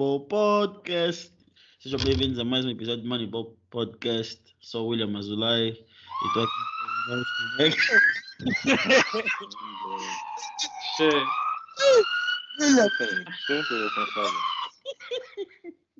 Moneyball 0.00 0.20
Podcast. 0.28 1.30
Sejam 1.78 2.00
bem-vindos 2.00 2.38
a 2.38 2.44
mais 2.44 2.64
um 2.64 2.70
episódio 2.70 3.02
do 3.02 3.08
Moneyball 3.08 3.54
Podcast. 3.68 4.40
Sou 4.58 4.86
o 4.86 4.88
William 4.88 5.14
Azulay 5.18 5.72
e 5.72 6.26
estou 6.26 6.42
aqui 6.42 6.52
com. 9.12 9.20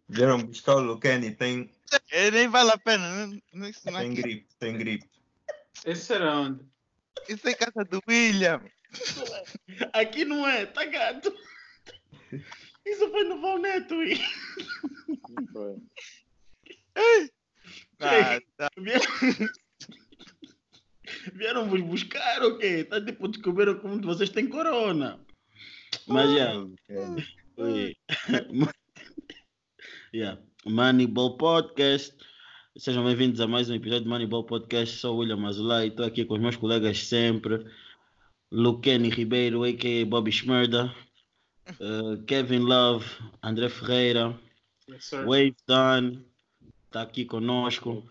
Vieram 0.09 0.43
buscar 0.45 0.77
o 0.77 0.81
Lucani, 0.81 1.33
tem, 1.33 1.71
É, 2.11 2.31
nem 2.31 2.49
vale 2.49 2.71
a 2.71 2.79
pena. 2.79 3.27
Não, 3.27 3.39
não, 3.53 3.69
isso, 3.69 3.83
não 3.85 3.99
é, 3.99 4.03
tem 4.05 4.15
gripe, 4.15 4.47
tem 4.59 4.79
gripe. 4.79 5.11
Esse 5.85 6.07
será 6.07 6.41
onde? 6.41 6.65
isso 7.29 7.47
é 7.47 7.53
casa 7.53 7.85
do 7.85 8.01
William. 8.09 8.63
Aqui 9.93 10.25
não 10.25 10.49
é, 10.49 10.65
tá 10.65 10.87
gato. 10.87 11.31
Isso 12.87 13.11
foi 13.11 13.25
no 13.25 13.41
Valneto. 13.41 13.95
e- 14.03 14.21
Ah, 18.01 18.41
tá. 18.57 18.69
Vieram... 21.35 21.69
Vos 21.69 21.81
buscar 21.83 22.43
o 22.43 22.59
quê? 22.59 22.85
Tá 22.85 23.05
tipo 23.05 23.29
descobriram 23.29 23.79
como 23.79 24.01
vocês 24.01 24.31
têm 24.31 24.49
corona. 24.49 25.21
Mas 26.07 26.31
já. 26.33 26.53
Yeah. 30.13 30.41
Moneyball 30.65 31.37
Podcast. 31.37 32.17
Sejam 32.77 33.05
bem-vindos 33.05 33.41
a 33.41 33.47
mais 33.47 33.69
um 33.69 33.75
episódio 33.75 34.05
do 34.05 34.11
Moneyball 34.11 34.45
Podcast. 34.45 34.97
Sou 34.97 35.17
o 35.17 35.19
William 35.19 35.47
Azulay. 35.47 35.89
Estou 35.89 36.07
aqui 36.07 36.25
com 36.25 36.35
os 36.35 36.41
meus 36.41 36.57
colegas 36.57 37.05
sempre. 37.07 37.65
Luqueni 38.51 39.11
Ribeiro, 39.11 39.63
a.k.a. 39.65 40.07
Bobby 40.07 40.33
Schmerda. 40.33 40.93
Uh, 41.79 42.23
Kevin 42.25 42.61
Love, 42.61 43.07
André 43.43 43.69
Ferreira. 43.69 44.39
Yes. 44.89 45.11
Wave 45.11 45.57
Dunn 45.67 46.25
está 46.87 47.03
aqui 47.03 47.25
conosco. 47.25 48.03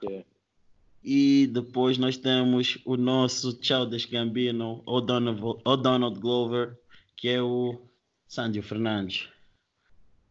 E 1.03 1.47
depois 1.47 1.97
nós 1.97 2.17
temos 2.17 2.77
o 2.85 2.97
nosso 2.97 3.57
Childish 3.61 4.05
Gambino, 4.05 4.81
o 4.85 5.01
Donald, 5.01 5.41
o 5.63 5.75
Donald 5.77 6.19
Glover, 6.19 6.77
que 7.15 7.29
é 7.29 7.41
o 7.41 7.81
Sandro 8.27 8.61
Fernandes. 8.61 9.27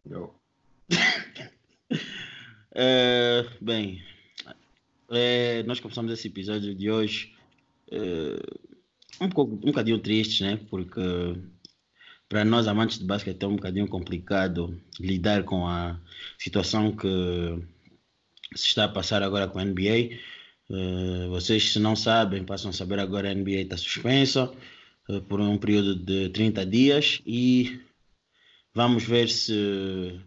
Yo. 0.09 0.35
É, 2.75 3.45
bem, 3.61 4.03
é, 5.11 5.63
nós 5.65 5.81
começamos 5.81 6.13
esse 6.13 6.29
episódio 6.29 6.75
de 6.75 6.91
hoje 6.91 7.35
é, 7.91 8.39
um, 9.21 9.29
pouco, 9.29 9.55
um 9.55 9.59
bocadinho 9.59 9.99
tristes, 9.99 10.41
né? 10.41 10.59
Porque 10.71 11.01
para 12.29 12.45
nós 12.45 12.69
amantes 12.69 12.99
de 12.99 13.05
basquete 13.05 13.43
é 13.43 13.47
um 13.47 13.57
bocadinho 13.57 13.89
complicado 13.89 14.79
lidar 15.01 15.45
com 15.45 15.67
a 15.67 15.99
situação 16.39 16.95
que 16.95 17.09
se 18.55 18.67
está 18.67 18.85
a 18.85 18.89
passar 18.89 19.23
agora 19.23 19.49
com 19.49 19.59
a 19.59 19.65
NBA. 19.65 20.19
Eh, 20.71 21.29
vocês, 21.31 21.73
se 21.73 21.79
não 21.79 21.97
sabem, 21.97 22.45
passam 22.45 22.71
a 22.71 22.75
saber 22.75 22.99
agora 22.99 23.31
a 23.31 23.35
NBA 23.35 23.63
está 23.63 23.77
suspensa 23.77 24.53
eh, 25.09 25.21
por 25.21 25.41
um 25.41 25.57
período 25.57 25.95
de 25.97 26.29
30 26.31 26.67
dias 26.67 27.23
e 27.27 27.81
vamos 28.75 29.05
ver 29.05 29.29
se 29.31 30.21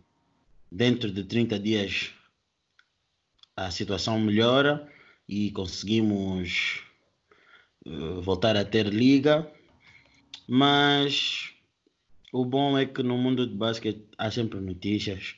dentro 0.71 1.11
de 1.11 1.23
30 1.23 1.59
dias 1.59 2.11
a 3.55 3.69
situação 3.69 4.19
melhora 4.19 4.87
e 5.29 5.51
conseguimos 5.51 6.83
eh, 7.85 8.21
voltar 8.21 8.57
a 8.57 8.65
ter 8.65 8.87
liga. 8.87 9.47
Mas 10.47 11.51
o 12.31 12.45
bom 12.45 12.77
é 12.77 12.85
que 12.85 13.03
no 13.03 13.17
mundo 13.17 13.45
de 13.45 13.55
basquete 13.55 14.03
há 14.17 14.31
sempre 14.31 14.59
notícias 14.59 15.35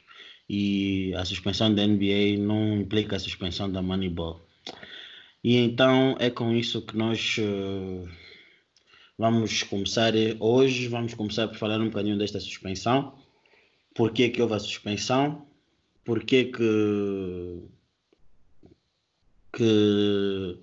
e 0.49 1.13
a 1.15 1.25
suspensão 1.25 1.73
da 1.73 1.85
NBA 1.85 2.37
não 2.37 2.81
implica 2.81 3.15
a 3.15 3.19
suspensão 3.19 3.71
da 3.71 3.81
Moneyball. 3.81 4.41
E 5.43 5.57
então 5.57 6.15
é 6.19 6.29
com 6.29 6.53
isso 6.53 6.81
que 6.85 6.95
nós 6.95 7.37
eh, 7.39 8.07
vamos 9.17 9.63
começar 9.63 10.15
eh, 10.15 10.35
hoje, 10.39 10.87
vamos 10.87 11.13
começar 11.13 11.47
por 11.47 11.57
falar 11.57 11.79
um 11.81 11.85
bocadinho 11.89 12.17
desta 12.17 12.39
suspensão. 12.39 13.17
Por 13.95 14.11
que 14.13 14.29
que 14.29 14.41
houve 14.41 14.55
a 14.55 14.59
suspensão? 14.59 15.47
Por 16.05 16.23
que 16.23 16.45
que, 16.45 17.63
que 19.53 20.59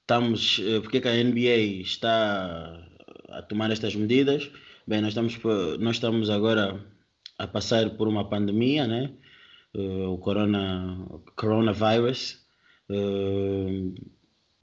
estamos, 0.00 0.60
eh, 0.60 0.80
por 0.80 0.90
que 0.90 1.00
que 1.00 1.08
a 1.08 1.24
NBA 1.24 1.82
está 1.82 2.88
a 3.28 3.42
tomar 3.42 3.70
estas 3.70 3.94
medidas? 3.94 4.50
Bem, 4.88 5.00
nós 5.00 5.08
estamos, 5.08 5.36
nós 5.80 5.96
estamos 5.96 6.30
agora 6.30 6.80
a 7.36 7.46
passar 7.48 7.90
por 7.96 8.06
uma 8.06 8.28
pandemia, 8.28 8.86
né? 8.86 9.12
Eh, 9.74 10.06
o 10.06 10.16
corona, 10.16 10.96
coronavirus. 11.34 12.46
Eh, 12.88 13.90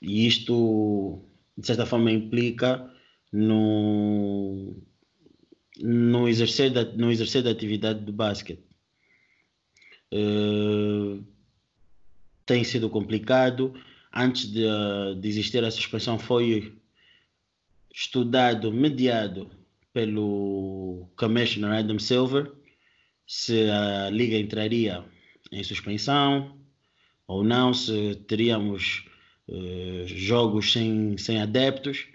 e 0.01 0.25
isto, 0.25 1.25
de 1.57 1.67
certa 1.67 1.85
forma, 1.85 2.09
implica 2.09 2.89
no, 3.33 4.73
no, 5.81 6.29
exercer 6.29 6.71
da, 6.71 6.85
no 6.85 7.11
exercer 7.11 7.43
da 7.43 7.51
atividade 7.51 8.05
de 8.05 8.11
basquete. 8.13 8.63
Eh, 10.09 11.19
tem 12.45 12.63
sido 12.63 12.89
complicado. 12.89 13.73
Antes 14.13 14.49
de, 14.49 14.63
de 15.19 15.27
existir 15.27 15.63
a 15.65 15.71
suspensão, 15.71 16.17
foi 16.17 16.77
estudado, 17.93 18.71
mediado 18.71 19.62
pelo 19.93 21.07
Commissioner 21.15 21.79
Adam 21.79 21.99
Silver 21.99 22.51
se 23.27 23.69
a 23.69 24.09
liga 24.09 24.37
entraria 24.37 25.03
em 25.51 25.63
suspensão 25.63 26.57
ou 27.27 27.43
não, 27.43 27.73
se 27.73 28.15
teríamos 28.27 29.05
eh, 29.47 30.03
jogos 30.07 30.73
sem, 30.73 31.17
sem 31.17 31.41
adeptos 31.41 32.07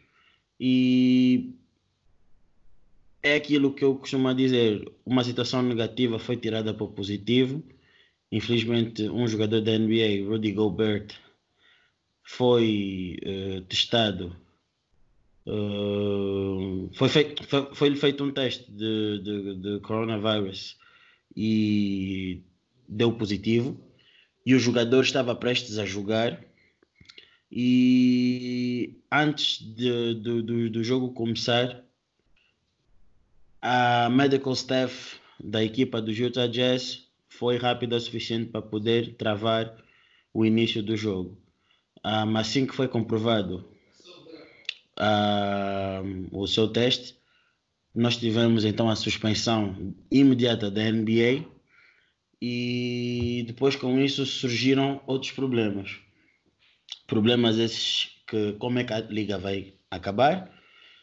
e 0.61 1.55
é 3.22 3.34
aquilo 3.37 3.75
que 3.75 3.84
eu 3.84 3.97
costumo 3.97 4.33
dizer, 4.34 4.91
uma 5.05 5.25
situação 5.25 5.62
negativa 5.62 6.19
foi 6.19 6.37
tirada 6.37 6.72
para 6.72 6.84
o 6.84 6.93
positivo. 6.93 7.62
Infelizmente, 8.31 9.09
um 9.09 9.27
jogador 9.27 9.60
da 9.60 9.78
NBA, 9.78 10.27
Rudy 10.28 10.53
Gobert, 10.53 11.15
foi 12.22 13.19
eh, 13.22 13.62
testado 13.69 14.37
Uh, 15.48 16.91
foi 16.92 17.09
feito 17.09 17.42
foi, 17.44 17.75
foi 17.75 17.97
feito 17.97 18.22
um 18.22 18.31
teste 18.31 18.70
de, 18.70 19.19
de, 19.22 19.54
de 19.54 19.81
coronavírus 19.81 20.76
e 21.34 22.42
deu 22.86 23.12
positivo. 23.12 23.81
E 24.44 24.54
o 24.54 24.59
jogador 24.59 25.03
estava 25.03 25.34
prestes 25.34 25.78
a 25.78 25.86
jogar. 25.86 26.44
E 27.50 29.00
antes 29.10 29.59
de, 29.75 30.14
do, 30.14 30.42
do, 30.42 30.70
do 30.70 30.84
jogo 30.84 31.14
começar 31.14 31.82
a 33.62 34.10
medical 34.10 34.53
staff 34.53 35.19
da 35.42 35.65
equipa 35.65 36.03
do 36.03 36.12
Utah 36.12 36.47
Jazz 36.47 37.09
foi 37.26 37.56
rápida 37.56 37.97
o 37.97 38.00
suficiente 38.00 38.50
para 38.50 38.60
poder 38.60 39.15
travar 39.15 39.75
o 40.34 40.44
início 40.44 40.82
do 40.82 40.94
jogo. 40.94 41.38
Ah, 42.03 42.26
mas 42.26 42.48
assim 42.48 42.66
que 42.66 42.75
foi 42.75 42.86
comprovado 42.86 43.78
ah, 44.98 46.03
o 46.32 46.47
seu 46.47 46.69
teste, 46.69 47.16
nós 47.94 48.16
tivemos 48.16 48.64
então 48.64 48.88
a 48.88 48.97
suspensão 48.97 49.95
imediata 50.10 50.71
da 50.71 50.83
NBA 50.83 51.45
e 52.41 53.45
depois 53.47 53.74
com 53.77 53.98
isso 54.00 54.24
surgiram 54.27 55.03
outros 55.06 55.33
problemas. 55.33 55.98
Problemas 57.06 57.59
esses 57.59 58.22
que 58.27 58.53
como 58.54 58.78
é 58.78 58.84
que 58.84 58.92
a 58.92 59.00
liga 59.00 59.39
vai 59.39 59.74
acabar, 59.91 60.50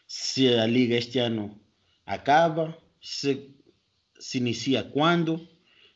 se 0.06 0.48
a 0.54 0.66
liga 0.66 0.94
este 0.96 1.18
ano 1.18 1.60
acaba, 2.06 2.76
se 3.02 3.50
se 4.18 4.38
inicia 4.38 4.82
quando, 4.82 5.46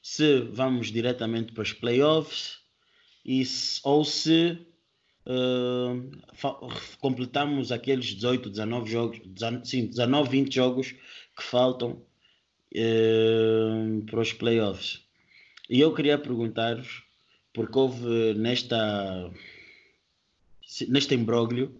se 0.03 0.41
vamos 0.41 0.89
diretamente 0.93 1.53
para 1.53 1.63
os 1.63 1.73
playoffs? 1.73 2.59
E 3.25 3.45
se- 3.45 3.81
ou 3.85 4.05
se 4.05 4.59
Uh, 5.27 6.11
completamos 6.99 7.71
aqueles 7.71 8.07
18, 8.07 8.51
19 8.51 8.91
jogos, 8.91 9.21
19, 9.25 9.67
sim, 9.67 9.87
19, 9.87 10.31
20 10.31 10.55
jogos 10.55 10.93
que 11.37 11.43
faltam 11.43 12.03
uh, 12.75 14.05
para 14.07 14.21
os 14.21 14.33
playoffs. 14.33 15.03
E 15.69 15.81
eu 15.81 15.95
queria 15.95 16.19
perguntar-vos, 16.19 17.03
porque 17.53 17.79
houve 17.79 18.35
nesta, 18.35 19.31
neste 20.89 21.15
imbróglio 21.15 21.73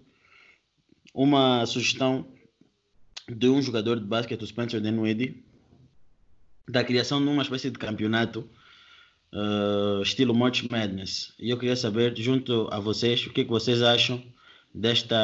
uma 1.13 1.67
sugestão 1.67 2.27
de 3.29 3.49
um 3.49 3.61
jogador 3.63 3.99
de 3.99 4.07
basquete, 4.07 4.43
o 4.43 4.47
Spencer 4.47 4.81
Dinwiddie, 4.81 5.43
da 6.69 6.85
criação 6.85 7.21
de 7.21 7.29
uma 7.29 7.43
espécie 7.43 7.71
de 7.71 7.79
campeonato 7.79 8.49
uh, 9.33 10.03
estilo 10.03 10.35
March 10.35 10.69
Madness. 10.71 11.33
E 11.39 11.51
eu 11.51 11.59
queria 11.59 11.77
saber, 11.77 12.17
junto 12.17 12.69
a 12.73 12.79
vocês, 12.81 13.27
o 13.27 13.33
que, 13.33 13.45
que 13.45 13.51
vocês 13.51 13.83
acham 13.83 14.23
desta, 14.75 15.17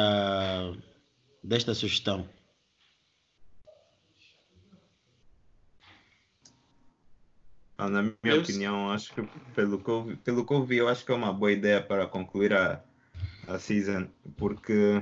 desta 1.43 1.73
sugestão. 1.73 2.27
Ah, 7.77 7.89
na 7.89 8.01
minha 8.01 8.15
Eu- 8.23 8.41
opinião, 8.41 8.89
acho 8.91 9.13
que 9.13 9.21
pelo 9.53 9.77
que, 9.79 9.89
eu, 9.89 10.03
vi- 10.03 10.15
pelo 10.17 10.45
que 10.45 10.53
eu 10.53 10.65
vi, 10.65 10.77
eu 10.77 10.87
acho 10.89 11.05
que 11.05 11.11
é 11.11 11.15
uma 11.15 11.31
boa 11.31 11.51
ideia 11.51 11.81
para 11.81 12.07
concluir 12.07 12.53
a, 12.53 12.83
a 13.47 13.59
season, 13.59 14.07
porque 14.35 15.01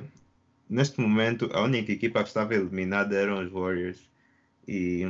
neste 0.69 0.99
momento 0.99 1.49
a 1.53 1.61
única 1.61 1.91
equipa 1.93 2.21
que 2.21 2.27
estava 2.27 2.53
eliminada 2.53 3.15
eram 3.15 3.41
os 3.41 3.49
Warriors 3.51 4.09
e, 4.67 5.09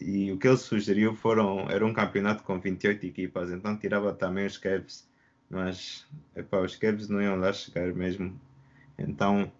e 0.00 0.32
o 0.32 0.38
que 0.38 0.48
ele 0.48 0.56
sugeriu 0.56 1.14
foram, 1.14 1.70
era 1.70 1.84
um 1.84 1.92
campeonato 1.92 2.42
com 2.42 2.58
28 2.58 3.06
equipas, 3.06 3.50
então 3.50 3.76
tirava 3.76 4.12
também 4.12 4.46
os 4.46 4.58
Cavs, 4.58 5.08
mas 5.48 6.06
epá, 6.34 6.60
os 6.60 6.76
Cavs 6.76 7.08
não 7.08 7.20
iam 7.22 7.36
lá 7.36 7.52
chegar 7.52 7.92
mesmo, 7.94 8.38
então 8.98 9.50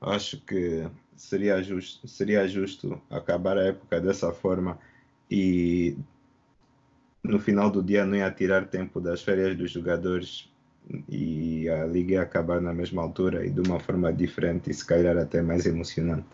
acho 0.00 0.40
que 0.42 0.88
seria 1.16 1.62
justo, 1.62 2.08
seria 2.08 2.46
justo 2.48 3.00
acabar 3.10 3.58
a 3.58 3.64
época 3.64 4.00
dessa 4.00 4.32
forma 4.32 4.78
e 5.30 5.96
no 7.22 7.38
final 7.38 7.70
do 7.70 7.82
dia 7.82 8.06
não 8.06 8.16
ia 8.16 8.30
tirar 8.30 8.66
tempo 8.66 9.00
das 9.00 9.22
férias 9.22 9.56
dos 9.56 9.70
jogadores 9.70 10.48
e 11.08 11.68
a 11.68 11.84
liga 11.84 12.14
ia 12.14 12.22
acabar 12.22 12.60
na 12.60 12.72
mesma 12.72 13.02
altura 13.02 13.44
e 13.46 13.50
de 13.50 13.60
uma 13.60 13.78
forma 13.78 14.12
diferente 14.12 14.70
e 14.70 14.74
se 14.74 14.84
calhar 14.84 15.16
até 15.18 15.42
mais 15.42 15.66
emocionante. 15.66 16.26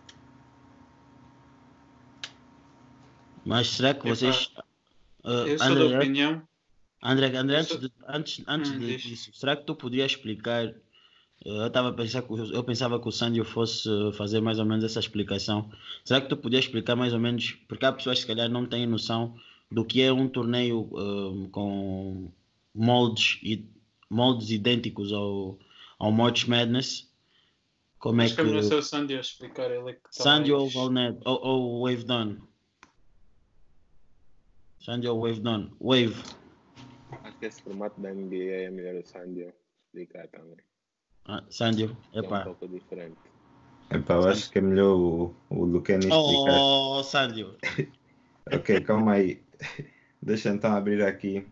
Mas 3.47 3.69
será 3.69 3.95
que 3.95 4.05
vocês. 4.07 4.51
Ah, 5.25 5.31
Eu 5.31 5.59
sou 5.59 5.69
André, 5.69 5.89
da 5.89 5.97
opinião. 5.99 6.43
André, 7.03 7.37
André, 7.37 7.57
eu 7.57 7.61
antes, 7.61 7.69
sou- 7.69 7.79
de- 7.81 7.93
antes, 8.09 8.45
antes 8.47 8.71
Hum, 8.73 8.79
de- 8.79 8.97
disso, 8.97 9.31
será 9.33 9.57
que 9.57 9.65
tu 9.65 9.75
podias 9.75 10.13
explicar? 10.13 10.67
eh, 10.67 10.75
Eu 11.45 11.67
estava 11.69 11.91
a 11.91 11.93
pensar 11.93 12.23
que 12.23 12.33
o- 12.33 12.53
eu 12.53 12.65
pensava 12.65 12.99
que 13.01 13.09
o 13.09 13.13
Sandio 13.13 13.45
fosse 13.45 13.89
fazer 14.15 14.41
mais 14.41 14.59
ou 14.59 14.65
menos 14.65 14.85
essa 14.85 14.99
explicação. 14.99 15.71
Será 16.05 16.21
que 16.21 16.29
tu 16.29 16.37
podias 16.37 16.65
explicar 16.65 16.97
mais 16.97 17.13
ou 17.13 17.21
menos? 17.21 17.53
Porque 17.69 17.85
há 17.85 17.93
pessoas 17.93 18.17
que 18.19 18.23
se 18.23 18.27
calhar 18.27 18.49
não 18.49 18.67
têm 18.67 18.87
noção 18.87 19.37
do 19.71 19.85
que 19.85 20.01
é 20.03 20.13
um 20.13 20.29
torneio 20.29 20.89
eh, 20.97 21.49
com 21.51 22.33
moldes 22.75 23.39
e 23.43 23.65
moldes 24.11 24.51
idênticos 24.51 25.13
ao 25.13 25.59
ao 25.99 26.11
March 26.13 26.47
Madness. 26.47 27.09
Como 27.99 28.21
é 28.21 28.25
Acho 28.25 28.35
que 28.35 28.41
é 28.41 28.45
melhor 28.45 28.61
que 28.63 28.69
ser 28.69 28.75
o 28.77 28.83
Sandy 28.83 29.15
a 29.17 29.21
explicar. 29.21 29.71
Ele 29.71 29.91
é 29.91 29.93
que 29.95 30.03
tá 30.03 30.11
Sandio 30.11 30.59
ou 30.59 30.69
Valnet 30.71 31.19
ou, 31.25 31.41
ou 31.43 31.83
Wave 31.85 32.05
Done? 32.05 32.39
Sandio 34.87 35.17
ou 35.17 35.21
Wave 35.21 35.41
Done? 35.41 35.69
Wave. 35.81 36.15
Acho 37.25 37.37
que 37.39 37.47
esse 37.47 37.61
formato 37.61 38.01
da 38.01 38.15
NBA 38.15 38.67
é 38.67 38.71
melhor 38.71 38.95
o 38.95 39.05
Sandio 39.05 39.53
explicar 39.85 40.29
também. 40.29 40.59
Ah, 41.25 41.43
Sandio, 41.51 41.97
que 42.13 42.19
É 42.19 42.21
um 42.21 42.25
epá. 42.27 42.45
pouco 42.45 42.69
diferente. 42.69 43.17
Epá, 43.91 44.15
eu 44.15 44.29
acho 44.29 44.49
que 44.49 44.59
é 44.59 44.61
melhor 44.61 44.95
o, 44.97 45.35
o 45.51 45.65
Luqueni 45.65 46.07
explicar. 46.07 46.61
Oh, 46.61 47.03
Sandio. 47.03 47.57
Ok, 48.53 48.81
calma 48.83 49.15
aí. 49.15 49.43
Deixa 50.23 50.51
então 50.51 50.73
abrir 50.73 51.03
aqui 51.03 51.45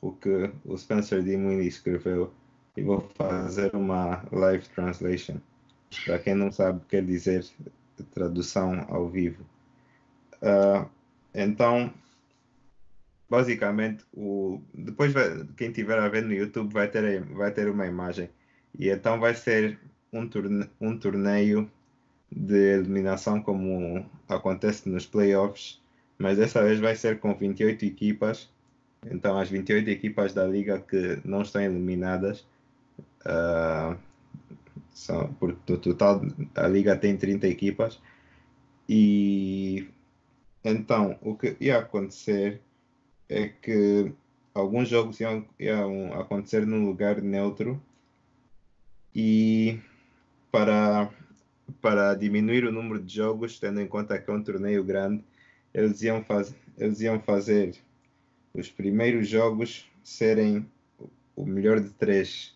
o 0.00 0.12
que 0.12 0.52
o 0.64 0.78
Spencer 0.78 1.20
Dinwiddie 1.20 1.66
escreveu 1.66 2.32
e 2.76 2.82
vou 2.84 3.00
fazer 3.16 3.74
uma 3.74 4.24
live 4.30 4.68
translation. 4.68 5.38
Para 6.04 6.20
quem 6.20 6.36
não 6.36 6.52
sabe, 6.52 6.80
quer 6.88 7.04
dizer 7.04 7.44
tradução 8.14 8.86
ao 8.88 9.08
vivo. 9.08 9.44
Ah, 10.40 10.86
então, 11.34 11.92
basicamente, 13.36 14.04
o, 14.14 14.60
depois 14.74 15.12
vai- 15.12 15.46
quem 15.56 15.68
estiver 15.68 15.98
a 15.98 16.08
ver 16.08 16.22
no 16.22 16.32
YouTube 16.34 16.72
vai 16.72 16.88
ter, 16.88 17.22
vai 17.24 17.50
ter 17.52 17.68
uma 17.70 17.86
imagem. 17.86 18.28
E 18.78 18.88
então 18.90 19.18
vai 19.20 19.34
ser 19.34 19.78
um, 20.12 20.28
torne, 20.28 20.68
um 20.80 20.98
torneio 20.98 21.70
de 22.30 22.56
eliminação 22.78 23.42
como 23.42 24.06
acontece 24.28 24.88
nos 24.88 25.06
playoffs 25.06 25.82
mas 26.22 26.38
dessa 26.38 26.62
vez 26.62 26.78
vai 26.78 26.94
ser 26.94 27.18
com 27.18 27.34
28 27.34 27.84
equipas. 27.84 28.48
Então, 29.10 29.36
as 29.38 29.50
28 29.50 29.88
equipas 29.90 30.32
da 30.32 30.46
liga 30.46 30.78
que 30.80 31.20
não 31.24 31.42
estão 31.42 31.60
eliminadas, 31.60 32.46
ah, 33.24 33.96
são, 34.94 35.32
por, 35.34 35.56
no 35.68 35.78
total, 35.78 36.22
a 36.54 36.68
liga 36.68 36.96
tem 36.96 37.16
30 37.16 37.48
equipas. 37.48 38.00
E 38.88 39.88
então, 40.64 41.18
o 41.22 41.34
que 41.36 41.56
ia 41.60 41.78
acontecer 41.78 42.60
é 43.32 43.48
que 43.48 44.12
alguns 44.54 44.88
jogos 44.88 45.18
iam, 45.20 45.46
iam 45.58 46.12
acontecer 46.20 46.66
num 46.66 46.84
lugar 46.84 47.22
neutro 47.22 47.82
e 49.14 49.80
para, 50.50 51.10
para 51.80 52.14
diminuir 52.14 52.64
o 52.64 52.72
número 52.72 53.02
de 53.02 53.14
jogos, 53.14 53.58
tendo 53.58 53.80
em 53.80 53.86
conta 53.86 54.18
que 54.18 54.30
é 54.30 54.34
um 54.34 54.42
torneio 54.42 54.84
grande, 54.84 55.24
eles 55.72 56.02
iam, 56.02 56.22
faz, 56.22 56.54
eles 56.76 57.00
iam 57.00 57.18
fazer 57.20 57.74
os 58.52 58.70
primeiros 58.70 59.26
jogos 59.28 59.90
serem 60.04 60.66
o- 61.34 61.46
melhor 61.46 61.80
de 61.80 61.90
três. 61.90 62.54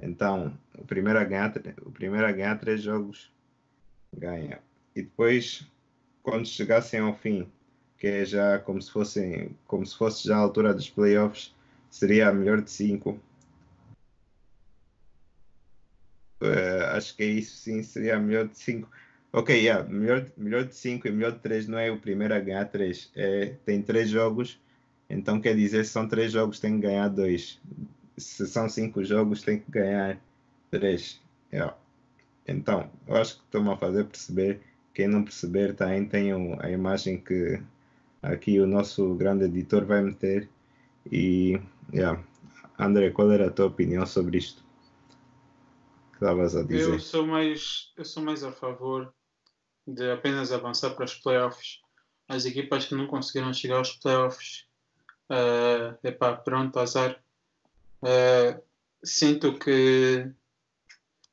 Então, 0.00 0.56
o 0.78 0.84
primeiro 0.84 1.18
a 1.18 1.24
ganhar, 1.24 1.52
o 1.82 1.90
primeiro 1.90 2.26
a 2.26 2.32
ganhar 2.32 2.58
três 2.58 2.82
jogos 2.82 3.32
ganha. 4.14 4.60
E 4.94 5.02
depois, 5.02 5.66
quando 6.22 6.46
chegassem 6.46 7.00
ao 7.00 7.14
fim, 7.16 7.50
que 8.00 8.06
é 8.08 8.24
já 8.24 8.58
como 8.58 8.82
se 8.82 8.90
fossem, 8.90 9.56
como 9.66 9.86
se 9.86 9.96
fosse 9.96 10.26
já 10.26 10.36
a 10.36 10.40
altura 10.40 10.74
dos 10.74 10.90
playoffs, 10.90 11.54
seria 11.90 12.28
a 12.30 12.32
melhor 12.32 12.62
de 12.62 12.70
cinco. 12.70 13.20
Eh, 16.42 16.84
acho 16.96 17.14
que 17.16 17.22
é 17.22 17.26
isso 17.26 17.56
sim, 17.58 17.82
seria 17.82 18.16
a 18.16 18.20
melhor 18.20 18.48
de 18.48 18.58
cinco. 18.58 18.88
Ok, 19.32 19.54
yeah, 19.54 19.88
melhor, 19.88 20.26
melhor 20.36 20.64
de 20.64 20.74
5 20.74 21.06
e 21.06 21.12
melhor 21.12 21.32
de 21.32 21.38
3 21.38 21.68
não 21.68 21.78
é 21.78 21.88
o 21.90 22.00
primeiro 22.00 22.34
a 22.34 22.40
ganhar 22.40 22.64
3. 22.64 23.12
É, 23.14 23.54
tem 23.64 23.80
3 23.80 24.08
jogos, 24.10 24.60
então 25.08 25.40
quer 25.40 25.54
dizer, 25.54 25.84
se 25.84 25.92
são 25.92 26.08
3 26.08 26.32
jogos, 26.32 26.58
tem 26.58 26.74
que 26.74 26.86
ganhar 26.86 27.08
2. 27.08 27.60
Se 28.16 28.46
são 28.46 28.68
5 28.68 29.04
jogos, 29.04 29.42
tem 29.42 29.60
que 29.60 29.70
ganhar 29.70 30.18
3. 30.70 31.20
Yeah. 31.52 31.76
Então, 32.46 32.90
eu 33.06 33.16
acho 33.16 33.36
que 33.38 33.44
estou-me 33.44 33.70
a 33.70 33.76
fazer 33.76 34.04
perceber. 34.04 34.60
Quem 34.94 35.06
não 35.08 35.22
perceber, 35.24 35.74
também 35.74 36.04
tem 36.06 36.34
o- 36.34 36.56
a 36.60 36.70
imagem 36.70 37.20
que 37.20 37.62
aqui 38.22 38.60
o 38.60 38.66
nosso 38.66 39.14
grande 39.14 39.44
editor 39.44 39.84
vai 39.84 40.02
meter. 40.02 40.48
E, 41.10 41.60
yeah. 41.92 42.22
André, 42.78 43.10
qual 43.10 43.30
era 43.32 43.48
a 43.48 43.50
tua 43.50 43.66
opinião 43.66 44.06
sobre 44.06 44.38
isto? 44.38 44.62
Que 46.10 46.16
estavas 46.16 46.56
a 46.56 46.62
dizer? 46.62 46.94
Eu 46.94 47.00
sou 47.00 47.26
mais, 47.26 47.92
eu 47.96 48.04
sou 48.04 48.22
mais 48.22 48.42
a 48.42 48.52
favor 48.52 49.12
de 49.86 50.10
apenas 50.10 50.52
avançar 50.52 50.90
para 50.90 51.04
os 51.04 51.14
playoffs. 51.14 51.80
As 52.28 52.44
equipas 52.44 52.86
que 52.86 52.94
não 52.94 53.06
conseguiram 53.06 53.52
chegar 53.52 53.78
aos 53.78 53.92
playoffs, 53.96 54.66
uh, 55.30 55.98
epá, 56.06 56.36
pronto, 56.36 56.78
azar. 56.78 57.20
Eh, 58.02 58.60
sinto 59.04 59.58
que 59.58 60.30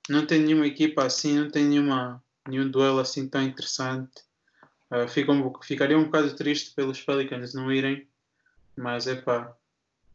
não 0.09 0.25
tem 0.25 0.41
nenhuma 0.41 0.67
equipa 0.67 1.05
assim, 1.05 1.39
não 1.39 1.49
tem 1.49 1.65
nenhuma, 1.65 2.23
nenhum 2.47 2.69
duelo 2.69 2.99
assim 2.99 3.27
tão 3.27 3.41
interessante. 3.41 4.26
Eh, 4.91 5.07
fico 5.07 5.31
um, 5.31 5.53
ficaria 5.61 5.97
um 5.97 6.05
bocado 6.05 6.35
triste 6.35 6.73
pelos 6.73 7.01
Pelicans 7.01 7.53
não 7.53 7.71
irem, 7.71 8.07
mas 8.75 9.07
epá, 9.07 9.55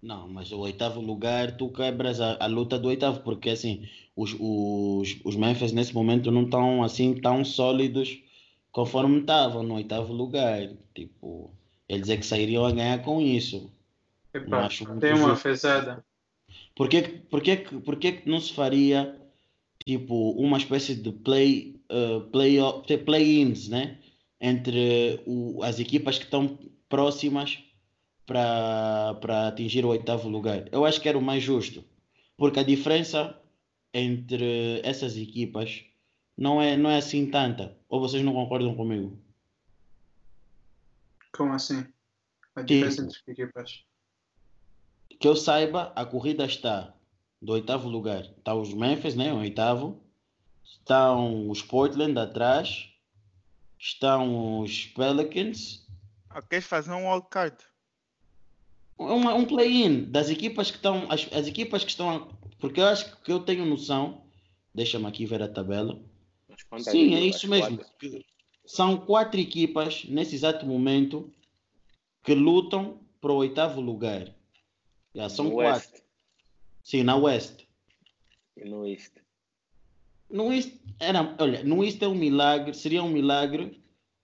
Não, 0.02 0.28
mas 0.28 0.50
o 0.52 0.58
oitavo 0.60 1.00
lugar, 1.00 1.56
tu 1.56 1.68
quebras 1.68 2.20
a, 2.20 2.36
a 2.40 2.46
luta 2.46 2.78
do 2.78 2.88
oitavo, 2.88 3.20
porque 3.20 3.50
assim, 3.50 3.88
os, 4.16 4.34
os, 4.38 5.20
os 5.24 5.36
Memphis 5.36 5.72
nesse 5.72 5.94
momento 5.94 6.30
não 6.30 6.44
estão 6.44 6.82
assim 6.82 7.14
tão 7.14 7.44
sólidos 7.44 8.22
conforme 8.70 9.20
estavam 9.20 9.62
no 9.62 9.74
oitavo 9.74 10.12
lugar. 10.12 10.70
Tipo, 10.94 11.54
eles 11.88 12.08
é 12.08 12.16
que 12.16 12.26
sairiam 12.26 12.64
a 12.64 12.72
ganhar 12.72 13.02
com 13.02 13.20
isso. 13.20 13.70
Muito 14.34 14.98
tem 14.98 15.12
uma 15.12 15.28
justo. 15.28 15.42
fezada. 15.42 16.04
Por 16.74 16.88
que, 16.88 17.02
por 17.02 17.96
que, 17.98 18.22
não 18.24 18.40
se 18.40 18.54
faria 18.54 19.20
tipo 19.84 20.30
uma 20.32 20.56
espécie 20.56 20.94
de 20.94 21.12
play, 21.12 21.78
uh, 21.90 22.22
play, 22.30 22.58
play-ins, 23.04 23.68
né? 23.68 23.98
Entre 24.44 25.22
o, 25.24 25.62
as 25.62 25.78
equipas 25.78 26.18
que 26.18 26.24
estão 26.24 26.58
próximas 26.88 27.62
para 28.26 29.14
para 29.20 29.48
atingir 29.48 29.84
o 29.84 29.88
oitavo 29.88 30.28
lugar. 30.28 30.68
Eu 30.72 30.84
acho 30.84 31.00
que 31.00 31.08
era 31.08 31.16
o 31.16 31.22
mais 31.22 31.42
justo, 31.42 31.84
porque 32.36 32.58
a 32.60 32.64
diferença 32.64 33.40
entre 33.94 34.80
essas 34.82 35.16
equipas 35.16 35.84
não 36.36 36.60
é 36.60 36.76
não 36.76 36.90
é 36.90 36.96
assim 36.98 37.30
tanta. 37.30 37.76
Ou 37.88 38.00
vocês 38.00 38.24
não 38.24 38.32
concordam 38.32 38.74
comigo? 38.74 39.16
Como 41.32 41.52
assim? 41.52 41.86
A 42.54 42.62
diferença 42.62 43.02
Tipo. 43.02 43.14
entre 43.14 43.32
equipas. 43.32 43.84
que 45.18 45.28
eu 45.28 45.36
saiba, 45.36 45.92
a 45.94 46.04
corrida 46.04 46.44
está 46.44 46.92
do 47.40 47.52
oitavo 47.52 47.88
lugar. 47.88 48.24
Está 48.24 48.54
os 48.54 48.74
Memphis, 48.74 49.14
né? 49.14 49.32
O 49.32 49.38
oitavo. 49.38 50.02
Estão 50.64 51.48
os 51.48 51.62
Portland 51.62 52.18
atrás. 52.18 52.91
Estão 53.82 54.60
os 54.60 54.86
Pelicans. 54.86 55.84
Ah, 56.30 56.40
queres 56.40 56.64
fazer 56.64 56.92
um 56.92 57.10
wildcard? 57.10 57.56
Uma, 58.96 59.34
um 59.34 59.44
play-in 59.44 60.04
das 60.04 60.30
equipas 60.30 60.70
que 60.70 60.76
estão. 60.76 61.10
As, 61.10 61.28
as 61.32 61.48
equipas 61.48 61.82
que 61.82 61.90
estão. 61.90 62.28
porque 62.60 62.80
eu 62.80 62.86
acho 62.86 63.20
que 63.22 63.32
eu 63.32 63.40
tenho 63.40 63.66
noção. 63.66 64.22
Deixa-me 64.72 65.06
aqui 65.06 65.26
ver 65.26 65.42
a 65.42 65.48
tabela. 65.48 66.00
Sim, 66.78 67.16
é 67.16 67.20
isso 67.22 67.48
mesmo. 67.48 67.78
Quatro? 67.78 68.24
São 68.64 68.96
quatro 68.96 69.40
equipas 69.40 70.04
nesse 70.04 70.36
exato 70.36 70.64
momento 70.64 71.28
que 72.22 72.34
lutam 72.34 73.00
para 73.20 73.32
o 73.32 73.36
oitavo 73.36 73.80
lugar. 73.80 74.32
Já, 75.12 75.28
são 75.28 75.46
no 75.46 75.52
quatro. 75.54 75.90
West 75.90 76.04
Sim, 76.84 77.02
na 77.02 77.16
West. 77.16 77.64
e 78.56 78.64
no 78.64 78.86
East. 78.86 79.21
No 80.32 80.52
East, 80.52 80.74
era, 80.98 81.34
olha, 81.38 81.62
no 81.62 81.84
East 81.84 82.02
é 82.02 82.08
um 82.08 82.14
milagre, 82.14 82.74
seria 82.74 83.02
um 83.02 83.10
milagre 83.10 83.82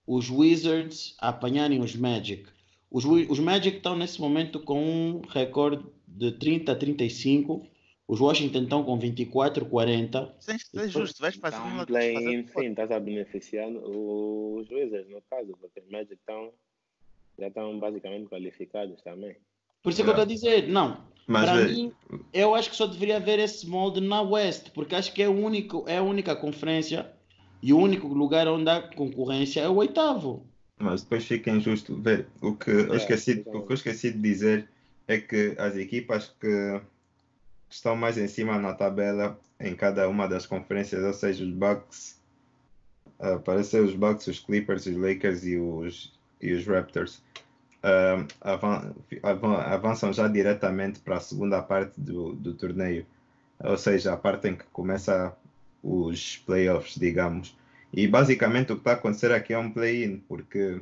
os 0.09 0.27
Wizards 0.27 1.15
apanharem 1.19 1.79
os 1.81 1.95
Magic. 1.95 2.49
Os, 2.89 3.05
os 3.05 3.39
Magic 3.39 3.77
estão 3.77 3.95
nesse 3.95 4.19
momento 4.19 4.59
com 4.59 4.81
um 4.81 5.21
recorde 5.21 5.85
de 6.07 6.31
30 6.31 6.71
a 6.71 6.75
35. 6.75 7.67
Os 8.07 8.19
Washington 8.19 8.63
estão 8.63 8.83
com 8.83 8.97
24, 8.97 9.67
40. 9.67 10.35
Tens 10.43 10.63
de 10.63 10.81
ser 10.81 10.89
justo, 10.89 11.21
vais 11.21 11.35
fazer 11.35 11.57
Então, 11.57 11.69
uma 11.69 11.85
play 11.85 12.43
sim, 12.47 12.71
estás 12.71 12.89
a 12.89 12.99
beneficiar 12.99 13.69
os 13.69 14.67
Wizards, 14.71 15.11
no 15.11 15.21
caso, 15.29 15.55
porque 15.61 15.79
os 15.79 15.87
Magic 15.91 16.15
estão, 16.15 16.51
já 17.37 17.47
estão 17.49 17.77
basicamente 17.77 18.27
qualificados 18.27 18.99
também. 19.03 19.35
Por 19.83 19.91
isso 19.91 20.01
é 20.01 20.03
que 20.03 20.09
eu 20.09 20.13
estou 20.13 20.23
a 20.23 20.27
dizer, 20.27 20.67
não. 20.67 21.07
Mas 21.29 21.45
Para 21.45 21.53
vê, 21.53 21.65
mim, 21.65 21.95
eu 22.33 22.55
acho 22.55 22.69
que 22.69 22.75
só 22.75 22.85
deveria 22.87 23.17
haver 23.17 23.39
esse 23.39 23.67
molde 23.67 24.01
na 24.01 24.21
West, 24.21 24.69
porque 24.73 24.95
acho 24.95 25.13
que 25.13 25.21
é, 25.23 25.29
o 25.29 25.33
único, 25.33 25.83
é 25.87 25.97
a 25.97 26.03
única 26.03 26.35
conferência 26.35 27.11
e 27.61 27.73
o 27.73 27.79
único 27.79 28.07
lugar 28.07 28.47
onde 28.47 28.69
há 28.69 28.81
concorrência 28.81 29.61
é 29.61 29.69
o 29.69 29.75
oitavo. 29.75 30.45
mas 30.79 31.01
depois 31.03 31.25
fica 31.25 31.51
injusto 31.51 32.01
ver. 32.01 32.27
O 32.41 32.55
que 32.55 32.69
eu 32.71 32.93
É, 32.93 32.97
esqueci, 32.97 33.43
o 33.53 33.61
que 33.65 33.71
eu 33.73 33.75
esqueci 33.75 34.11
de 34.11 34.19
dizer 34.19 34.69
é 35.07 35.17
que 35.19 35.55
as 35.57 35.75
equipas 35.75 36.27
que 36.39 36.81
estão 37.69 37.95
mais 37.95 38.17
em 38.17 38.27
cima 38.27 38.57
na 38.59 38.73
tabela 38.73 39.39
em 39.59 39.75
cada 39.75 40.07
uma 40.09 40.27
das 40.27 40.45
conferências, 40.45 41.03
ou 41.03 41.13
seja, 41.13 41.43
os 41.45 41.51
Bucks, 41.51 42.21
parece 43.45 43.71
ser 43.71 43.83
os 43.83 43.93
Bucks, 43.95 44.27
os 44.27 44.39
Clippers, 44.39 44.85
os 44.85 44.95
Lakers 44.97 45.43
e 45.45 45.57
os, 45.57 46.13
e 46.41 46.53
os 46.53 46.65
Raptors, 46.65 47.21
ah, 47.83 48.25
avan- 48.41 48.93
avan- 49.23 49.61
avançam 49.61 50.13
já 50.13 50.27
diretamente 50.27 50.99
para 50.99 51.17
a 51.17 51.19
segunda 51.19 51.61
parte 51.61 51.99
do, 51.99 52.33
do 52.33 52.53
torneio, 52.53 53.05
ou 53.59 53.77
seja, 53.77 54.13
a 54.13 54.17
parte 54.17 54.47
em 54.49 54.55
que 54.55 54.65
começa 54.65 55.35
os 55.83 56.37
playoffs, 56.37 56.95
digamos. 56.95 57.57
E 57.93 58.07
basicamente 58.07 58.71
o 58.71 58.75
que 58.75 58.81
está 58.81 58.91
a 58.91 58.93
acontecer 58.95 59.31
aqui 59.31 59.53
é 59.53 59.57
um 59.57 59.71
play-in, 59.71 60.17
porque 60.27 60.81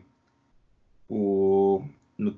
o, 1.10 1.84
no 2.18 2.36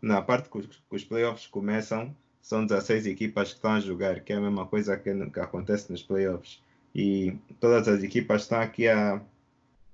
na 0.00 0.22
parte 0.22 0.48
que 0.48 0.58
os, 0.58 0.66
que 0.66 0.96
os 0.96 1.04
playoffs 1.04 1.46
começam, 1.46 2.14
são 2.40 2.64
16 2.64 3.06
equipas 3.06 3.50
que 3.50 3.56
estão 3.56 3.72
a 3.72 3.80
jogar, 3.80 4.20
que 4.20 4.32
é 4.32 4.36
a 4.36 4.40
mesma 4.40 4.66
coisa 4.66 4.96
que, 4.96 5.12
que 5.30 5.40
acontece 5.40 5.90
nos 5.90 6.02
playoffs. 6.02 6.62
E 6.94 7.36
todas 7.60 7.86
as 7.88 8.02
equipas 8.02 8.42
estão 8.42 8.60
aqui 8.60 8.88
a, 8.88 9.20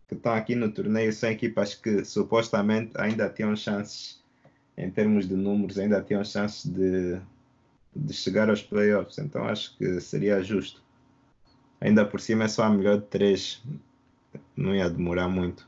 que 0.08 0.14
estão 0.14 0.32
aqui 0.32 0.54
no 0.54 0.70
torneio 0.70 1.12
são 1.12 1.30
equipas 1.30 1.74
que 1.74 2.04
supostamente 2.04 2.92
ainda 2.96 3.28
tinham 3.28 3.54
chances, 3.56 4.22
em 4.76 4.90
termos 4.90 5.28
de 5.28 5.34
números, 5.34 5.78
ainda 5.78 6.02
tinham 6.02 6.24
chances 6.24 6.66
de, 6.66 7.20
de 7.94 8.12
chegar 8.12 8.50
aos 8.50 8.62
playoffs. 8.62 9.18
Então 9.18 9.44
acho 9.44 9.76
que 9.76 10.00
seria 10.00 10.42
justo. 10.42 10.82
Ainda 11.80 12.04
por 12.04 12.20
cima 12.20 12.44
é 12.44 12.48
só 12.48 12.64
a 12.64 12.70
melhor 12.70 12.98
de 12.98 13.06
três. 13.06 13.62
Não 14.56 14.74
ia 14.74 14.88
demorar 14.90 15.28
muito. 15.28 15.66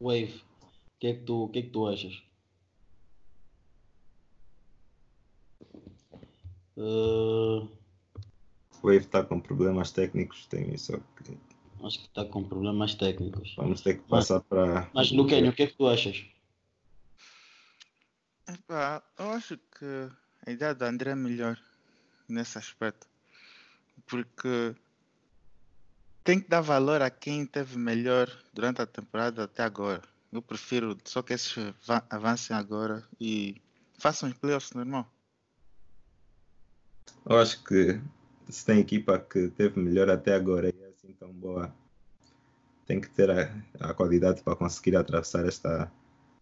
Wave, 0.00 0.42
o 0.62 1.00
que, 1.00 1.06
é 1.08 1.14
que, 1.14 1.20
tu, 1.24 1.48
que 1.48 1.58
é 1.58 1.62
que 1.62 1.70
tu 1.70 1.86
achas? 1.88 2.22
Uh, 6.76 7.68
O 8.82 8.86
Wave 8.86 8.98
está 9.04 9.24
com 9.24 9.40
problemas 9.40 9.90
técnicos, 9.90 10.46
tem 10.46 10.72
isso. 10.74 10.92
que 11.16 11.38
acho 11.84 11.98
que 12.00 12.06
está 12.06 12.24
com 12.24 12.44
problemas 12.44 12.94
técnicos. 12.94 13.54
Vamos 13.56 13.80
ter 13.80 13.94
que 13.98 14.08
passar 14.08 14.40
para. 14.40 14.88
Mas, 14.94 15.10
Luquinho, 15.10 15.50
o 15.50 15.52
que 15.52 15.64
é 15.64 15.66
que 15.66 15.76
tu 15.76 15.86
achas? 15.88 16.24
Epá, 18.48 19.02
eu 19.18 19.30
acho 19.32 19.58
que 19.58 20.10
a 20.46 20.50
ideia 20.50 20.74
do 20.74 20.84
André 20.84 21.10
é 21.10 21.14
melhor 21.14 21.58
nesse 22.28 22.56
aspecto. 22.58 23.06
Porque 24.06 24.74
tem 26.24 26.40
que 26.40 26.48
dar 26.48 26.60
valor 26.60 27.02
a 27.02 27.10
quem 27.10 27.44
teve 27.44 27.76
melhor 27.76 28.30
durante 28.54 28.80
a 28.80 28.86
temporada 28.86 29.44
até 29.44 29.62
agora. 29.62 30.02
Eu 30.32 30.40
prefiro 30.40 30.96
só 31.04 31.22
que 31.22 31.32
esses 31.32 31.54
va- 31.86 32.04
avancem 32.10 32.56
agora 32.56 33.06
e 33.20 33.60
façam 33.98 34.28
os 34.28 34.34
playoffs 34.36 34.72
normal. 34.72 35.10
Eu 37.26 37.38
acho 37.38 37.62
que 37.64 38.00
se 38.48 38.64
tem 38.64 38.80
equipa 38.80 39.18
que 39.18 39.48
teve 39.50 39.78
melhor 39.80 40.08
até 40.10 40.34
agora 40.34 40.68
e 40.68 40.82
é 40.82 40.88
assim 40.88 41.12
tão 41.12 41.30
boa, 41.30 41.74
tem 42.86 43.00
que 43.00 43.10
ter 43.10 43.30
a, 43.30 43.54
a 43.80 43.94
qualidade 43.94 44.42
para 44.42 44.56
conseguir 44.56 44.96
atravessar 44.96 45.46
esta, 45.46 45.92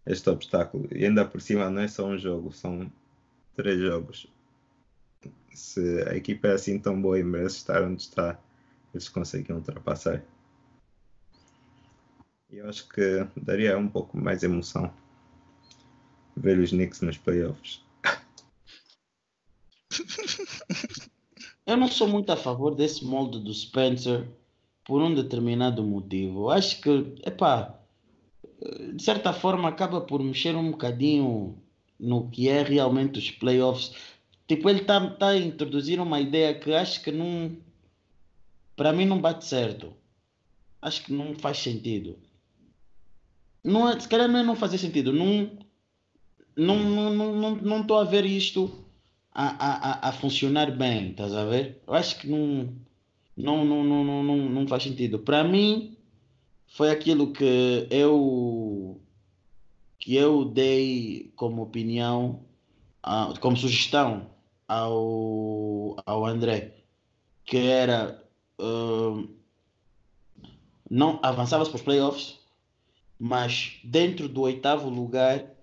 este 0.05 0.29
obstáculo. 0.29 0.87
E 0.91 1.05
ainda 1.05 1.25
por 1.25 1.41
cima 1.41 1.69
não 1.69 1.81
é 1.81 1.87
só 1.87 2.07
um 2.07 2.17
jogo, 2.17 2.51
são 2.53 2.91
três 3.55 3.79
jogos. 3.79 4.31
Se 5.53 6.03
a 6.03 6.15
equipa 6.15 6.47
é 6.47 6.53
assim 6.53 6.79
tão 6.79 7.01
boa 7.01 7.19
e 7.19 7.23
merece 7.23 7.57
estar 7.57 7.83
onde 7.83 8.01
está, 8.01 8.39
eles 8.93 9.09
conseguem 9.09 9.55
ultrapassar. 9.55 10.23
E 12.49 12.57
eu 12.57 12.69
acho 12.69 12.87
que 12.87 13.27
daria 13.35 13.77
um 13.77 13.89
pouco 13.89 14.17
mais 14.17 14.43
emoção 14.43 14.93
ver 16.35 16.59
os 16.59 16.69
Knicks 16.69 17.01
nos 17.01 17.17
playoffs. 17.17 17.83
Eu 21.67 21.75
não 21.75 21.89
sou 21.89 22.07
muito 22.07 22.31
a 22.31 22.37
favor 22.37 22.73
desse 22.73 23.03
molde 23.03 23.39
do 23.39 23.53
Spencer 23.53 24.25
por 24.85 25.01
um 25.01 25.13
determinado 25.13 25.83
motivo. 25.83 26.49
Acho 26.49 26.79
que, 26.79 27.13
epá, 27.25 27.77
de 28.93 29.03
certa 29.03 29.33
forma 29.33 29.67
acaba 29.67 29.99
por 29.99 30.23
mexer 30.23 30.55
um 30.55 30.71
bocadinho 30.71 31.61
no 31.99 32.29
que 32.29 32.47
é 32.47 32.63
realmente 32.63 33.19
os 33.19 33.31
playoffs. 33.31 33.91
Tipo, 34.47 34.69
ele 34.69 34.79
está 34.79 35.09
tá 35.09 35.27
a 35.31 35.37
introduzir 35.37 35.99
uma 35.99 36.21
ideia 36.21 36.57
que 36.57 36.73
acho 36.73 37.03
que 37.03 37.11
não. 37.11 37.57
Para 38.77 38.93
mim 38.93 39.05
não 39.05 39.19
bate 39.19 39.43
certo. 39.43 39.93
Acho 40.81 41.03
que 41.03 41.11
não 41.11 41.35
faz 41.35 41.57
sentido. 41.57 42.17
Não 43.61 43.89
é, 43.89 43.99
se 43.99 44.07
calhar 44.07 44.29
não 44.29 44.39
é 44.39 44.43
não 44.43 44.55
fazer 44.55 44.77
sentido. 44.77 45.11
Não 45.11 45.51
não 46.55 46.77
não 46.77 47.13
não 47.13 47.35
não 47.35 47.55
não 47.55 47.81
estou 47.81 47.97
a 47.97 48.05
ver 48.05 48.25
isto 48.25 48.86
a, 49.37 50.07
a, 50.07 50.09
a- 50.09 50.11
funcionar 50.13 50.71
bem, 50.71 51.11
estás 51.11 51.33
a 51.35 51.45
ver? 51.45 51.81
Eu 51.87 51.93
acho 51.93 52.17
que 52.19 52.27
não, 52.27 52.73
não, 53.37 53.63
não, 53.65 53.83
não, 53.83 54.23
não, 54.23 54.37
não, 54.49 54.67
faz 54.67 54.83
sentido. 54.83 55.19
Para 55.19 55.43
mim, 55.43 55.95
foi 56.67 56.89
aquilo 56.91 57.31
que 57.33 57.87
eu, 57.91 58.99
que 59.99 60.15
eu 60.15 60.45
dei 60.45 61.31
como 61.35 61.61
opinião, 61.63 62.43
como 63.39 63.57
sugestão 63.57 64.29
ao, 64.67 65.97
ao 66.05 66.25
André, 66.25 66.75
que 67.45 67.57
era 67.57 68.23
ah, 68.59 69.23
não 70.89 71.19
avançava-se 71.21 71.69
para 71.69 71.77
os 71.77 71.83
playoffs, 71.83 72.39
mas 73.19 73.79
dentro 73.83 74.27
do 74.29 74.41
oitavo 74.41 74.89
lugar 74.89 75.56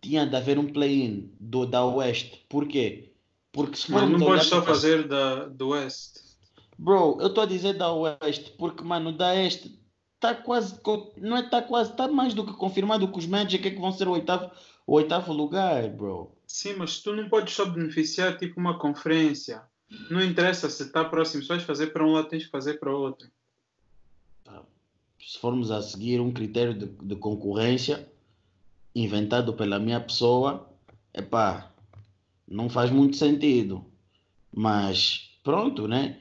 tinha 0.00 0.26
de 0.26 0.36
haver 0.36 0.58
um 0.58 0.72
play-in 0.72 1.30
do 1.38 1.66
da 1.66 1.84
Oeste. 1.84 2.44
Por 2.48 2.66
quê? 2.66 3.12
Porque 3.52 3.76
se 3.76 3.90
Mano, 3.90 4.18
não 4.18 4.26
podes 4.26 4.46
só 4.46 4.62
fazer 4.62 5.06
da, 5.06 5.46
do 5.46 5.68
West. 5.70 6.18
Bro, 6.78 7.18
eu 7.20 7.26
estou 7.26 7.42
a 7.42 7.46
dizer 7.46 7.74
da 7.74 7.92
Oeste, 7.92 8.54
porque, 8.56 8.82
mano, 8.82 9.12
da 9.12 9.34
Este 9.36 9.78
está 10.14 10.34
quase, 10.34 10.78
não 11.16 11.36
é 11.36 11.40
está 11.40 11.62
quase, 11.62 11.90
está 11.90 12.06
mais 12.08 12.34
do 12.34 12.46
que 12.46 12.52
confirmado 12.52 13.10
que 13.10 13.18
os 13.18 13.26
Magic 13.26 13.66
é 13.66 13.70
que 13.70 13.80
vão 13.80 13.92
ser 13.92 14.06
o 14.06 14.12
oitavo, 14.12 14.50
o 14.86 14.94
oitavo 14.94 15.32
lugar, 15.32 15.88
bro. 15.88 16.32
Sim, 16.46 16.74
mas 16.74 17.00
tu 17.00 17.12
não 17.12 17.28
podes 17.28 17.54
só 17.54 17.64
beneficiar 17.64 18.38
tipo 18.38 18.58
uma 18.60 18.78
conferência. 18.78 19.62
Não 20.10 20.22
interessa 20.22 20.70
se 20.70 20.84
está 20.84 21.04
próximo, 21.04 21.42
se 21.42 21.48
vais 21.48 21.62
fazer 21.62 21.88
para 21.88 22.06
um 22.06 22.12
lado, 22.12 22.28
tens 22.28 22.44
que 22.44 22.50
fazer 22.50 22.74
para 22.74 22.94
o 22.94 23.00
outro. 23.00 23.28
Se 25.18 25.38
formos 25.38 25.70
a 25.70 25.82
seguir 25.82 26.20
um 26.20 26.32
critério 26.32 26.74
de, 26.74 26.86
de 26.86 27.16
concorrência 27.16 28.09
inventado 28.94 29.54
pela 29.54 29.78
minha 29.78 30.00
pessoa, 30.00 30.68
epá, 31.14 31.72
não 32.46 32.68
faz 32.68 32.90
muito 32.90 33.16
sentido. 33.16 33.84
Mas 34.52 35.30
pronto, 35.44 35.86
né? 35.88 36.18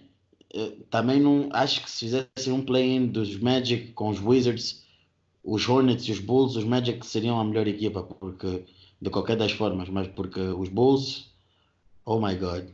Eh, 0.54 0.78
Também 0.90 1.20
não 1.20 1.50
acho 1.52 1.82
que 1.84 1.90
se 1.92 2.00
fizessem 2.00 2.54
um 2.54 2.64
play-in 2.66 3.08
dos 3.08 3.38
Magic 3.38 3.92
com 3.94 4.10
os 4.10 4.20
Wizards, 4.22 4.86
os 5.44 5.68
Hornets 5.68 6.06
e 6.08 6.12
os 6.12 6.20
Bulls, 6.20 6.56
os 6.56 6.64
Magic 6.64 7.06
seriam 7.06 7.40
a 7.40 7.44
melhor 7.44 7.68
equipa, 7.68 8.04
porque 8.04 8.66
de 9.02 9.10
qualquer 9.10 9.38
das 9.38 9.52
formas, 9.54 9.90
mas 9.90 10.08
porque 10.10 10.40
os 10.40 10.70
Bulls, 10.70 11.32
oh 12.06 12.20
my 12.20 12.36
god, 12.36 12.66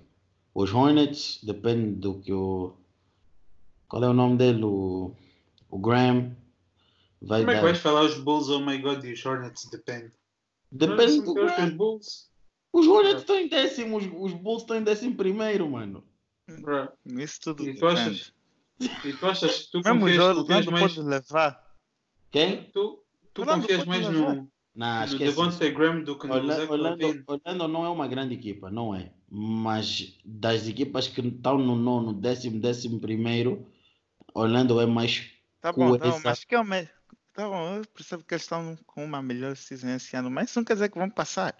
os 0.53 0.73
Hornets, 0.73 1.39
depende 1.43 1.95
do 1.95 2.15
que 2.21 2.33
o. 2.33 2.73
Qual 3.87 4.03
é 4.03 4.09
o 4.09 4.13
nome 4.13 4.37
dele? 4.37 4.63
O, 4.63 5.11
o 5.69 5.77
Graham 5.79 6.35
vai 7.21 7.39
Como 7.41 7.51
é 7.51 7.53
que 7.55 7.61
dar. 7.61 7.67
vais 7.67 7.77
falar 7.79 8.01
os 8.03 8.17
Bulls, 8.19 8.49
oh 8.49 8.59
my 8.59 8.77
god, 8.77 9.03
e 9.03 9.13
os 9.13 9.25
Hornets? 9.25 9.69
Depende. 9.69 10.11
Depende 10.71 11.21
do 11.21 11.33
que 11.33 11.39
os 11.41 11.73
Bulls. 11.73 12.29
Os 12.73 12.87
Hornets 12.87 13.21
estão 13.21 13.37
em 13.39 13.47
décimo, 13.47 13.97
os, 13.97 14.05
os 14.05 14.33
Bulls 14.33 14.63
estão 14.63 14.77
em 14.77 14.83
décimo 14.83 15.15
primeiro, 15.15 15.69
mano. 15.69 16.03
Bro. 16.61 16.89
Isso 17.05 17.39
tudo 17.41 17.67
E 17.67 17.73
tu 17.75 17.87
achas, 17.87 18.33
depende. 18.79 19.07
e 19.07 19.13
tu 19.13 19.25
achas 19.25 19.61
que 19.65 19.71
tu 19.71 19.77
Mesmo 19.83 19.99
confias, 20.01 20.17
Jordan 20.17 20.41
confias 20.41 20.65
mais... 20.67 20.93
pode 20.95 21.07
levar. 21.07 21.75
Quem? 22.31 22.63
Tu, 22.71 23.03
tu 23.33 23.41
Orlando 23.41 23.61
confias 23.61 23.85
mais 23.85 24.07
levar. 24.07 24.35
no, 24.35 24.51
Não, 24.75 25.07
no. 25.07 25.17
Devontae 25.17 25.71
Graham 25.71 26.03
do 26.03 26.19
que 26.19 26.27
no 26.27 26.33
Orla- 26.33 26.55
Zach 26.55 26.71
Orlando? 26.71 27.23
Orlando 27.27 27.67
não 27.69 27.85
é 27.85 27.89
uma 27.89 28.07
grande 28.07 28.33
equipa, 28.35 28.69
não 28.69 28.93
é. 28.93 29.11
Mas 29.29 30.19
das 30.23 30.67
equipas 30.67 31.07
que 31.07 31.21
estão 31.21 31.57
no 31.57 31.75
nono, 31.75 32.13
décimo, 32.13 32.59
décimo 32.59 32.99
primeiro, 32.99 33.65
Orlando 34.33 34.79
é 34.81 34.85
mais 34.85 35.31
Tá 35.61 35.71
bom, 35.71 35.97
coesa. 35.97 36.21
mas 36.23 36.43
que 36.43 36.53
é 36.53 36.59
o. 36.59 36.63
Bom, 37.37 37.75
eu 37.77 37.85
percebo 37.93 38.23
que 38.23 38.33
eles 38.33 38.43
estão 38.43 38.77
com 38.85 39.03
uma 39.03 39.21
melhor 39.21 39.55
season 39.57 39.89
esse 39.89 40.15
ano, 40.15 40.31
mas 40.31 40.49
isso 40.49 40.59
não 40.59 40.63
quer 40.65 40.73
dizer 40.73 40.89
que 40.89 40.97
vão 40.97 41.09
passar. 41.09 41.55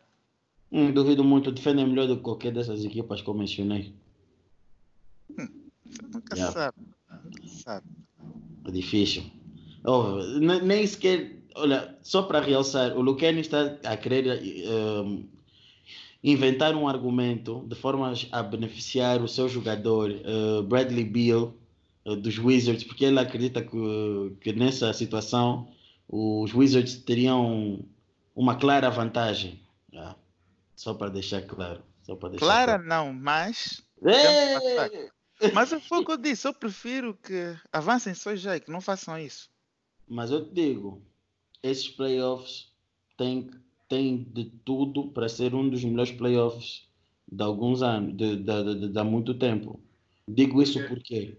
Hum, 0.72 0.92
duvido 0.92 1.24
muito, 1.24 1.52
defendem 1.52 1.86
melhor 1.88 2.08
do 2.08 2.18
que 2.18 2.24
qualquer 2.24 2.54
dessas 2.54 2.84
equipas 2.84 3.22
que 3.22 3.28
eu 3.30 3.34
mencionei. 3.34 3.94
Você 5.30 6.02
nunca 6.14 6.36
Yeah. 6.36 6.52
sabe. 6.54 6.78
Nunca 7.24 7.48
sabe. 7.48 7.88
É 8.66 8.72
difícil. 8.72 9.24
Oh, 9.84 10.18
ne- 10.40 10.62
nem 10.62 10.88
sequer. 10.88 11.44
Olha, 11.56 11.98
só 12.02 12.24
para 12.24 12.42
realçar, 12.42 12.98
o 12.98 13.02
Luqueni 13.02 13.42
está 13.42 13.78
a 13.84 13.96
querer 13.96 14.26
ehm, 14.28 15.26
inventar 16.24 16.76
um 16.76 16.88
argumento 16.88 17.66
de 17.68 17.76
forma 17.76 18.14
a 18.32 18.44
beneficiar 18.44 19.22
o 19.22 19.28
seu 19.28 19.48
jogador 19.48 20.12
eh, 20.12 20.62
Bradley 20.64 21.06
Beal 21.06 21.54
dos 22.06 22.38
Wizards, 22.38 22.84
porque 22.84 23.06
ele 23.06 23.20
acredita 23.20 23.62
que, 23.64 24.36
que 24.42 24.54
nessa 24.54 24.94
situação 24.94 25.68
os 26.08 26.54
Wizards 26.54 26.98
teriam 26.98 27.80
uma 28.36 28.56
clara 28.56 28.90
vantagem. 28.92 29.60
Ah, 29.96 30.16
só 30.76 30.94
para 30.94 31.10
deixar 31.10 31.42
claro. 31.44 31.82
Só 32.04 32.16
para 32.16 32.30
deixar 32.30 32.46
Clara 32.46 32.74
claro. 32.74 32.88
não, 32.88 33.14
mas. 33.14 33.82
Ei! 34.06 35.10
Mas 35.54 35.72
foi 35.88 36.00
o 36.00 36.06
que 36.06 36.12
eu 36.12 36.18
disse, 36.18 36.48
eu 36.48 36.54
prefiro 36.54 37.14
que 37.16 37.56
avancem 37.72 38.14
só 38.14 38.36
já 38.36 38.56
e 38.56 38.60
que 38.60 38.72
não 38.72 38.80
façam 38.82 39.18
isso. 39.20 39.50
Mas 40.08 40.32
eu 40.32 40.46
te 40.46 40.54
digo, 40.54 41.02
esses 41.64 41.90
playoffs 41.90 42.72
têm, 43.18 43.50
têm 43.90 44.24
de 44.24 44.46
tudo 44.64 45.08
para 45.10 45.28
ser 45.28 45.54
um 45.56 45.68
dos 45.68 45.84
melhores 45.84 46.12
playoffs 46.12 46.88
de 47.30 47.44
alguns 47.44 47.82
anos, 47.82 48.16
de, 48.16 48.38
de, 48.38 48.44
de, 48.44 48.80
de- 48.82 48.90
de 48.90 49.00
há 49.00 49.04
muito 49.04 49.34
tempo. 49.34 49.80
Digo 50.28 50.62
isso 50.62 50.86
porque, 50.88 51.38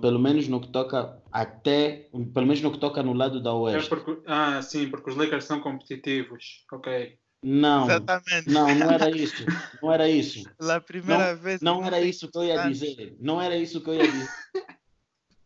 pelo 0.00 0.18
menos 0.18 0.48
no 0.48 0.60
que 0.60 0.68
toca 0.68 1.22
até, 1.30 2.08
pelo 2.34 2.46
menos 2.46 2.60
no 2.62 2.72
que 2.72 2.78
toca 2.78 3.02
no 3.02 3.12
lado 3.12 3.40
da 3.42 3.50
É 3.50 3.52
Oeste. 3.52 3.88
porque, 3.88 4.18
ah, 4.26 4.60
sim, 4.62 4.88
porque 4.88 5.10
os 5.10 5.16
Lakers 5.16 5.44
são 5.44 5.60
competitivos. 5.60 6.64
Ok. 6.72 7.16
Não, 7.42 7.84
Exatamente. 7.84 8.50
não, 8.50 8.74
não 8.74 8.90
era 8.90 9.08
isso. 9.16 9.44
Não 9.80 9.92
era 9.92 10.08
isso. 10.08 10.50
Pela 10.58 10.80
primeira 10.80 11.36
vez. 11.36 11.60
Não 11.60 11.84
era 11.84 12.00
isso 12.00 12.28
que 12.28 12.36
eu 12.38 12.44
ia 12.44 12.68
dizer. 12.68 13.16
Não 13.20 13.40
era 13.40 13.56
isso 13.56 13.80
que 13.80 13.88
eu 13.90 13.94
ia 13.94 14.10
dizer. 14.10 14.28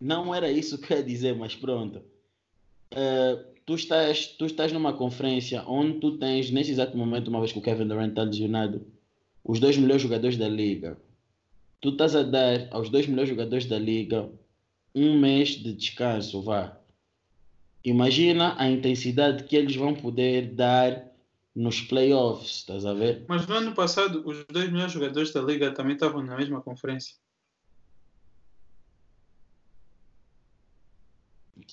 Não 0.00 0.34
era 0.34 0.50
isso 0.50 0.78
que 0.78 0.92
eu 0.92 0.96
ia 0.96 1.02
dizer, 1.02 1.36
mas 1.36 1.54
pronto. 1.54 2.00
Eh, 2.92 3.44
tu, 3.66 3.74
estás, 3.74 4.28
tu 4.28 4.46
estás 4.46 4.72
numa 4.72 4.94
conferência 4.94 5.62
onde 5.66 6.00
tu 6.00 6.16
tens, 6.16 6.50
nesse 6.50 6.70
exato 6.70 6.96
momento, 6.96 7.28
uma 7.28 7.38
vez 7.40 7.52
que 7.52 7.58
o 7.58 7.62
Kevin 7.62 7.86
Durant 7.86 8.08
está 8.10 8.22
lesionado, 8.22 8.86
os 9.44 9.60
dois 9.60 9.76
melhores 9.76 10.00
jogadores 10.02 10.38
da 10.38 10.48
liga. 10.48 10.96
Tu 11.80 11.88
estás 11.88 12.14
a 12.14 12.22
dar 12.22 12.68
aos 12.70 12.90
dois 12.90 13.06
melhores 13.06 13.30
jogadores 13.30 13.66
da 13.66 13.78
liga 13.78 14.30
um 14.94 15.18
mês 15.18 15.50
de 15.50 15.72
descanso, 15.72 16.42
vá. 16.42 16.76
Imagina 17.82 18.54
a 18.58 18.68
intensidade 18.68 19.44
que 19.44 19.56
eles 19.56 19.74
vão 19.74 19.94
poder 19.94 20.54
dar 20.54 21.10
nos 21.54 21.80
playoffs, 21.80 22.56
estás 22.56 22.84
a 22.84 22.92
ver? 22.92 23.24
Mas 23.28 23.46
no 23.46 23.54
ano 23.54 23.74
passado, 23.74 24.22
os 24.26 24.44
dois 24.46 24.70
melhores 24.70 24.92
jogadores 24.92 25.32
da 25.32 25.40
liga 25.40 25.72
também 25.72 25.94
estavam 25.94 26.22
na 26.22 26.36
mesma 26.36 26.60
conferência. 26.60 27.16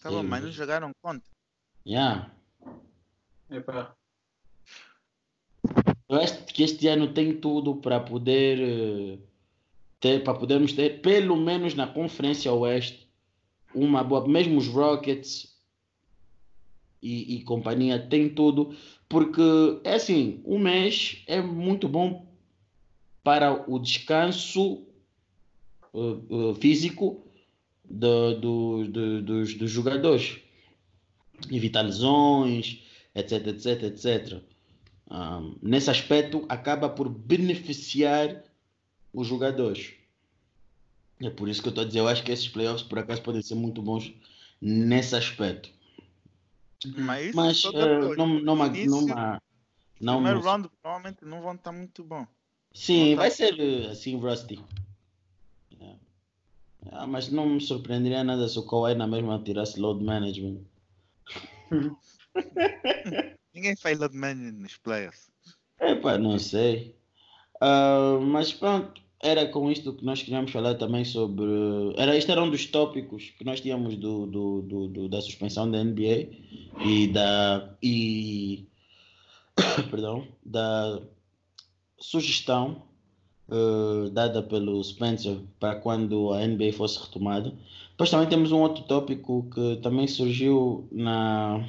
Tá 0.02 0.10
bom, 0.10 0.24
mas 0.24 0.44
não 0.44 0.52
jogaram 0.52 0.92
contra. 1.02 1.30
Yeah. 1.86 2.32
Epá. 3.50 3.96
Eu 6.10 6.18
acho 6.18 6.46
que 6.46 6.64
este 6.64 6.88
ano 6.88 7.14
tem 7.14 7.40
tudo 7.40 7.76
para 7.78 8.00
poder 8.00 8.60
eh, 8.60 9.27
ter, 10.00 10.24
para 10.24 10.34
podermos 10.38 10.74
ter, 10.74 11.02
pelo 11.02 11.36
menos 11.36 11.74
na 11.74 11.88
Conferência 11.88 12.52
Oeste, 12.52 13.08
uma 13.74 14.04
boa. 14.04 14.28
Mesmo 14.28 14.58
os 14.58 14.68
Rockets 14.68 15.56
e, 17.02 17.36
e 17.36 17.44
companhia 17.44 18.00
tem 18.00 18.30
tudo, 18.30 18.76
porque 19.10 19.42
é 19.84 19.96
assim, 19.96 20.42
um 20.46 20.60
mês 20.60 21.24
é 21.28 21.42
muito 21.42 21.88
bom 21.88 22.28
para 23.24 23.70
o 23.70 23.78
descanso 23.80 24.86
eh, 25.94 25.98
eh, 26.52 26.54
físico 26.60 27.24
do, 27.84 28.40
do, 28.40 28.88
do- 28.88 29.22
dos, 29.22 29.54
dos 29.54 29.70
jogadores, 29.72 30.40
evitar 31.52 31.82
lesões, 31.82 32.84
etc, 33.14 33.48
etc, 33.48 33.84
etc. 33.84 34.42
Um, 35.10 35.56
nesse 35.62 35.90
aspecto, 35.90 36.46
acaba 36.50 36.90
por 36.90 37.08
beneficiar 37.10 38.44
os 39.14 39.28
jogadores. 39.28 39.94
É 41.20 41.30
por 41.30 41.50
isso 41.50 41.62
que 41.62 41.68
eu 41.68 41.72
estou 41.72 41.84
a 41.84 41.88
dizer, 41.88 42.00
eu 42.00 42.08
acho 42.08 42.24
que 42.24 42.32
esses 42.32 42.48
playoffs 42.48 42.84
por 42.88 43.00
acaso 43.00 43.22
podem 43.24 43.42
ser 43.42 43.56
muito 43.56 43.82
bons 43.82 44.14
nesse 44.62 45.16
aspecto. 45.16 45.70
Mas 46.96 47.34
Mas 47.34 47.62
depois. 47.64 48.18
não, 48.18 48.28
não, 48.40 48.54
uma- 48.54 48.68
numa- 48.70 49.42
não, 50.00 50.16
primeiro 50.16 50.40
não- 50.40 50.46
round 50.46 50.70
provavelmente 50.82 51.26
não 51.26 51.42
vão 51.42 51.56
estar 51.56 51.72
muito 51.72 52.04
bom. 52.04 52.28
Sim, 52.74 53.12
não 53.12 53.18
vai 53.18 53.32
ser 53.32 53.60
assim 53.90 54.16
rusty. 54.20 54.60
É. 55.82 55.96
Ah, 56.92 57.08
mas 57.08 57.30
não 57.30 57.48
me 57.50 57.60
surpreenderia 57.62 58.24
nada 58.24 58.48
se 58.48 58.60
o 58.60 58.64
Kawhi 58.68 58.94
na 58.94 59.08
mesma 59.08 59.42
tirasse 59.44 59.80
load 59.80 60.04
management. 60.04 60.62
Ninguém 63.54 63.76
faz 63.76 63.98
load 64.00 64.16
management 64.16 64.62
nos 64.62 64.78
playoffs. 64.78 65.32
Epá, 65.80 66.18
não 66.18 66.38
sei. 66.38 66.96
Ah, 67.62 68.20
mas 68.22 68.54
pronto, 68.54 69.02
era 69.22 69.48
com 69.48 69.72
isto 69.72 69.94
que 69.94 70.06
nós 70.06 70.22
queríamos 70.22 70.52
falar 70.52 70.76
também 70.76 71.04
sobre. 71.06 71.46
Era, 71.98 72.16
este 72.16 72.32
era 72.32 72.44
um 72.44 72.50
dos 72.50 72.66
tópicos 72.68 73.32
que 73.38 73.44
nós 73.44 73.62
tínhamos 73.62 73.96
do, 73.96 74.26
do, 74.28 74.62
do- 74.62 74.88
do- 74.88 75.10
da 75.10 75.22
suspensão 75.22 75.70
da 75.70 75.80
NBA 75.84 76.30
e 76.86 77.08
da. 77.08 77.76
E, 77.82 78.68
perdão, 79.90 80.28
da 80.46 81.02
sugestão 82.00 82.84
eh, 83.50 84.10
dada 84.12 84.44
pelo 84.44 84.84
Spencer 84.84 85.38
para 85.60 85.76
quando 85.80 86.34
a 86.34 86.46
NBA 86.46 86.74
fosse 86.74 87.00
retomada. 87.00 87.54
Depois 87.92 88.10
também 88.12 88.30
temos 88.30 88.52
um 88.52 88.62
outro 88.62 88.84
tópico 88.84 89.50
que 89.54 89.78
também 89.78 90.08
surgiu 90.08 90.88
na 90.92 91.68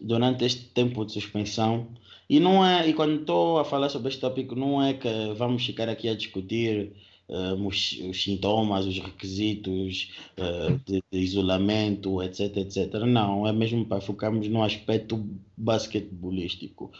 durante 0.00 0.44
este 0.44 0.64
tempo 0.68 1.04
de 1.04 1.12
suspensão. 1.12 1.88
E 2.28 2.40
não 2.40 2.64
é, 2.64 2.88
e 2.88 2.94
quando 2.94 3.20
estou 3.20 3.58
a 3.58 3.64
falar 3.64 3.88
sobre 3.88 4.08
este 4.08 4.20
tópico, 4.20 4.54
não 4.54 4.82
é 4.82 4.94
que 4.94 5.08
vamos 5.36 5.64
ficar 5.64 5.88
aqui 5.88 6.08
a 6.08 6.14
discutir 6.14 6.92
eh, 7.26 7.52
os, 7.54 7.92
os 8.10 8.22
sintomas, 8.22 8.84
os 8.84 8.98
requisitos 8.98 10.12
eh, 10.36 10.78
de, 10.84 11.02
de 11.10 11.18
isolamento, 11.18 12.22
etc, 12.22 12.58
etc. 12.58 12.92
Não, 13.06 13.46
é 13.46 13.52
mesmo 13.52 13.84
para 13.86 14.00
focarmos 14.00 14.46
no 14.48 14.62
aspecto 14.62 15.26
basquetebolístico. 15.56 16.92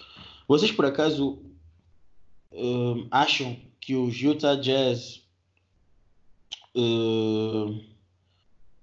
Vocês 0.49 0.73
por 0.73 0.87
acaso 0.87 1.39
eh, 2.53 3.07
acham 3.11 3.57
que 3.81 3.95
os 3.95 4.19
Utah 4.19 4.55
Jazz 4.55 5.23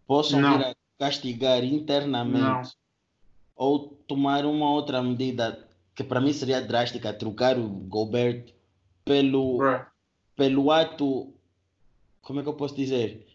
possam 0.07 0.41
castigar 0.97 1.63
internamente 1.63 2.39
Não. 2.39 2.61
ou 3.55 3.89
tomar 4.07 4.45
uma 4.45 4.71
outra 4.71 5.01
medida 5.01 5.67
que 6.01 6.09
para 6.09 6.21
mim 6.21 6.33
seria 6.33 6.61
drástica, 6.61 7.13
trocar 7.13 7.57
o 7.57 7.67
Gobert 7.67 8.53
pelo, 9.05 9.57
Bruh. 9.57 9.85
pelo 10.35 10.71
ato, 10.71 11.33
como 12.21 12.39
é 12.39 12.43
que 12.43 12.49
eu 12.49 12.53
posso 12.53 12.75
dizer, 12.75 13.27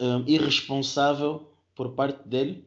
um, 0.00 0.24
irresponsável 0.26 1.48
por 1.74 1.92
parte 1.92 2.26
dele? 2.28 2.64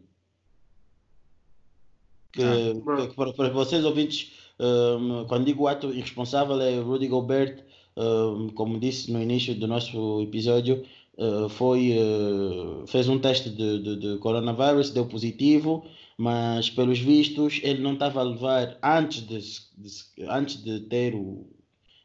Que, 2.32 2.44
Ah, 2.44 3.08
que 3.08 3.16
para, 3.16 3.34
para 3.34 3.50
vocês 3.50 3.86
ouvintes, 3.86 4.34
um, 4.60 5.26
quando 5.28 5.46
digo 5.46 5.68
ato 5.68 5.94
irresponsável 5.94 6.60
é 6.62 6.80
Rudy 6.80 7.08
Gobert, 7.08 7.64
um, 7.96 8.50
como 8.50 8.80
disse 8.80 9.12
no 9.12 9.22
início 9.22 9.54
do 9.56 9.68
nosso 9.68 10.22
episódio, 10.22 10.84
uh, 11.18 11.50
foi, 11.50 11.98
uh, 11.98 12.86
fez 12.88 13.08
um 13.08 13.20
teste 13.20 13.50
de, 13.50 13.80
de, 13.80 13.96
de 13.98 14.18
coronavírus, 14.20 14.92
deu 14.92 15.06
positivo, 15.06 15.86
mas 16.18 16.70
pelos 16.70 17.00
vistos 17.00 17.60
ele 17.64 17.82
não 17.82 17.94
estava 17.94 18.20
a 18.20 18.24
levar 18.24 18.78
antes 18.82 19.22
de, 19.22 19.40
de 19.78 20.26
antes 20.30 20.64
de 20.64 20.82
ter 20.82 21.16
o, 21.16 21.48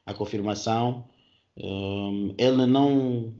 a 0.06 0.14
confirmação. 0.14 1.08
Hum, 1.56 2.34
ele 2.38 2.66
não 2.66 3.34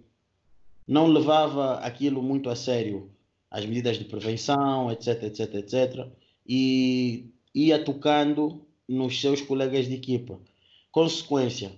não 0.87 1.07
levava 1.07 1.75
aquilo 1.75 2.23
muito 2.23 2.51
a 2.51 2.57
sério 2.57 3.11
as 3.51 3.65
medidas 3.65 3.97
de 3.97 4.05
prevenção 4.05 4.91
etc 4.91 5.23
etc 5.23 5.55
etc 5.55 6.09
e 6.47 7.31
ia 7.55 7.83
tocando 7.83 8.67
nos 8.89 9.21
seus 9.21 9.41
colegas 9.41 9.87
de 9.87 9.95
equipa. 9.95 10.41
Consequência. 10.91 11.73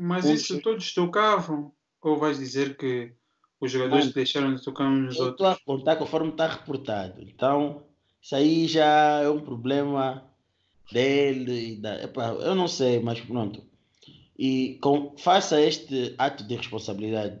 Mas 0.00 0.24
isso 0.24 0.60
todos 0.60 0.94
tocavam? 0.94 1.72
Ou 2.02 2.18
vais 2.18 2.38
dizer 2.38 2.76
que 2.76 3.12
os 3.60 3.70
jogadores 3.70 4.06
Bom, 4.06 4.12
deixaram 4.12 4.54
de 4.54 4.62
tocar 4.62 4.88
uns 4.88 5.04
nos 5.04 5.16
Eu 5.16 5.30
estou 5.30 5.46
a 5.46 5.50
outros. 5.50 5.64
contar 5.64 5.96
conforme 5.96 6.30
está 6.30 6.48
reportado. 6.48 7.22
Então, 7.22 7.84
isso 8.20 8.34
aí 8.34 8.66
já 8.66 9.20
é 9.20 9.30
um 9.30 9.40
problema 9.40 10.24
dele. 10.90 11.76
Da, 11.76 12.02
epá, 12.02 12.30
eu 12.32 12.54
não 12.54 12.66
sei, 12.66 13.00
mas 13.00 13.20
pronto. 13.20 13.62
E 14.36 14.78
com, 14.82 15.14
face 15.16 15.54
a 15.54 15.60
este 15.60 16.14
ato 16.18 16.42
de 16.42 16.56
responsabilidade, 16.56 17.38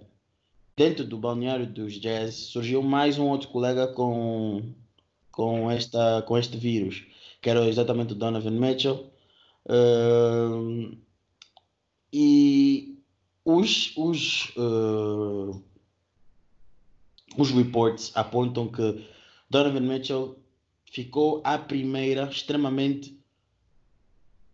dentro 0.76 1.04
do 1.04 1.18
balneário 1.18 1.66
dos 1.66 1.94
Jazz, 2.00 2.34
surgiu 2.34 2.82
mais 2.82 3.18
um 3.18 3.26
outro 3.26 3.48
colega 3.48 3.88
com, 3.88 4.62
com, 5.32 5.68
esta, 5.70 6.22
com 6.22 6.38
este 6.38 6.56
vírus, 6.56 7.04
que 7.40 7.50
era 7.50 7.66
exatamente 7.66 8.12
o 8.12 8.16
Donovan 8.16 8.52
Mitchell. 8.52 9.10
Ahn, 9.68 10.96
e 12.12 13.01
os, 13.44 13.92
os, 13.96 14.52
ah, 14.56 15.58
os 17.36 17.50
reports 17.50 18.12
apontam 18.14 18.68
que 18.68 19.04
Donovan 19.50 19.80
Mitchell 19.80 20.38
ficou 20.90 21.40
à 21.44 21.58
primeira 21.58 22.24
extremamente 22.24 23.18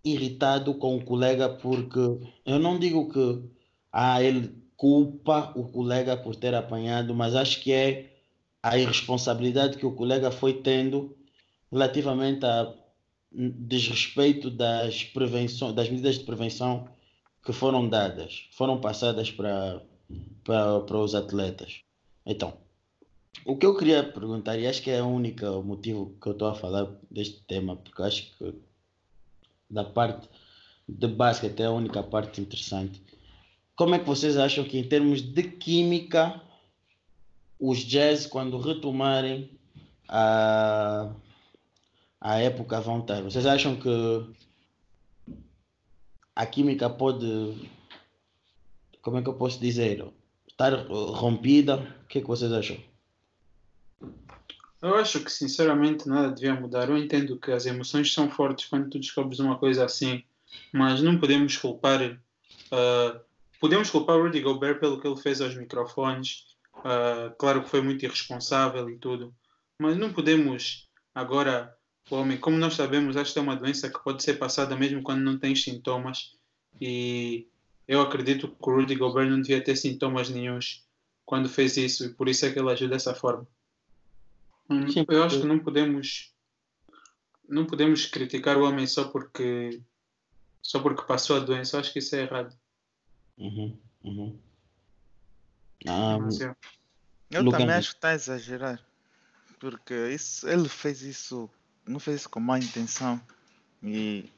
irritado 0.05 0.75
com 0.75 0.97
o 0.97 1.05
colega 1.05 1.49
porque 1.49 1.99
eu 2.47 2.59
não 2.59 2.79
digo 2.79 3.11
que 3.13 3.43
ah, 3.93 4.23
ele 4.23 4.55
culpa 4.77 5.53
o 5.57 5.65
colega 5.65 6.17
por 6.17 6.37
ter 6.37 6.55
apanhado, 6.55 7.15
mas 7.15 7.35
acho 7.35 7.61
que 7.61 7.73
é 7.73 8.13
a 8.63 8.79
irresponsabilidade 8.79 9.77
que 9.77 9.87
o 9.87 9.93
colega 9.93 10.31
foi 10.31 10.55
tendo 10.55 11.17
relativamente 11.71 12.47
a 12.47 12.73
desrespeito 13.31 14.51
das 14.51 15.05
prevenções, 15.05 15.75
das 15.75 15.89
medidas 15.91 16.19
de 16.19 16.25
prevenção 16.25 16.89
que 17.45 17.53
foram 17.53 17.89
dadas, 17.89 18.49
foram 18.53 18.81
passadas 18.81 19.31
para, 19.31 19.83
para, 20.45 20.81
para 20.81 20.99
os 20.99 21.15
atletas. 21.15 21.81
Então, 22.27 22.55
o 23.45 23.57
que 23.57 23.65
eu 23.65 23.77
queria 23.77 24.03
perguntar, 24.03 24.59
e 24.59 24.67
acho 24.67 24.83
que 24.83 24.91
é 24.91 25.03
o 25.03 25.07
único 25.07 25.63
motivo 25.63 26.15
que 26.21 26.29
eu 26.29 26.33
estou 26.33 26.49
a 26.49 26.55
falar 26.55 26.89
deste 27.11 27.43
tema, 27.45 27.77
porque 27.77 28.03
acho 28.03 28.37
que 28.37 28.55
da 29.71 29.85
parte 29.85 30.29
de 30.89 31.07
basquete 31.07 31.61
é 31.61 31.67
a 31.67 31.71
única 31.71 32.03
parte 32.03 32.41
interessante. 32.41 33.03
Como 33.77 33.95
é 33.95 33.99
que 33.99 34.07
vocês 34.07 34.37
acham 34.37 34.65
que, 34.65 34.79
em 34.79 34.89
termos 34.89 35.23
de 35.23 35.43
química, 35.43 36.41
os 37.61 37.79
Jazz, 37.79 38.27
quando 38.27 38.59
retomarem 38.59 39.51
a, 40.09 41.13
a 42.21 42.39
época, 42.39 42.81
vão 42.81 43.01
estar? 43.01 43.23
Vocês 43.23 43.47
acham 43.47 43.77
que 43.77 43.89
a 46.39 46.47
química 46.47 46.89
pode, 46.89 47.69
como 49.03 49.19
é 49.19 49.23
que 49.23 49.29
eu 49.29 49.35
posso 49.35 49.59
dizer, 49.59 50.07
estar 50.47 50.73
rompida? 50.87 51.79
O 52.05 52.07
que 52.07 52.19
é 52.19 52.21
que 52.21 52.29
vocês 52.29 52.53
acham? 52.53 52.77
Eu 54.81 54.95
acho 54.95 55.19
que 55.19 55.33
sinceramente 55.33 56.09
nada 56.09 56.31
devia 56.31 56.55
mudar. 56.55 56.89
Eu 56.89 56.97
entendo 56.97 57.37
que 57.41 57.51
as 57.51 57.67
emoções 57.67 58.15
são 58.15 58.31
fortes 58.31 58.67
quando 58.69 58.89
tu 58.89 59.01
descobres 59.01 59.41
uma 59.41 59.59
coisa 59.59 59.85
assim, 59.85 60.23
mas 60.73 61.03
não 61.03 61.19
podemos 61.19 61.57
culpar. 61.57 62.17
ah, 62.71 63.21
podemos 63.59 63.91
culpar 63.91 64.15
o 64.15 64.23
Rudy 64.23 64.41
Gobert 64.41 64.79
pelo 64.79 65.01
que 65.01 65.09
ele 65.09 65.21
fez 65.21 65.41
aos 65.41 65.57
microfones. 65.57 66.47
Ah, 66.85 67.35
claro 67.37 67.65
que 67.65 67.69
foi 67.69 67.81
muito 67.81 68.05
irresponsável 68.05 68.89
e 68.89 68.97
tudo, 68.97 69.35
mas 69.77 69.97
não 69.97 70.13
podemos 70.13 70.89
agora. 71.13 71.77
Homem, 72.11 72.39
como 72.39 72.57
nós 72.57 72.75
sabemos, 72.75 73.17
esta 73.17 73.39
é 73.39 73.43
uma 73.43 73.57
doença 73.57 73.91
que 73.91 74.03
pode 74.03 74.23
ser 74.23 74.35
passada 74.35 74.77
mesmo 74.77 75.03
quando 75.03 75.23
não 75.23 75.39
tem 75.39 75.55
sintomas. 75.55 76.37
E 76.81 77.47
eu 77.87 78.01
acredito 78.01 78.49
que 78.49 78.71
o 78.71 78.75
Rudy 78.75 78.95
Gobert 78.95 79.29
não 79.29 79.41
devia 79.41 79.63
ter 79.63 79.77
sintomas 79.77 80.31
nenhuns 80.31 80.87
quando 81.25 81.49
fez 81.49 81.77
isso, 81.77 82.07
e 82.07 82.15
por 82.15 82.29
isso 82.29 82.47
é 82.47 82.53
que 82.53 82.59
ele 82.59 82.71
agiu 82.71 82.89
dessa 82.89 83.15
forma. 83.15 83.47
Hum, 84.71 84.89
Sim, 84.89 85.05
Eu 85.09 85.23
acho 85.23 85.41
que 85.41 85.47
não 85.47 85.59
podemos 85.59 86.33
não 87.49 87.65
podemos 87.67 88.05
criticar 88.07 88.59
o 88.59 88.65
homem 88.65 88.87
só 88.87 89.09
porque 89.09 89.83
só 90.63 90.81
porque 90.81 91.03
passou 91.03 91.37
a 91.37 91.41
doença. 91.41 91.77
Eu 91.77 91.81
acho 91.81 91.93
que 91.93 91.99
isso 91.99 92.15
é 92.15 92.23
errado. 92.23 92.55
Uhum, 93.39 93.79
uhum. 94.05 94.39
Ah, 95.87 96.19
Mas, 96.19 96.41
é. 96.41 96.55
Eu 97.31 97.43
Lucas, 97.43 97.61
também 97.61 97.77
acho 97.77 97.91
que 97.91 97.97
está 97.97 98.09
a 98.11 98.15
exagerar. 98.15 98.85
Porque 99.59 99.95
isso, 100.09 100.49
ele 100.49 100.69
fez 100.69 101.03
isso, 101.03 101.49
não 101.89 101.99
fez 102.01 102.21
isso 102.21 102.29
com 102.31 102.41
má 102.41 102.59
intenção. 102.59 103.21
E 103.83 104.29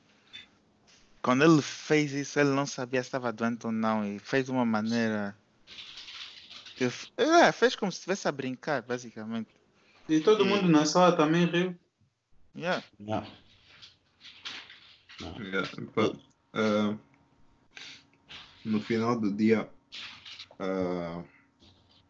quando 1.22 1.44
ele 1.44 1.60
fez 1.62 2.12
isso, 2.12 2.38
ele 2.38 2.50
não 2.50 2.66
sabia 2.66 3.02
se 3.02 3.08
estava 3.08 3.32
doente 3.32 3.66
ou 3.66 3.72
não. 3.72 4.06
E 4.06 4.18
fez 4.18 4.46
de 4.46 4.50
uma 4.50 4.64
maneira. 4.64 5.36
É, 7.16 7.52
fez 7.52 7.76
como 7.76 7.92
se 7.92 7.98
estivesse 7.98 8.26
a 8.26 8.32
brincar, 8.32 8.80
basicamente. 8.82 9.48
E 10.08 10.20
todo 10.20 10.44
E- 10.44 10.48
mundo 10.48 10.68
na 10.68 10.86
sala 10.86 11.14
também 11.16 11.44
riu. 11.44 11.76
Yeah. 12.56 12.82
não. 12.98 13.26
Não. 15.20 15.38
Yeah, 15.38 15.68
pá, 15.94 16.10
ah, 16.54 16.96
no 18.64 18.80
final 18.80 19.20
do 19.20 19.30
dia, 19.30 19.68
ah, 20.58 21.22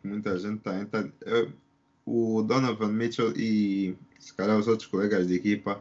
muita 0.05 0.39
gente 0.39 0.61
tá, 0.63 0.85
tá 0.87 1.09
eu- 1.23 1.53
o 2.11 2.43
Donovan 2.43 2.93
Mitchell 2.93 3.33
e 3.37 3.97
se 4.19 4.35
calhar 4.35 4.59
os 4.59 4.67
outros 4.67 4.89
colegas 4.89 5.29
de 5.29 5.35
equipa, 5.37 5.81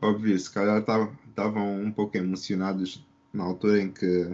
óbvio, 0.00 0.38
se 0.38 0.48
calhar 0.48 0.78
estavam 0.78 1.82
um 1.82 1.90
pouco 1.90 2.16
emocionados 2.16 3.04
na 3.32 3.42
altura 3.42 3.82
em 3.82 3.90
que, 3.90 4.30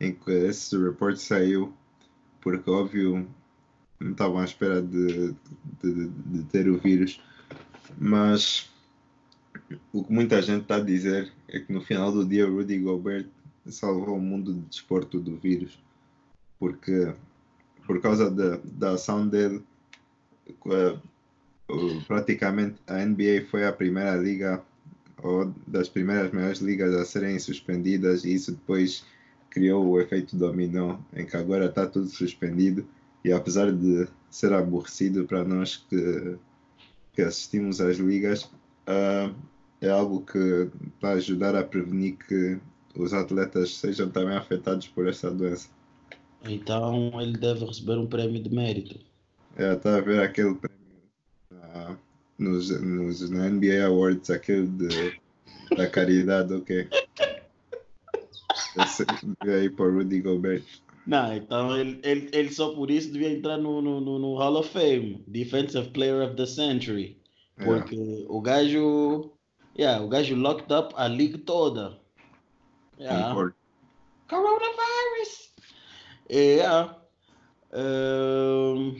em 0.00 0.12
que 0.14 0.30
esse 0.30 0.78
report 0.78 1.16
saiu, 1.16 1.72
porque 2.40 2.70
óbvio 2.70 3.28
não 3.98 4.12
estavam 4.12 4.38
à 4.38 4.44
espera 4.44 4.80
de, 4.80 5.34
de, 5.82 6.08
de 6.08 6.44
ter 6.44 6.68
o 6.68 6.78
vírus, 6.78 7.20
mas 7.98 8.70
o 9.92 10.04
que 10.04 10.12
muita 10.12 10.40
gente 10.40 10.62
está 10.62 10.76
a 10.76 10.80
dizer 10.80 11.32
é 11.48 11.58
que 11.58 11.72
no 11.72 11.80
final 11.80 12.12
do 12.12 12.24
dia 12.24 12.48
o 12.48 12.54
Rudy 12.54 12.78
Gobert 12.78 13.26
salvou 13.66 14.16
o 14.16 14.20
mundo 14.20 14.54
de 14.54 14.60
desporto 14.60 15.18
do 15.18 15.36
vírus, 15.36 15.82
porque 16.60 17.12
por 17.84 18.00
causa 18.00 18.30
da, 18.30 18.60
da 18.64 18.90
ação 18.92 19.26
dele, 19.26 19.64
praticamente 22.06 22.76
a 22.86 23.04
NBA 23.04 23.46
foi 23.50 23.66
a 23.66 23.72
primeira 23.72 24.16
liga 24.16 24.62
ou 25.22 25.52
das 25.66 25.88
primeiras 25.88 26.30
maiores 26.32 26.60
ligas 26.60 26.94
a 26.94 27.04
serem 27.04 27.38
suspendidas 27.38 28.24
e 28.24 28.34
isso 28.34 28.52
depois 28.52 29.04
criou 29.50 29.86
o 29.86 30.00
efeito 30.00 30.36
dominó 30.36 30.98
em 31.14 31.24
que 31.24 31.36
agora 31.36 31.66
está 31.66 31.86
tudo 31.86 32.08
suspendido 32.08 32.86
e 33.24 33.32
apesar 33.32 33.72
de 33.72 34.06
ser 34.30 34.52
aborrecido 34.52 35.24
para 35.24 35.42
nós 35.42 35.78
que, 35.88 36.36
que 37.12 37.22
assistimos 37.22 37.80
às 37.80 37.96
ligas, 37.96 38.48
ah, 38.86 39.32
é 39.80 39.90
algo 39.90 40.20
que 40.20 40.70
está 40.94 41.08
a 41.08 41.14
ajudar 41.14 41.56
a 41.56 41.64
prevenir 41.64 42.16
que 42.18 42.58
os 42.94 43.12
atletas 43.12 43.76
sejam 43.76 44.08
também 44.10 44.36
afetados 44.36 44.86
por 44.88 45.08
essa 45.08 45.30
doença. 45.30 45.68
Então 46.44 47.20
ele 47.20 47.36
deve 47.36 47.64
receber 47.64 47.98
um 47.98 48.06
prémio 48.06 48.42
de 48.42 48.54
mérito. 48.54 49.00
É, 49.56 49.72
está 49.72 49.96
a 49.96 50.00
ver 50.00 50.22
aquele 50.22 50.54
prémio 50.54 50.76
ah, 51.62 51.96
nos, 52.38 52.70
nos, 52.80 53.30
na 53.30 53.48
NBA 53.48 53.84
Awards, 53.86 54.30
aquele 54.30 54.66
de, 54.66 55.20
da 55.76 55.88
caridade, 55.88 56.52
ok? 56.52 56.88
Esse 58.78 59.06
ir 59.46 59.74
para 59.74 59.90
Rudy 59.90 60.20
Gobert. 60.20 60.64
Não, 61.06 61.34
então 61.34 61.76
ele, 61.76 62.00
ele, 62.02 62.28
ele 62.32 62.52
só 62.52 62.74
por 62.74 62.90
isso 62.90 63.12
devia 63.12 63.30
entrar 63.30 63.56
no, 63.56 63.80
no, 63.80 64.00
no, 64.00 64.36
Hall 64.36 64.56
of 64.56 64.68
Fame, 64.68 65.24
Defensive 65.28 65.88
Player 65.90 66.22
of 66.22 66.34
the 66.36 66.46
Century. 66.46 67.16
É, 67.56 67.64
Porque 67.64 68.26
o 68.28 68.40
gajo, 68.40 69.32
yeah, 69.78 70.02
o 70.04 70.08
gajo 70.08 70.34
locked 70.34 70.72
up 70.72 70.92
a 70.96 71.06
league 71.06 71.38
toda. 71.38 71.98
Yeah. 72.98 73.28
concordo. 73.28 73.54
Coronavirus! 74.28 75.52
Yeah. 76.28 76.96
Um, 77.72 78.96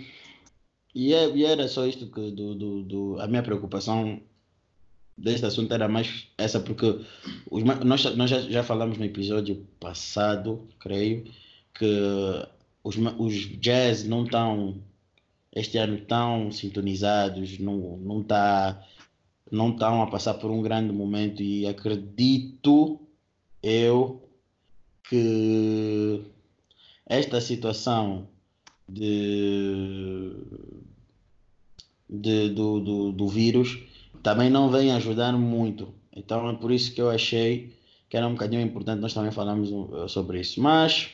e, 0.96 1.12
é, 1.12 1.28
e 1.36 1.44
era 1.44 1.68
só 1.68 1.86
isto 1.86 2.06
que 2.06 2.30
do, 2.30 2.54
do, 2.54 2.82
do, 2.82 3.20
a 3.20 3.26
minha 3.26 3.42
preocupação 3.42 4.18
deste 5.16 5.44
assunto 5.44 5.72
era 5.74 5.86
mais 5.86 6.28
essa, 6.38 6.58
porque 6.58 7.04
os, 7.50 7.62
nós, 7.62 8.16
nós 8.16 8.30
já, 8.30 8.40
já 8.40 8.62
falamos 8.64 8.96
no 8.96 9.04
episódio 9.04 9.66
passado, 9.78 10.66
creio, 10.80 11.24
que 11.74 11.84
os, 12.82 12.96
os 13.18 13.34
jazz 13.60 14.04
não 14.04 14.24
estão 14.24 14.80
este 15.54 15.76
ano 15.76 16.00
tão 16.00 16.50
sintonizados, 16.50 17.58
não 17.58 17.98
não 17.98 18.22
tá, 18.22 18.82
não 19.52 19.72
estão 19.72 20.02
a 20.02 20.06
passar 20.06 20.34
por 20.34 20.50
um 20.50 20.62
grande 20.62 20.94
momento 20.94 21.42
e 21.42 21.66
acredito 21.66 22.98
eu 23.62 24.22
que 25.10 26.22
esta 27.06 27.38
situação 27.38 28.28
de, 28.88 30.32
de- 32.08 32.50
do, 32.50 32.80
do, 32.80 33.12
do 33.12 33.28
vírus 33.28 33.78
também 34.22 34.50
não 34.50 34.70
vem 34.70 34.92
ajudar 34.92 35.32
muito. 35.32 35.94
Então 36.14 36.48
é 36.48 36.54
por 36.54 36.72
isso 36.72 36.94
que 36.94 37.00
eu 37.00 37.10
achei 37.10 37.76
que 38.08 38.16
era 38.16 38.26
um 38.26 38.32
bocadinho 38.32 38.62
importante 38.62 39.00
nós 39.00 39.14
também 39.14 39.30
falarmos 39.30 39.70
uh, 39.70 40.08
sobre 40.08 40.40
isso. 40.40 40.60
Mas 40.60 41.10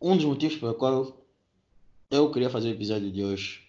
um 0.00 0.16
dos 0.16 0.24
motivos 0.24 0.56
pelo 0.56 0.74
qual 0.74 1.16
eu 2.10 2.30
queria 2.30 2.50
fazer 2.50 2.68
o 2.68 2.72
episódio 2.72 3.10
de 3.10 3.22
hoje. 3.22 3.62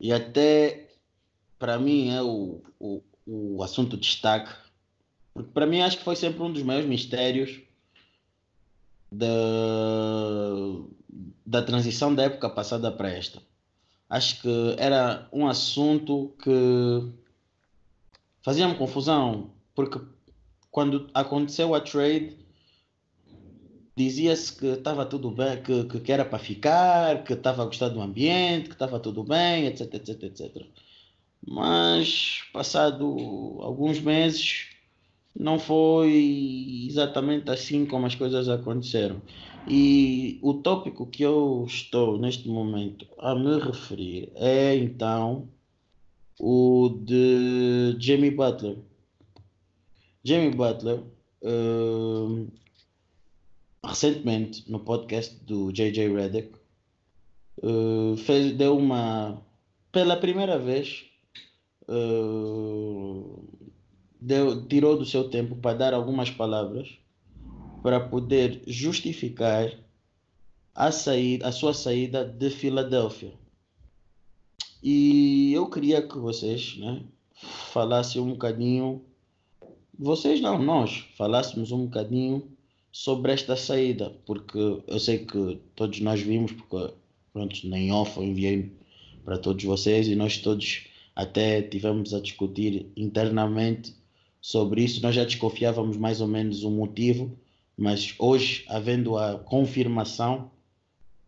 E 0.00 0.12
até 0.12 0.88
para 1.58 1.78
mim 1.78 2.10
é 2.10 2.22
o, 2.22 2.62
o, 2.78 3.02
o 3.26 3.62
assunto 3.62 3.96
de 3.96 4.02
destaque. 4.02 4.54
Porque 5.34 5.50
para 5.52 5.66
mim 5.66 5.80
acho 5.80 5.98
que 5.98 6.04
foi 6.04 6.16
sempre 6.16 6.42
um 6.42 6.52
dos 6.52 6.62
maiores 6.62 6.88
mistérios 6.88 7.60
da, 9.10 9.26
da 11.44 11.62
transição 11.62 12.14
da 12.14 12.24
época 12.24 12.48
passada 12.48 12.90
para 12.90 13.10
esta. 13.10 13.42
Acho 14.08 14.40
que 14.42 14.76
era 14.78 15.28
um 15.32 15.48
assunto 15.48 16.34
que 16.42 17.12
fazia-me 18.42 18.76
confusão, 18.76 19.50
porque 19.74 20.00
quando 20.70 21.10
aconteceu 21.12 21.74
a 21.74 21.80
trade 21.80 22.36
dizia-se 23.96 24.52
que 24.52 24.66
estava 24.66 25.06
tudo 25.06 25.30
bem, 25.30 25.62
que, 25.62 26.00
que, 26.00 26.12
era 26.12 26.24
para 26.24 26.38
ficar, 26.38 27.24
que 27.24 27.32
estava 27.32 27.62
a 27.62 27.66
gostar 27.66 27.88
do 27.88 28.00
ambiente, 28.00 28.68
que 28.68 28.74
estava 28.74 29.00
tudo 29.00 29.24
bem, 29.24 29.66
etc, 29.66 29.94
etc, 29.94 30.22
etc. 30.24 30.66
Mas, 31.44 32.42
passado 32.52 33.58
alguns 33.60 33.98
meses, 34.00 34.68
não 35.38 35.58
foi 35.58 36.86
exatamente 36.88 37.50
assim 37.50 37.86
como 37.86 38.06
as 38.06 38.14
coisas 38.14 38.48
aconteceram. 38.48 39.20
E 39.68 40.38
o 40.42 40.54
tópico 40.54 41.06
que 41.06 41.22
eu 41.22 41.64
estou 41.66 42.18
neste 42.18 42.48
momento 42.48 43.06
a 43.18 43.34
me 43.34 43.58
referir 43.58 44.30
é 44.36 44.76
então 44.76 45.48
o 46.38 46.88
de 47.02 47.96
Jamie 47.98 48.30
Butler. 48.30 48.78
Jamie 50.24 50.50
Butler. 50.50 51.02
Uh, 51.42 52.48
recentemente 53.84 54.68
no 54.70 54.80
podcast 54.80 55.36
do 55.44 55.70
JJ 55.70 56.12
Redick 56.12 56.52
uh, 57.62 58.16
fez, 58.16 58.52
deu 58.52 58.76
uma 58.76 59.40
pela 59.92 60.16
primeira 60.16 60.58
vez 60.58 61.04
uh, 61.88 63.55
deu, 64.20 64.66
tirou 64.66 64.96
do 64.98 65.04
seu 65.04 65.28
tempo 65.28 65.56
para 65.56 65.76
dar 65.76 65.94
algumas 65.94 66.30
palavras 66.30 66.98
para 67.82 68.00
poder 68.00 68.62
justificar 68.66 69.72
a, 70.74 70.90
saída, 70.90 71.48
a 71.48 71.52
sua 71.52 71.72
saída 71.72 72.24
de 72.24 72.50
Filadélfia. 72.50 73.32
E 74.82 75.52
eu 75.54 75.70
queria 75.70 76.02
que 76.02 76.18
vocês 76.18 76.76
né, 76.78 77.02
falassem 77.72 78.20
um 78.20 78.30
bocadinho, 78.30 79.02
vocês 79.98 80.40
não, 80.40 80.62
nós 80.62 81.04
falássemos 81.16 81.72
um 81.72 81.84
bocadinho 81.84 82.50
sobre 82.92 83.32
esta 83.32 83.56
saída, 83.56 84.10
porque 84.24 84.58
eu 84.86 84.98
sei 84.98 85.24
que 85.24 85.60
todos 85.74 86.00
nós 86.00 86.20
vimos, 86.20 86.52
porque 86.52 86.94
pronto, 87.32 87.68
nem 87.68 87.92
off 87.92 88.16
eu 88.16 88.24
enviei 88.24 88.72
para 89.24 89.38
todos 89.38 89.64
vocês 89.64 90.08
e 90.08 90.14
nós 90.14 90.38
todos 90.38 90.86
até 91.14 91.62
tivemos 91.62 92.12
a 92.12 92.20
discutir 92.20 92.90
internamente 92.96 93.94
sobre 94.46 94.84
isso. 94.84 95.02
Nós 95.02 95.12
já 95.12 95.24
desconfiávamos 95.24 95.96
mais 95.96 96.20
ou 96.20 96.28
menos 96.28 96.62
o 96.62 96.70
motivo, 96.70 97.36
mas 97.76 98.14
hoje, 98.16 98.64
havendo 98.68 99.18
a 99.18 99.40
confirmação, 99.40 100.52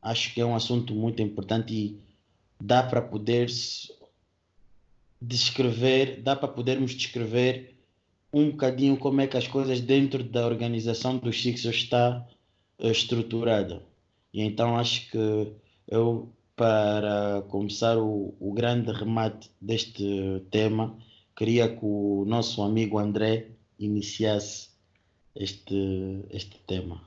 acho 0.01 0.33
que 0.33 0.41
é 0.41 0.47
um 0.47 0.55
assunto 0.55 0.95
muito 0.95 1.21
importante 1.21 1.75
e 1.75 1.99
dá 2.61 2.81
para 2.81 3.03
poder 3.03 3.49
descrever, 5.21 6.23
dá 6.23 6.37
para 6.37 6.47
podermos 6.47 6.93
descrever 6.93 7.75
um 8.33 8.53
bocadinho 8.53 8.97
como 8.97 9.21
é 9.21 9.27
que 9.27 9.37
as 9.37 9.49
coisas 9.49 9.81
dentro 9.81 10.23
da 10.23 10.47
organização 10.47 11.17
dos 11.17 11.43
Sixers 11.43 11.75
está 11.75 12.25
uh, 12.79 12.87
estruturada. 12.89 13.83
E 14.33 14.43
então 14.43 14.77
acho 14.77 15.11
que 15.11 15.53
eu, 15.89 16.33
para 16.55 17.43
começar 17.49 17.99
o, 17.99 18.33
o 18.39 18.53
grande 18.53 18.93
remate 18.93 19.51
deste 19.61 20.41
tema, 20.53 20.97
queria 21.39 21.69
que 21.69 21.85
o 21.85 22.25
nosso 22.27 22.61
amigo 22.63 22.99
André 22.99 23.53
iniciasse 23.79 24.71
este, 25.37 26.27
este 26.31 26.59
tema. 26.67 27.01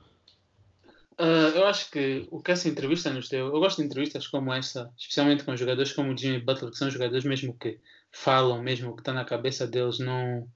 Uh, 1.20 1.52
eu 1.54 1.66
acho 1.66 1.90
que 1.90 2.26
o 2.30 2.40
que 2.42 2.50
essa 2.50 2.66
entrevista 2.66 3.12
nos 3.12 3.28
deu, 3.28 3.48
eu 3.48 3.60
gosto 3.60 3.82
de 3.82 3.86
entrevistas 3.86 4.26
como 4.26 4.50
essa, 4.50 4.90
especialmente 4.96 5.44
com 5.44 5.54
jogadores 5.54 5.92
como 5.92 6.14
o 6.14 6.16
Jimmy 6.16 6.40
Butler, 6.40 6.70
que 6.70 6.78
são 6.78 6.90
jogadores 6.90 7.26
mesmo 7.26 7.54
que 7.58 7.78
falam, 8.10 8.62
mesmo 8.62 8.94
que 8.94 9.02
está 9.02 9.12
na 9.12 9.26
cabeça 9.26 9.66
deles, 9.66 9.98
não, 9.98 10.48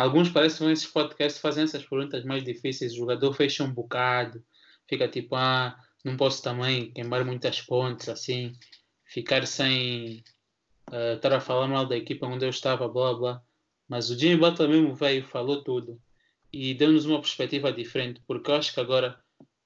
Alguns 0.00 0.30
parecem 0.30 0.72
esses 0.72 0.86
podcasts 0.86 1.42
fazem 1.42 1.64
essas 1.64 1.84
perguntas 1.84 2.24
mais 2.24 2.42
difíceis. 2.42 2.94
O 2.94 2.96
jogador 2.96 3.34
fecha 3.34 3.62
um 3.62 3.70
bocado, 3.70 4.42
fica 4.88 5.06
tipo, 5.06 5.36
ah, 5.36 5.78
não 6.02 6.16
posso 6.16 6.42
também 6.42 6.90
queimar 6.90 7.22
muitas 7.22 7.60
pontes, 7.60 8.08
assim, 8.08 8.54
ficar 9.04 9.46
sem 9.46 10.24
uh, 10.90 11.16
estar 11.16 11.32
a 11.32 11.40
falar 11.40 11.66
mal 11.66 11.86
da 11.86 11.96
equipa 11.96 12.26
onde 12.26 12.44
eu 12.44 12.50
estava, 12.50 12.88
blá 12.88 13.14
blá. 13.14 13.42
Mas 13.88 14.10
o 14.10 14.18
Jimmy 14.18 14.36
Butler 14.36 14.68
mesmo 14.68 14.94
veio, 14.94 15.24
falou 15.24 15.62
tudo 15.62 16.00
e 16.52 16.74
deu-nos 16.74 17.06
uma 17.06 17.20
perspectiva 17.20 17.72
diferente, 17.72 18.20
porque 18.26 18.50
eu 18.50 18.54
acho 18.56 18.74
que 18.74 18.80
agora 18.80 19.18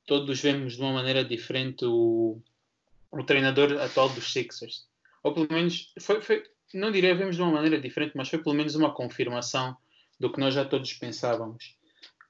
todos 0.06 0.40
vemos 0.40 0.76
de 0.76 0.82
uma 0.82 0.92
maneira 0.92 1.24
diferente 1.24 1.84
o, 1.84 2.40
o 3.10 3.24
treinador 3.24 3.80
atual 3.80 4.08
dos 4.10 4.32
Sixers. 4.32 4.86
Ou 5.22 5.32
pelo 5.32 5.48
menos, 5.50 5.92
foi, 6.00 6.20
foi, 6.20 6.42
não 6.74 6.92
diria 6.92 7.14
vemos 7.14 7.36
de 7.36 7.42
uma 7.42 7.52
maneira 7.52 7.80
diferente, 7.80 8.12
mas 8.14 8.28
foi 8.28 8.38
pelo 8.38 8.54
menos 8.54 8.74
uma 8.74 8.92
confirmação 8.92 9.76
do 10.20 10.30
que 10.30 10.38
nós 10.38 10.54
já 10.54 10.64
todos 10.64 10.92
pensávamos. 10.92 11.76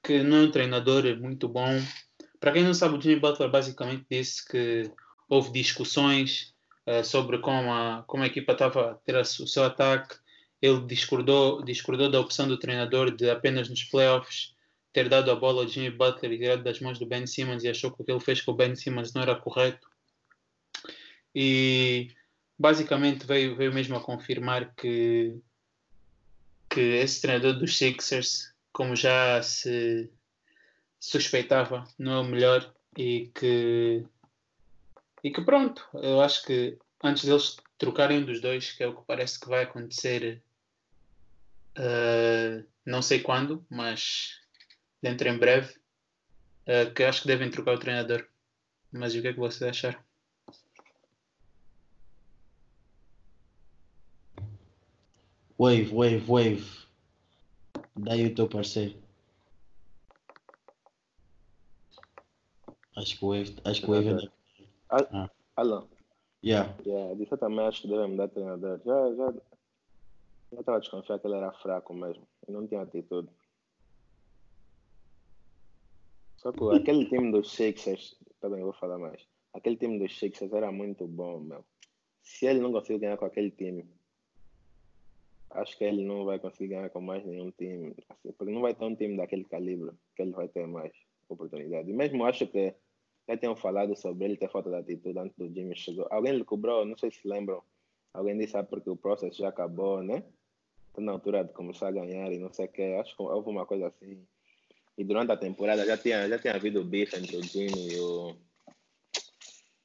Que 0.01 0.23
não 0.23 0.37
é 0.37 0.41
um 0.41 0.51
treinador 0.51 1.03
muito 1.19 1.49
bom. 1.49 1.81
Para 2.39 2.53
quem 2.53 2.63
não 2.63 2.73
sabe, 2.73 2.97
o 2.97 3.01
Jimmy 3.01 3.19
Butler 3.19 3.49
basicamente 3.49 4.05
disse 4.09 4.47
que 4.47 4.89
houve 5.27 5.51
discussões 5.51 6.54
uh, 6.87 7.03
sobre 7.03 7.39
como 7.39 7.71
a, 7.71 8.03
como 8.07 8.23
a 8.23 8.27
equipa 8.27 8.53
estava 8.53 8.91
a 8.91 8.93
ter 8.95 9.15
o 9.15 9.25
seu 9.25 9.63
ataque. 9.63 10.15
Ele 10.61 10.81
discordou, 10.81 11.63
discordou 11.63 12.09
da 12.09 12.19
opção 12.19 12.47
do 12.47 12.57
treinador 12.57 13.15
de 13.15 13.29
apenas 13.29 13.69
nos 13.69 13.83
playoffs 13.83 14.55
ter 14.93 15.09
dado 15.09 15.29
a 15.29 15.35
bola 15.35 15.61
ao 15.61 15.67
Jimmy 15.67 15.91
Butler 15.91 16.31
e 16.31 16.39
tirado 16.39 16.63
das 16.63 16.79
mãos 16.79 16.97
do 16.97 17.05
Ben 17.05 17.27
Simmons 17.27 17.63
e 17.63 17.69
achou 17.69 17.91
que 17.91 18.01
o 18.01 18.05
que 18.05 18.11
ele 18.11 18.19
fez 18.19 18.41
com 18.41 18.51
o 18.51 18.55
Ben 18.55 18.75
Simmons 18.75 19.13
não 19.13 19.21
era 19.21 19.35
correto. 19.35 19.89
E 21.35 22.11
basicamente 22.57 23.25
veio, 23.25 23.55
veio 23.57 23.73
mesmo 23.73 23.97
a 23.97 24.01
confirmar 24.01 24.73
que 24.73 25.37
que 26.69 26.81
esse 26.81 27.21
treinador 27.21 27.53
dos 27.53 27.77
Sixers, 27.77 28.53
como 28.73 28.95
já 28.95 29.41
se 29.41 30.09
suspeitava, 30.99 31.87
não 31.97 32.13
é 32.13 32.19
o 32.19 32.23
melhor 32.23 32.73
e 32.97 33.31
que 33.33 34.05
e 35.25 35.31
que 35.31 35.41
pronto, 35.41 35.83
eu 35.95 36.21
acho 36.21 36.45
que 36.45 36.77
antes 37.03 37.25
deles 37.25 37.57
trocarem 37.79 38.19
um 38.19 38.25
dos 38.25 38.39
dois, 38.39 38.73
que 38.73 38.83
é 38.83 38.87
o 38.87 38.95
que 38.95 39.07
parece 39.07 39.39
que 39.39 39.49
vai 39.49 39.63
acontecer, 39.63 40.43
uh, 41.79 42.63
não 42.85 43.01
sei 43.01 43.21
quando, 43.21 43.65
mas 43.67 44.39
dentro 45.01 45.27
em 45.27 45.35
breve, 45.39 45.73
uh, 46.67 46.93
que 46.93 47.03
acho 47.03 47.23
que 47.23 47.27
devem 47.27 47.49
trocar 47.49 47.73
o 47.73 47.79
treinador. 47.79 48.23
Mas 48.91 49.15
o 49.15 49.21
que 49.23 49.29
é 49.29 49.33
que 49.33 49.39
vocês 49.39 49.67
acharam? 49.67 49.99
Wave, 55.57 55.91
wave, 55.91 56.23
wave. 56.27 56.87
Daí 57.95 58.27
o 58.27 58.35
teu 58.35 58.47
parceiro. 58.47 58.95
Acho 62.95 63.17
que 63.17 63.25
o 63.25 63.29
Wave, 63.29 63.55
acho 63.65 63.81
que 63.81 63.87
o 63.87 63.91
Wave 63.91 64.09
é 64.09 64.34
ah. 64.89 65.29
Alô? 65.55 65.87
Yeah. 66.43 66.75
Yeah, 66.85 67.15
disso 67.15 67.33
eu 67.33 67.37
também 67.37 67.65
acho 67.65 67.81
que 67.81 67.87
deve 67.87 68.07
mudar 68.07 68.27
treinador. 68.27 68.79
Já, 68.85 69.15
já, 69.15 69.33
já 70.53 70.59
estava 70.59 70.79
desconfiado 70.79 71.21
que 71.21 71.27
ele 71.27 71.35
era 71.35 71.51
fraco 71.53 71.93
mesmo. 71.93 72.27
E 72.47 72.51
não 72.51 72.67
tinha 72.67 72.81
atitude. 72.81 73.29
Só 76.37 76.51
que 76.51 76.75
aquele 76.75 77.05
time 77.09 77.31
dos 77.31 77.51
Sixers, 77.51 78.19
também 78.39 78.61
vou 78.61 78.73
falar 78.73 78.99
mais. 78.99 79.25
Aquele 79.53 79.77
time 79.77 79.97
dos 79.97 80.17
Sixers 80.19 80.53
era 80.53 80.71
muito 80.71 81.07
bom, 81.07 81.39
meu. 81.39 81.65
Se 82.21 82.45
ele 82.45 82.59
não 82.59 82.71
conseguiu 82.71 82.99
ganhar 82.99 83.17
com 83.17 83.25
aquele 83.25 83.51
time, 83.51 83.87
acho 85.51 85.77
que 85.77 85.83
ele 85.83 86.03
não 86.03 86.25
vai 86.25 86.37
conseguir 86.37 86.69
ganhar 86.69 86.89
com 86.89 87.01
mais 87.01 87.25
nenhum 87.25 87.49
time, 87.51 87.95
assim, 88.09 88.31
porque 88.33 88.51
não 88.51 88.61
vai 88.61 88.75
ter 88.75 88.83
um 88.85 88.95
time 88.95 89.17
daquele 89.17 89.45
calibre 89.45 89.91
que 90.15 90.21
ele 90.21 90.31
vai 90.31 90.47
ter 90.47 90.67
mais 90.67 90.91
oportunidade. 91.29 91.89
E 91.89 91.93
mesmo 91.93 92.25
acho 92.25 92.45
que 92.47 92.75
já 93.27 93.37
tinham 93.37 93.55
falado 93.55 93.95
sobre 93.95 94.25
ele 94.25 94.37
ter 94.37 94.49
falta 94.49 94.69
de 94.69 94.75
atitude 94.75 95.17
antes 95.17 95.35
do 95.37 95.51
Jimmy 95.53 95.75
chegou. 95.75 96.07
Alguém 96.11 96.33
lhe 96.33 96.43
cobrou, 96.43 96.85
não 96.85 96.97
sei 96.97 97.11
se 97.11 97.27
lembram, 97.27 97.63
alguém 98.13 98.37
disse 98.37 98.55
ah, 98.57 98.63
porque 98.63 98.89
o 98.89 98.95
processo 98.95 99.37
já 99.37 99.49
acabou, 99.49 100.03
né? 100.03 100.23
Está 100.89 101.01
na 101.01 101.11
altura 101.11 101.43
de 101.43 101.53
começar 101.53 101.89
a 101.89 101.91
ganhar 101.91 102.31
e 102.31 102.39
não 102.39 102.53
sei 102.53 102.65
o 102.65 102.69
que. 102.69 102.81
Acho 102.81 103.15
que 103.15 103.21
houve 103.21 103.49
uma 103.49 103.65
coisa 103.65 103.87
assim. 103.87 104.25
E 104.97 105.03
durante 105.03 105.31
a 105.31 105.37
temporada 105.37 105.85
já 105.85 105.97
tinha, 105.97 106.27
já 106.29 106.39
tinha 106.39 106.55
havido 106.55 106.83
bife 106.83 107.17
entre 107.17 107.35
o 107.35 107.43
Jimmy 107.43 107.93
e 107.93 107.99
o, 107.99 108.35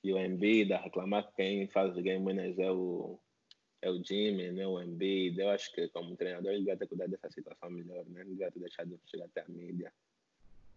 e 0.05 0.13
o 0.13 0.19
Embiid 0.19 0.73
a 0.73 0.79
reclamar 0.79 1.27
que 1.27 1.35
quem 1.35 1.67
faz 1.69 1.97
o 1.97 2.03
game 2.03 2.25
winners 2.25 2.59
é 2.59 2.71
o, 2.71 3.19
é 3.83 3.91
o 3.91 4.03
Jimmy, 4.05 4.53
né, 4.53 4.67
o 4.67 4.81
Embiid. 4.81 5.41
Eu 5.41 5.51
acho 5.51 5.73
que 5.73 5.89
como 5.89 6.17
treinador 6.17 6.53
ele 6.53 6.61
devia 6.61 6.77
ter 6.77 6.87
cuidado 6.87 7.11
dessa 7.11 7.31
situação 7.31 7.71
melhor, 7.71 8.05
né? 8.07 8.21
Ele 8.21 8.31
devia 8.31 8.53
ter 8.53 8.61
deixado 8.61 9.01
chegar 9.07 9.25
até 9.25 9.41
a 9.41 9.49
mídia. 9.49 9.93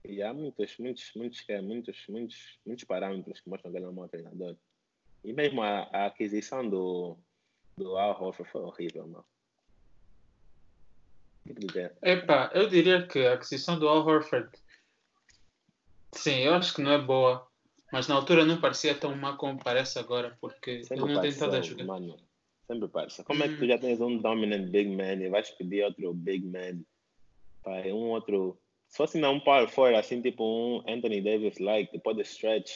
E 0.06 0.22
há 0.22 0.34
muitos, 0.34 0.78
muitos, 0.78 1.12
muitos, 1.16 1.46
muitos, 1.62 2.08
muitos, 2.08 2.60
muitos 2.66 2.84
parâmetros 2.84 3.40
que 3.40 3.50
mostram 3.50 3.72
que 3.72 3.78
ele 3.78 3.86
é 3.86 3.90
um 3.90 3.94
bom 3.94 4.08
treinador. 4.08 4.58
E 5.24 5.32
mesmo 5.32 5.62
a, 5.62 5.84
a 5.84 6.06
aquisição 6.08 6.70
do, 6.70 7.18
do 7.78 7.98
Al 7.98 8.22
Horford 8.22 8.52
foi 8.52 8.62
horrível, 8.62 9.08
mano. 9.08 9.26
Epá, 12.02 12.52
eu 12.54 12.68
diria 12.70 13.06
que 13.06 13.20
a 13.20 13.34
aquisição 13.34 13.78
do 13.78 13.88
Al 13.88 14.06
Horford, 14.06 14.50
sim, 16.14 16.40
eu 16.40 16.54
acho 16.54 16.74
que 16.74 16.82
não 16.82 16.92
é 16.92 17.02
boa, 17.02 17.48
mas 17.92 18.08
na 18.08 18.16
altura 18.16 18.46
não 18.46 18.60
parecia 18.60 18.98
tão 18.98 19.16
má 19.16 19.36
como 19.36 19.62
parece 19.62 20.00
agora, 20.00 20.38
porque 20.40 20.84
Sempre 20.84 21.06
ele 21.06 21.14
não 21.14 21.22
tem 21.22 21.30
estado 21.30 21.56
a 21.56 21.62
jogar. 21.62 21.86
Mano, 21.86 22.18
sempre 22.66 22.88
parece. 22.88 23.24
Como 23.24 23.44
é 23.44 23.50
que 23.50 23.58
tu 23.58 23.66
Hum. 23.66 23.68
já 23.68 23.78
tens 23.78 24.00
um 24.02 24.18
dominant 24.18 24.70
big 24.70 24.90
man 24.90 25.22
e 25.22 25.30
vais 25.30 25.50
pedir 25.52 25.84
outro 25.84 26.14
big 26.14 26.46
man? 26.46 26.82
Pai, 27.62 27.92
um 27.92 28.10
outro. 28.10 28.58
Se 28.94 28.98
fosse 28.98 29.18
não 29.18 29.34
um 29.34 29.40
power 29.40 29.68
forward, 29.68 29.98
assim, 29.98 30.22
tipo 30.22 30.44
um 30.44 30.84
Anthony 30.88 31.20
Davis 31.20 31.58
like, 31.58 31.92
que 31.92 31.98
pode 31.98 32.22
stretch. 32.22 32.74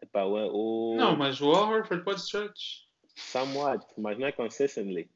Epá, 0.00 0.24
o, 0.24 0.94
o 0.94 0.96
Não, 0.96 1.14
mas 1.14 1.42
o 1.42 1.52
Al 1.52 1.68
Horford 1.68 2.02
pode 2.02 2.22
stretch. 2.22 2.86
somewhat, 3.14 3.84
mas 3.98 4.18
não 4.18 4.28
é 4.28 4.32
consistently. 4.32 5.10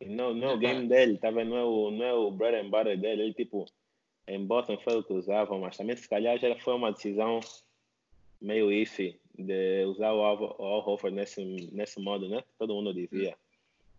Não, 0.00 0.32
não 0.32 0.48
é 0.48 0.54
o 0.54 0.58
game 0.58 0.88
dele, 0.88 1.18
tá 1.18 1.30
vendo? 1.30 1.50
Não 1.50 1.56
é 1.58 1.64
o, 1.64 1.90
não 1.90 2.04
é 2.06 2.14
o 2.14 2.30
bread 2.30 2.56
and 2.56 2.70
butter 2.70 2.98
dele. 2.98 3.24
Ele, 3.24 3.34
tipo, 3.34 3.66
em 4.26 4.46
Boston 4.46 4.78
foi 4.78 4.96
o 4.96 5.04
que 5.04 5.12
usavam, 5.12 5.60
mas 5.60 5.76
também 5.76 5.94
se 5.94 6.08
calhar 6.08 6.38
já 6.38 6.56
foi 6.56 6.72
uma 6.72 6.92
decisão 6.92 7.40
meio 8.40 8.72
iffy 8.72 9.20
de 9.38 9.84
usar 9.84 10.14
o 10.14 10.22
Al, 10.22 10.56
o 10.58 10.64
Al 10.64 10.88
Horford 10.88 11.14
nesse, 11.14 11.44
nesse 11.70 12.00
modo, 12.00 12.30
né? 12.30 12.42
Todo 12.58 12.72
mundo 12.72 12.94
dizia. 12.94 13.36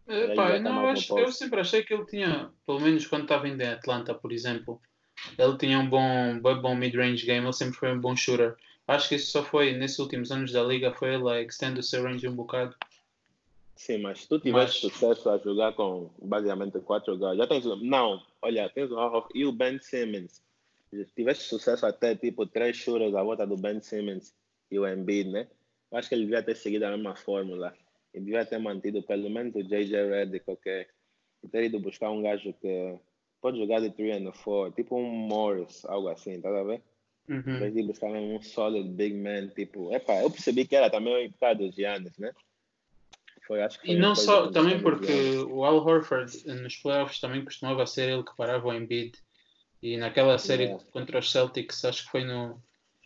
Epá, 0.08 0.56
eu 0.56 0.62
não, 0.63 0.82
no 0.82 0.88
acho, 0.88 1.20
eu 1.20 1.32
sempre 1.32 1.60
achei 1.60 1.84
que 1.84 1.94
ele 1.94 2.06
tinha, 2.08 2.52
pelo 2.66 2.80
menos 2.80 3.06
quando 3.06 3.24
estava 3.24 3.46
ainda 3.46 3.63
em 3.63 3.70
Atlanta, 3.70 4.16
por 4.16 4.32
exemplo, 4.32 4.82
ele 5.38 5.58
tinha 5.58 5.80
um 5.80 5.90
bom, 5.90 6.40
bom, 6.40 6.62
bom 6.62 6.76
mid-range 6.76 7.26
game, 7.26 7.46
ele 7.46 7.54
sempre 7.54 7.76
foi 7.78 7.92
um 7.92 8.00
bom 8.00 8.16
shooter. 8.16 8.56
Acho 8.88 9.10
que 9.10 9.16
isso 9.16 9.32
só 9.32 9.44
foi 9.44 9.74
nesses 9.74 10.00
últimos 10.00 10.32
anos 10.32 10.52
da 10.52 10.64
liga, 10.64 10.94
foi 10.94 11.14
ele 11.16 11.30
a 11.30 11.42
extend 11.42 11.80
o 11.80 11.84
seu 11.84 12.04
range 12.04 12.28
um 12.28 12.36
bocado. 12.36 12.76
Sim, 13.76 14.00
mas 14.00 14.22
se 14.22 14.28
tu 14.28 14.40
tivesse 14.40 14.84
Mas- 14.84 14.94
sucesso 14.94 15.30
a 15.30 15.38
jogar 15.38 15.74
com 15.74 16.10
basicamente 16.22 16.80
quatro 16.80 17.16
guardas, 17.18 17.38
já 17.38 17.48
tens. 17.48 17.66
Não, 17.82 18.24
olha, 18.42 18.70
tens 18.70 18.90
o 18.92 18.98
Al 18.98 19.14
Horford 19.14 19.38
e 19.40 19.46
o 19.46 19.52
Ben 19.52 19.78
Simmons. 19.80 20.42
Se 20.90 21.06
tivesse 21.16 21.44
sucesso 21.44 21.86
até 21.86 22.16
tipo 22.16 22.46
três 22.46 22.76
shooters 22.78 23.14
à 23.14 23.22
volta 23.22 23.46
do 23.46 23.58
Ben 23.58 23.80
Simmons 23.82 24.34
e 24.72 24.80
o 24.80 24.88
Embiid, 24.88 25.30
né? 25.30 25.48
Eu 25.92 25.98
acho 25.98 26.10
que 26.10 26.16
ele 26.16 26.24
devia 26.24 26.42
ter 26.42 26.56
seguido 26.56 26.86
a 26.86 26.92
mesma 26.92 27.16
fórmula. 27.16 27.74
Ele 28.14 28.26
devia 28.26 28.46
ter 28.46 28.58
mantido 28.58 29.04
pelo 29.04 29.30
menos 29.30 29.54
o 29.54 29.62
JJ 29.64 30.10
Redick, 30.10 30.50
ok? 30.50 30.88
E 31.44 31.48
ter 31.48 31.66
ido 31.66 31.80
buscar 31.80 32.10
um 32.10 32.22
gajo 32.24 32.54
que 32.60 32.98
pode 33.48 33.60
jogar 33.60 33.80
de 33.80 33.90
3 33.90 34.22
and 34.22 34.32
4, 34.32 34.76
tipo 34.76 34.98
um 34.98 35.10
Morris, 35.10 35.86
algo 35.86 36.10
assim, 36.10 36.42
tá 36.42 36.50
a 36.50 36.64
ver? 36.64 36.82
Uhum. 37.30 37.60
vez 37.60 37.74
de 37.74 37.84
buscar 37.84 38.08
um 38.08 38.42
solid 38.42 38.90
big 38.90 39.16
man, 39.16 39.48
tipo, 39.48 39.94
epa, 39.94 40.16
eu 40.16 40.30
percebi 40.30 40.66
que 40.66 40.76
era 40.76 40.90
também 40.90 41.32
por 41.32 41.40
causa 41.40 41.56
dos 41.56 41.74
Giannis, 41.74 42.18
né? 42.18 42.34
Foi, 43.46 43.62
acho 43.62 43.80
que 43.80 43.92
E 43.92 43.96
não 43.96 44.16
só, 44.16 44.52
também 44.52 44.82
porque 44.82 45.38
o 45.50 45.64
Al 45.64 45.78
Horford 45.78 46.44
eh, 46.46 46.54
nos 46.56 46.76
playoffs 46.76 47.22
também 47.22 47.46
costumava 47.46 47.86
ser 47.86 48.10
ele 48.10 48.24
que 48.24 48.36
parava 48.36 48.68
o 48.68 48.74
Embiid. 48.74 49.18
E 49.82 49.96
naquela 49.96 50.38
série 50.38 50.64
Yeah. 50.64 50.84
contra 50.92 51.20
os 51.20 51.32
Celtics, 51.32 51.86
acho 51.86 52.04
que 52.06 52.12
foi 52.12 52.26
no, 52.26 52.62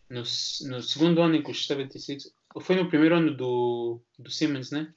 no, 0.09 0.21
no 0.21 0.81
segundo 0.81 1.21
ano 1.21 1.35
em 1.35 1.43
que 1.43 1.51
os 1.51 1.67
76, 1.67 2.33
ou 2.55 2.61
foi 2.61 2.75
no 2.75 2.89
primeiro 2.89 3.15
ano 3.15 3.35
do, 3.35 4.01
do 4.17 4.31
Simmons, 4.31 4.71
né? 4.71 4.91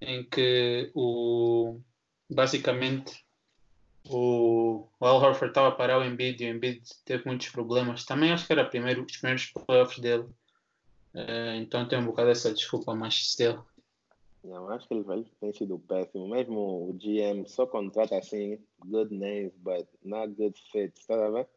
Em 0.00 0.22
que 0.22 0.92
o 0.94 1.80
basicamente 2.30 3.24
o, 4.08 4.88
o 4.98 5.06
Al 5.06 5.16
Horford 5.16 5.50
estava 5.50 5.68
a 5.68 5.72
parar 5.72 5.98
o 5.98 6.04
Embiid 6.04 6.42
e 6.42 6.50
o 6.50 6.54
Embiid 6.54 6.82
teve 7.04 7.24
muitos 7.26 7.48
problemas. 7.48 8.04
Também 8.04 8.32
acho 8.32 8.46
que 8.46 8.52
era 8.52 8.64
primeiro, 8.64 9.04
os 9.04 9.16
primeiros 9.16 9.46
playoffs 9.46 9.98
dele. 9.98 10.28
Eh, 11.14 11.56
então 11.56 11.86
tem 11.86 11.98
um 11.98 12.06
bocado 12.06 12.30
essa 12.30 12.52
desculpa, 12.52 12.94
mas 12.94 13.14
still. 13.14 13.62
Não, 14.44 14.68
acho 14.70 14.88
que 14.88 14.94
ele 14.94 15.04
vai- 15.04 15.24
tem 15.40 15.52
sido 15.52 15.78
péssimo. 15.78 16.28
Mesmo 16.28 16.88
o 16.88 16.92
GM 16.94 17.46
só 17.48 17.66
contrata 17.66 18.16
assim, 18.16 18.58
good 18.84 19.14
names, 19.14 19.52
but 19.58 19.86
not 20.02 20.34
good 20.34 20.60
fits, 20.72 21.06
tá 21.06 21.14
a 21.14 21.30
ver? 21.30 21.48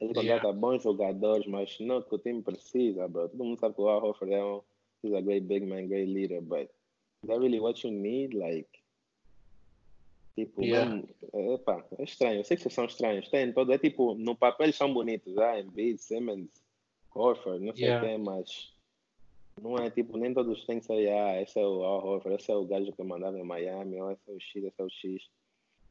Ele 0.00 0.12
Yeah. 0.12 0.40
contrata 0.40 0.52
bons 0.52 0.82
jogadores, 0.82 1.46
mas 1.46 1.78
não 1.78 2.02
que 2.02 2.14
o 2.14 2.18
time 2.18 2.42
precisa, 2.42 3.06
bro. 3.06 3.28
Todo 3.28 3.44
mundo 3.44 3.60
sabe 3.60 3.74
que 3.74 3.80
o 3.80 3.88
Al 3.88 4.04
Horford 4.04 4.32
é 4.34 4.44
um 4.44 4.62
he's 5.02 5.14
a 5.14 5.20
great 5.20 5.46
big 5.46 5.64
man, 5.66 5.86
great 5.86 6.12
leader, 6.12 6.40
but 6.40 6.68
is 7.22 7.28
that 7.28 7.38
really 7.38 7.60
what 7.60 7.86
you 7.86 7.92
need? 7.92 8.34
Like, 8.34 8.68
tipo, 10.34 10.62
Yeah. 10.62 10.90
mesmo, 10.92 11.08
é, 11.32 11.54
epá, 11.54 11.84
é 11.98 12.04
estranho. 12.04 12.40
Eu 12.40 12.44
sei 12.44 12.56
que 12.56 12.62
vocês 12.62 12.74
são 12.74 12.84
estranhos. 12.84 13.28
Tem 13.28 13.52
todo, 13.52 13.72
é 13.72 13.78
tipo, 13.78 14.14
no 14.14 14.34
papel 14.36 14.72
são 14.72 14.92
bonitos, 14.92 15.36
ah, 15.38 15.60
Embiid, 15.60 16.00
Simmons, 16.00 16.50
Horford, 17.14 17.64
não 17.64 17.74
sei 17.74 17.84
o 17.84 17.88
Yeah. 17.88 18.08
que, 18.08 18.18
mas 18.18 18.74
não 19.62 19.76
é 19.76 19.90
tipo, 19.90 20.16
nem 20.16 20.34
todos 20.34 20.64
têm 20.66 20.80
que 20.80 20.86
ser, 20.86 21.08
ah, 21.10 21.40
esse 21.40 21.58
é 21.58 21.64
o 21.64 21.82
Al 21.84 22.04
Horford, 22.04 22.36
esse 22.36 22.50
é 22.50 22.56
o 22.56 22.64
gajo 22.64 22.92
que 22.92 23.00
eu 23.00 23.06
mandava 23.06 23.38
em 23.38 23.44
Miami, 23.44 24.00
ou 24.00 24.10
esse 24.10 24.28
é 24.28 24.32
o 24.32 24.40
X, 24.40 24.64
esse 24.64 24.80
é 24.80 24.84
o 24.84 24.90
X. 24.90 25.30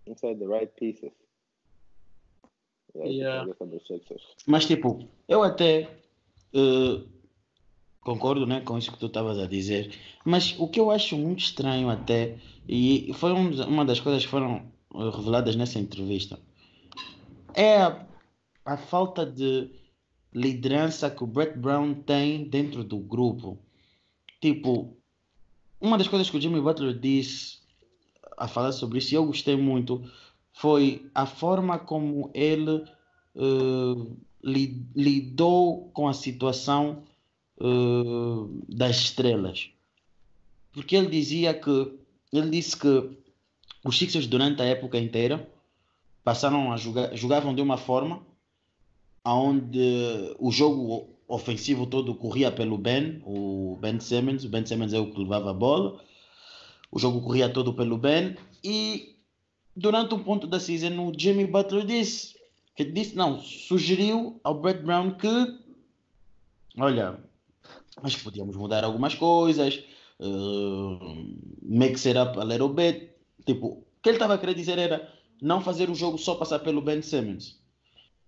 Que 0.05 0.15
ser 0.17 0.37
the 0.37 0.45
right 0.45 0.71
pieces. 0.75 1.13
Yeah. 2.95 3.45
tipo, 3.45 3.57
sobre 3.57 3.77
os 3.77 3.87
Sixers. 3.87 4.35
Mas 4.45 4.65
tipo, 4.65 5.07
eu 5.27 5.41
até 5.41 5.89
eh, 6.53 7.03
concordo 8.03 8.45
né, 8.45 8.61
com 8.61 8.77
isso 8.77 8.91
que 8.91 8.99
tu 8.99 9.05
estavas 9.05 9.39
a 9.39 9.47
dizer, 9.47 9.93
mas 10.25 10.55
o 10.57 10.67
que 10.67 10.79
eu 10.79 10.91
acho 10.91 11.17
muito 11.17 11.39
estranho 11.39 11.89
até, 11.89 12.37
e 12.67 13.11
foi 13.15 13.31
um 13.31 13.49
uma 13.63 13.85
das 13.85 13.99
coisas 13.99 14.23
que 14.23 14.31
foram 14.31 14.71
eh, 14.93 15.09
reveladas 15.15 15.55
nessa 15.55 15.79
entrevista, 15.79 16.39
é 17.53 17.81
a, 17.81 18.05
a 18.65 18.77
falta 18.77 19.25
de 19.25 19.69
liderança 20.33 21.09
que 21.09 21.23
o 21.23 21.27
Brett 21.27 21.57
Brown 21.57 21.93
tem 21.93 22.43
dentro 22.43 22.83
do 22.83 22.97
grupo. 22.97 23.59
Tipo, 24.41 24.97
uma 25.79 25.97
das 25.97 26.07
coisas 26.07 26.29
que 26.29 26.37
o 26.37 26.41
Jimmy 26.41 26.59
Butler 26.59 26.97
disse 26.97 27.59
a 28.37 28.47
falar 28.47 28.71
sobre 28.71 28.97
isso, 28.97 29.13
e 29.13 29.15
eu 29.15 29.25
gostei 29.25 29.55
muito, 29.55 30.03
foi 30.51 31.09
a 31.13 31.25
forma 31.25 31.77
como 31.77 32.31
ele 32.33 32.83
li- 34.43 34.85
lidou 34.95 35.89
com 35.93 36.07
a 36.07 36.13
situação 36.13 37.03
eh, 37.59 38.63
das 38.69 38.97
estrelas. 38.97 39.69
Porque 40.71 40.95
ele 40.95 41.07
dizia 41.07 41.53
que 41.53 41.93
ele 42.31 42.49
disse 42.49 42.75
que 42.75 43.11
os 43.83 43.97
Sixers 43.97 44.27
durante 44.27 44.61
a 44.61 44.65
época 44.65 44.97
inteira 44.97 45.47
passaram 46.23 46.71
a 46.71 46.77
jogar, 46.77 47.15
jogavam 47.15 47.53
de 47.53 47.61
uma 47.61 47.77
forma 47.77 48.25
onde 49.25 50.35
o 50.39 50.51
jogo 50.51 51.09
ofensivo 51.27 51.85
todo 51.85 52.15
corria 52.15 52.51
pelo 52.51 52.77
Ben, 52.77 53.21
o 53.25 53.77
Ben 53.79 53.99
Simmons, 53.99 54.43
o 54.43 54.49
Ben 54.49 54.65
Simmons 54.65 54.93
é 54.93 54.99
o 54.99 55.11
que 55.11 55.19
levava 55.19 55.51
a 55.51 55.53
bola. 55.53 56.01
O 56.91 56.99
jogo 56.99 57.21
corria 57.21 57.49
todo 57.49 57.73
pelo 57.73 57.97
Ben 57.97 58.35
e 58.63 59.15
durante 59.75 60.13
um 60.13 60.23
ponto 60.23 60.47
da 60.47 60.59
season 60.59 61.07
o 61.07 61.13
Jimmy 61.17 61.45
Butler 61.47 61.85
disse 61.85 62.35
que 62.75 62.83
disse 62.83 63.15
não, 63.15 63.39
sugeriu 63.39 64.39
ao 64.43 64.59
Brett 64.59 64.81
Brown 64.81 65.11
que 65.11 65.59
olha, 66.77 67.19
que 67.95 68.23
podíamos 68.23 68.55
mudar 68.55 68.83
algumas 68.83 69.15
coisas, 69.15 69.83
uh, 70.19 70.99
mix 71.61 72.05
it 72.05 72.17
up 72.17 72.39
a 72.39 72.43
little 72.43 72.69
bit. 72.69 73.11
Tipo, 73.45 73.67
o 73.67 73.85
que 74.01 74.09
ele 74.09 74.15
estava 74.15 74.33
a 74.33 74.37
querer 74.37 74.55
dizer 74.55 74.77
era 74.77 75.11
não 75.41 75.61
fazer 75.61 75.89
o 75.89 75.95
jogo 75.95 76.17
só 76.17 76.35
passar 76.35 76.59
pelo 76.59 76.81
Ben 76.81 77.01
Simmons. 77.01 77.61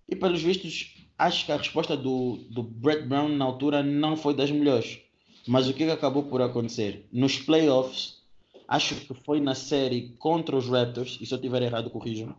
E 0.08 0.14
pelos 0.14 0.42
vistos, 0.42 0.94
acho 1.18 1.46
que 1.46 1.52
a 1.52 1.56
resposta 1.56 1.96
do, 1.96 2.36
do 2.50 2.62
Brett 2.62 3.06
Brown 3.06 3.28
na 3.28 3.44
altura 3.44 3.82
não 3.82 4.16
foi 4.16 4.34
das 4.34 4.50
melhores. 4.50 5.00
Mas 5.46 5.68
o 5.68 5.74
que, 5.74 5.84
que 5.84 5.90
acabou 5.90 6.24
por 6.24 6.42
acontecer? 6.42 7.08
Nos 7.12 7.38
playoffs, 7.38 8.22
acho 8.68 8.94
que 8.94 9.14
foi 9.14 9.40
na 9.40 9.54
série 9.54 10.14
contra 10.18 10.56
os 10.56 10.68
Raptors, 10.68 11.18
e 11.20 11.26
se 11.26 11.32
eu 11.32 11.36
estiver 11.36 11.62
errado, 11.62 11.90
corrijam. 11.90 12.36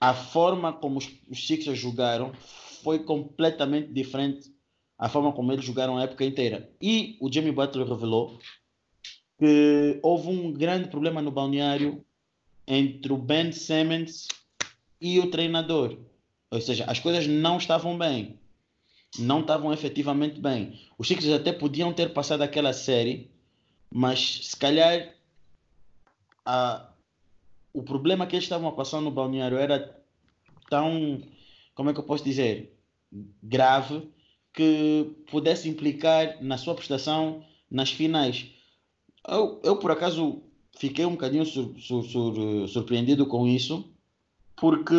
A 0.00 0.14
forma 0.14 0.72
como 0.72 0.98
os 0.98 1.46
Sixers 1.46 1.78
jogaram 1.78 2.32
foi 2.82 3.00
completamente 3.00 3.92
diferente 3.92 4.52
a 4.98 5.08
forma 5.08 5.32
como 5.32 5.52
eles 5.52 5.64
jogaram 5.64 5.96
a 5.96 6.02
época 6.02 6.24
inteira. 6.24 6.68
E 6.82 7.16
o 7.20 7.32
Jimmy 7.32 7.52
Butler 7.52 7.86
revelou 7.86 8.38
que 9.38 10.00
houve 10.02 10.28
um 10.28 10.52
grande 10.52 10.88
problema 10.88 11.22
no 11.22 11.30
balneário 11.30 12.04
entre 12.66 13.12
o 13.12 13.16
Ben 13.16 13.52
Simmons 13.52 14.26
e 15.00 15.20
o 15.20 15.30
treinador. 15.30 15.96
Ou 16.50 16.60
seja, 16.60 16.84
as 16.86 16.98
coisas 16.98 17.26
não 17.26 17.56
estavam 17.56 17.96
bem. 17.96 18.38
Não 19.18 19.40
estavam 19.40 19.72
efetivamente 19.72 20.40
bem. 20.40 20.78
Os 20.98 21.06
Sixers 21.06 21.32
até 21.32 21.52
podiam 21.52 21.92
ter 21.92 22.12
passado 22.12 22.42
aquela 22.42 22.72
série, 22.72 23.30
mas 23.90 24.46
se 24.48 24.56
calhar 24.56 25.14
a, 26.44 26.90
o 27.72 27.82
problema 27.82 28.26
que 28.26 28.34
eles 28.34 28.44
estavam 28.44 28.68
a 28.68 28.72
passar 28.72 29.00
no 29.00 29.10
balneário 29.10 29.56
era 29.56 29.96
tão, 30.68 31.22
como 31.74 31.88
é 31.88 31.94
que 31.94 32.00
eu 32.00 32.04
posso 32.04 32.24
dizer, 32.24 32.76
grave 33.42 34.10
que 34.52 35.14
pudesse 35.30 35.68
implicar 35.68 36.42
na 36.42 36.58
sua 36.58 36.74
prestação 36.74 37.44
nas 37.70 37.90
finais. 37.90 38.46
Eu, 39.26 39.60
eu 39.62 39.76
por 39.78 39.90
acaso 39.90 40.42
fiquei 40.76 41.04
um 41.04 41.12
bocadinho 41.12 41.44
sur, 41.44 41.74
sur, 41.78 42.02
sur, 42.04 42.68
surpreendido 42.68 43.26
com 43.26 43.46
isso, 43.46 43.88
porque 44.56 44.94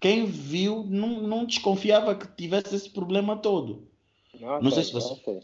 quem 0.00 0.26
viu 0.26 0.84
não, 0.88 1.20
não 1.22 1.44
desconfiava 1.44 2.14
que 2.14 2.26
tivesse 2.36 2.74
esse 2.74 2.90
problema 2.90 3.36
todo. 3.36 3.86
Não, 4.40 4.60
Não 4.62 4.70
sei 4.70 4.82
se 4.84 4.92
você- 4.92 5.20
não. 5.26 5.40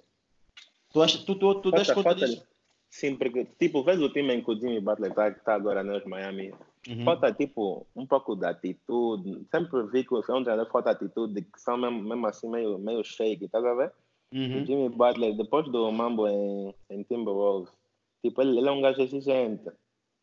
Tu, 0.92 1.02
acha, 1.02 1.18
tu, 1.18 1.34
tu, 1.34 1.54
tu 1.56 1.70
das 1.70 1.86
Falta- 1.86 1.94
conta 2.02 2.10
falta- 2.10 2.26
disso? 2.26 2.42
Sim, 2.90 3.16
porque, 3.16 3.46
tipo, 3.58 3.84
vês 3.84 4.00
o 4.00 4.08
time 4.08 4.34
em 4.34 4.42
que 4.42 4.50
o 4.50 4.58
Jimmy 4.58 4.80
Butler 4.80 5.12
tá, 5.12 5.30
tá 5.30 5.54
agora 5.54 5.84
nos 5.84 6.02
Miami. 6.06 6.52
Uhum. 6.88 7.04
Falta, 7.04 7.30
tipo, 7.32 7.86
um 7.94 8.06
pouco 8.06 8.34
de 8.34 8.46
atitude. 8.46 9.46
Sempre 9.50 9.86
vi 9.88 10.04
que 10.04 10.14
o 10.14 10.18
um 10.18 10.22
treinador 10.22 10.70
falta 10.72 10.90
atitude, 10.90 11.42
que 11.42 11.60
são 11.60 11.76
mesmo, 11.76 12.02
mesmo 12.02 12.26
assim 12.26 12.48
meio, 12.48 12.78
meio 12.78 13.04
shake, 13.04 13.48
tá 13.48 13.58
a 13.58 13.74
ver? 13.74 13.92
O 14.32 14.36
Uhum. 14.36 14.66
Jimmy 14.66 14.88
Butler, 14.90 15.36
depois 15.36 15.70
do 15.70 15.90
Mambo 15.90 16.26
em, 16.28 16.74
em 16.90 17.02
Timberwolves, 17.02 17.72
tipo, 18.22 18.42
ele, 18.42 18.58
ele 18.58 18.68
é 18.68 18.72
um 18.72 18.80
gajo 18.80 19.00
exigente. 19.00 19.68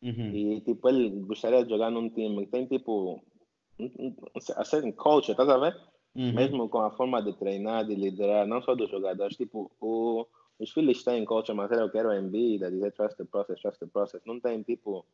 Uhum. 0.02 0.30
E, 0.34 0.60
tipo, 0.60 0.88
ele 0.88 1.10
gostaria 1.20 1.64
de 1.64 1.70
jogar 1.70 1.90
num 1.90 2.08
time 2.08 2.44
que 2.46 2.52
tem, 2.52 2.66
tipo, 2.66 3.22
a 4.56 4.64
certain 4.64 4.92
culture, 4.92 5.36
tá 5.36 5.42
a 5.42 5.58
ver? 5.58 5.76
Uhum. 6.14 6.32
Mesmo 6.32 6.68
com 6.68 6.80
a 6.80 6.90
forma 6.90 7.22
de 7.22 7.32
treinar, 7.34 7.84
de 7.84 7.94
liderar, 7.94 8.46
não 8.46 8.62
só 8.62 8.74
dos 8.74 8.90
jogadores, 8.90 9.36
tipo, 9.36 9.70
o, 9.80 10.26
os 10.58 10.70
filhos 10.70 11.02
têm 11.04 11.24
culture, 11.24 11.56
mas 11.56 11.70
eu 11.70 11.90
quero 11.90 12.08
o 12.08 12.14
Embiid, 12.14 12.64
a 12.64 12.70
dizer 12.70 12.92
trust 12.92 13.16
the 13.16 13.24
process, 13.24 13.60
trust 13.60 13.78
the 13.80 13.86
process. 13.86 14.22
Não 14.24 14.40
tem, 14.40 14.62
tipo, 14.62 15.04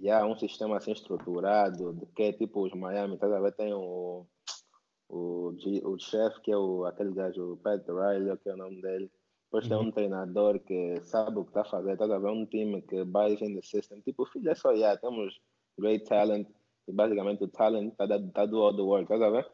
já 0.00 0.24
um 0.24 0.36
sistema 0.36 0.76
assim 0.76 0.92
estruturado, 0.92 1.92
de 1.92 2.06
que, 2.06 2.32
tipo, 2.32 2.64
os 2.64 2.72
Miami, 2.72 3.16
tá? 3.18 3.28
Tem 3.52 3.72
o, 3.72 4.26
o, 5.08 5.54
o 5.84 5.98
chefe, 5.98 6.40
que 6.40 6.52
é 6.52 6.56
o, 6.56 6.84
aquele 6.84 7.12
gajo, 7.12 7.52
o 7.52 7.56
Pat 7.56 7.82
Riley, 7.86 8.36
que 8.38 8.48
é 8.48 8.54
o 8.54 8.56
nome 8.56 8.80
dele. 8.80 9.10
Depois 9.44 9.68
tem 9.68 9.76
Uhum. 9.76 9.84
um 9.84 9.92
treinador 9.92 10.58
que 10.60 11.00
sabe 11.02 11.38
o 11.38 11.44
que 11.44 11.50
está 11.50 11.60
a 11.60 11.64
fazer, 11.64 11.96
tá 11.98 12.04
a 12.04 12.18
ver? 12.18 12.30
Um 12.30 12.46
time 12.46 12.80
que 12.82 13.04
buys 13.04 13.40
in 13.42 13.54
the 13.54 13.62
system. 13.62 14.00
Tipo, 14.00 14.24
filho, 14.24 14.50
é 14.50 14.54
só, 14.54 14.70
yeah, 14.72 14.98
temos 14.98 15.38
great 15.78 16.04
talent, 16.06 16.48
e 16.88 16.92
basicamente 16.92 17.44
o 17.44 17.48
talent 17.48 17.92
está 17.92 18.06
tá 18.08 18.46
do 18.46 18.62
all 18.62 18.74
the 18.74 18.82
work, 18.82 19.06
tá 19.08 19.14
a 19.26 19.30
ver? 19.30 19.46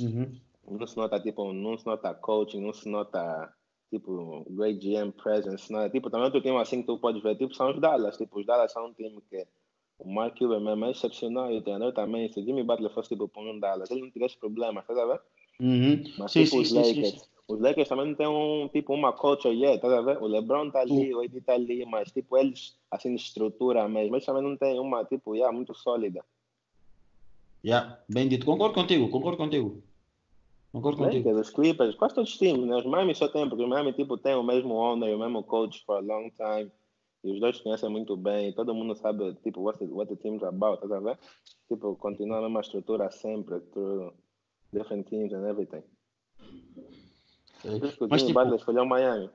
Uhum. 0.00 0.40
não 0.68 0.86
se 0.86 0.96
nota 0.96 1.20
tipo 1.20 1.52
não 1.52 1.78
se 1.78 1.86
nota 1.86 2.12
coaching 2.14 2.60
não 2.60 2.72
se 2.72 2.88
nota 2.88 3.54
tipo 3.90 4.44
great 4.50 4.78
GM 4.80 5.10
presence 5.12 5.72
não 5.72 5.80
é? 5.82 5.90
tipo 5.90 6.10
também 6.10 6.24
outro 6.26 6.40
time 6.40 6.56
assim 6.56 6.80
que 6.80 6.86
tu 6.86 6.98
podes 6.98 7.22
ver 7.22 7.36
tipo 7.36 7.54
são 7.54 7.70
os 7.70 7.80
Dallas 7.80 8.16
tipo 8.16 8.38
os 8.40 8.46
Dallas 8.46 8.72
são 8.72 8.86
um 8.86 8.92
time 8.92 9.20
que 9.30 9.46
o 9.98 10.12
Mark 10.12 10.36
Cuban 10.38 10.60
mesmo 10.60 10.84
é 10.86 10.90
excepcional 10.90 11.50
e 11.52 11.58
o 11.58 11.62
treinador 11.62 11.92
também 11.92 12.30
se 12.32 12.42
Jimmy 12.42 12.62
Butler 12.62 12.90
fosse 12.92 13.08
tipo 13.10 13.28
para 13.28 13.42
um 13.42 13.58
Dallas 13.58 13.90
ele 13.90 14.02
não 14.02 14.10
tivesse 14.10 14.36
problemas 14.36 14.86
tá 14.86 14.92
a 15.02 15.06
ver 15.06 15.20
Uhum. 15.58 16.02
mas 16.18 16.32
Sim, 16.32 16.44
tipo 16.44 16.56
sim, 16.56 16.62
os 16.62 16.70
Lakers 16.72 17.10
sim. 17.12 17.20
os 17.48 17.60
Lakers 17.60 17.88
também 17.88 18.06
não 18.08 18.14
tem 18.14 18.26
um 18.26 18.68
tipo 18.68 18.92
uma 18.92 19.12
culture 19.12 19.54
yet 19.54 19.80
tá 19.80 19.98
a 19.98 20.02
ver 20.02 20.18
o 20.22 20.26
LeBron 20.26 20.70
tá 20.70 20.80
ali 20.80 21.14
o 21.14 21.20
AD 21.20 21.40
tá 21.40 21.54
ali 21.54 21.86
mas 21.86 22.12
tipo 22.12 22.36
eles 22.36 22.76
assim 22.90 23.14
estrutura 23.14 23.88
mesmo 23.88 24.14
eles 24.16 24.26
também 24.26 24.42
não 24.42 24.54
tem 24.56 24.78
uma 24.78 25.02
tipo 25.04 25.34
yeah, 25.34 25.54
muito 25.54 25.74
sólida 25.74 26.22
Yeah, 27.64 27.98
bem 28.08 28.28
dito. 28.28 28.46
Concordo 28.46 28.74
contigo, 28.74 29.08
concordo 29.10 29.38
contigo. 29.38 29.82
Concordo 30.76 30.98
contigo. 30.98 31.26
Lakers, 31.26 31.48
os 31.48 31.54
Clippers, 31.54 31.94
quase 31.94 32.14
todos 32.14 32.30
os 32.30 32.38
times, 32.38 32.66
né? 32.66 32.76
Os 32.76 32.84
Miami 32.84 33.14
só 33.14 33.28
tem, 33.28 33.48
porque 33.48 33.64
os 33.64 33.68
Miami 33.68 33.94
tipo, 33.94 34.18
tem 34.18 34.34
o 34.34 34.42
mesmo 34.42 34.74
owner, 34.74 35.16
o 35.16 35.18
mesmo 35.18 35.42
coach 35.42 35.82
for 35.86 35.96
a 35.96 36.00
long 36.00 36.30
time. 36.30 36.70
E 37.24 37.32
os 37.32 37.40
dois 37.40 37.58
conhecem 37.62 37.88
muito 37.88 38.14
bem, 38.14 38.52
todo 38.52 38.74
mundo 38.74 38.94
sabe, 38.94 39.34
tipo, 39.42 39.62
what 39.62 39.78
the, 39.78 39.86
what 39.86 40.14
the 40.14 40.20
team's 40.20 40.42
about, 40.42 40.86
tá 40.86 41.00
ver? 41.00 41.18
Tipo, 41.66 41.96
continua 41.96 42.38
a 42.38 42.42
mesma 42.42 42.60
estrutura 42.60 43.10
sempre, 43.10 43.58
through 43.72 44.12
different 44.70 45.08
teams 45.08 45.32
and 45.32 45.48
everything. 45.48 45.82
O 47.64 48.08
Mas, 48.10 48.22
tipo, 48.22 48.34
Butler 48.34 48.56
escolheu 48.56 48.82
o 48.82 48.86
Miami. 48.86 49.30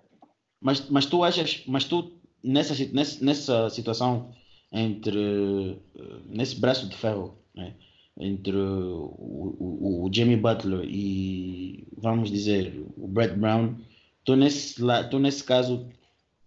Mas, 0.62 0.88
mas 0.92 1.08
tu 1.08 1.24
achas, 1.24 1.64
mas 1.68 1.86
tu 1.86 2.22
nessa, 2.44 2.76
nessa, 2.94 3.26
nessa 3.26 3.70
situação 3.72 4.32
entre 4.72 5.82
eh, 5.96 6.20
nesse 6.28 6.62
braço 6.62 6.88
de 6.88 6.96
ferro, 6.96 7.36
né, 7.56 7.76
entre 8.20 8.56
o, 8.56 9.16
o, 9.18 10.06
o 10.06 10.14
Jimmy 10.14 10.36
Butler 10.36 10.84
e 10.84 11.88
vamos 11.98 12.30
dizer 12.30 12.86
o 12.98 13.08
Brett 13.08 13.36
Brown, 13.36 13.76
tu 14.24 14.36
nesse, 14.36 14.76
tu 15.10 15.20
nesse 15.20 15.44
caso 15.44 15.90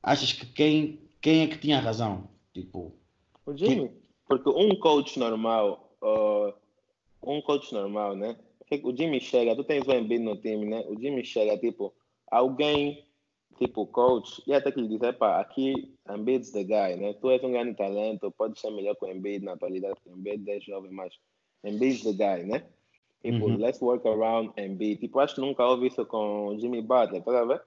achas 0.02 0.32
que 0.32 0.46
quem, 0.46 1.00
quem 1.20 1.42
é 1.42 1.46
que 1.46 1.58
tinha 1.58 1.80
razão? 1.80 2.28
Tipo, 2.52 2.92
O 3.46 3.56
Jimmy, 3.56 3.90
porque 4.26 4.48
um 4.48 4.76
coach 4.76 5.18
normal, 5.18 5.96
uh, 6.02 6.52
um 7.22 7.40
coach 7.42 7.72
normal, 7.72 8.14
né? 8.14 8.36
O 8.82 8.96
Jimmy 8.96 9.20
chega, 9.20 9.54
tu 9.54 9.62
tens 9.62 9.86
o 9.86 9.92
Embiid 9.92 10.24
no 10.24 10.36
time, 10.36 10.66
né? 10.66 10.84
O 10.88 10.98
Jimmy 10.98 11.24
chega, 11.24 11.56
tipo, 11.58 11.92
alguém, 12.30 13.04
tipo, 13.58 13.86
coach, 13.86 14.42
ia 14.46 14.60
ter 14.60 14.72
que 14.72 14.80
lhe 14.80 14.88
dizer, 14.88 15.16
pá, 15.16 15.40
aqui, 15.40 15.94
Embiid's 16.08 16.50
the 16.50 16.64
guy, 16.64 16.96
né? 16.96 17.12
Tu 17.14 17.30
és 17.30 17.44
um 17.44 17.52
grande 17.52 17.74
talento, 17.74 18.32
pode 18.32 18.58
ser 18.58 18.70
melhor 18.70 18.96
que 18.96 19.04
o 19.04 19.10
Embiid 19.10 19.44
na 19.44 19.52
atualidade, 19.52 19.94
porque 19.94 20.10
o 20.10 20.18
Embiid 20.18 20.50
é 20.50 20.60
jovem, 20.60 20.90
mas 20.90 21.14
Embiid's 21.64 22.02
the 22.02 22.12
guy, 22.12 22.44
né? 22.46 22.64
Tipo, 23.22 23.46
Uhum. 23.46 23.56
let's 23.56 23.80
work 23.80 24.06
around 24.06 24.52
Embiid. 24.58 25.00
Tipo, 25.00 25.18
acho 25.20 25.34
que 25.36 25.40
nunca 25.40 25.64
houve 25.66 25.86
isso 25.86 26.04
com 26.06 26.48
o 26.48 26.58
Jimmy 26.58 26.82
Butler, 26.82 27.22
tá 27.22 27.40
a 27.40 27.44
ver? 27.44 27.62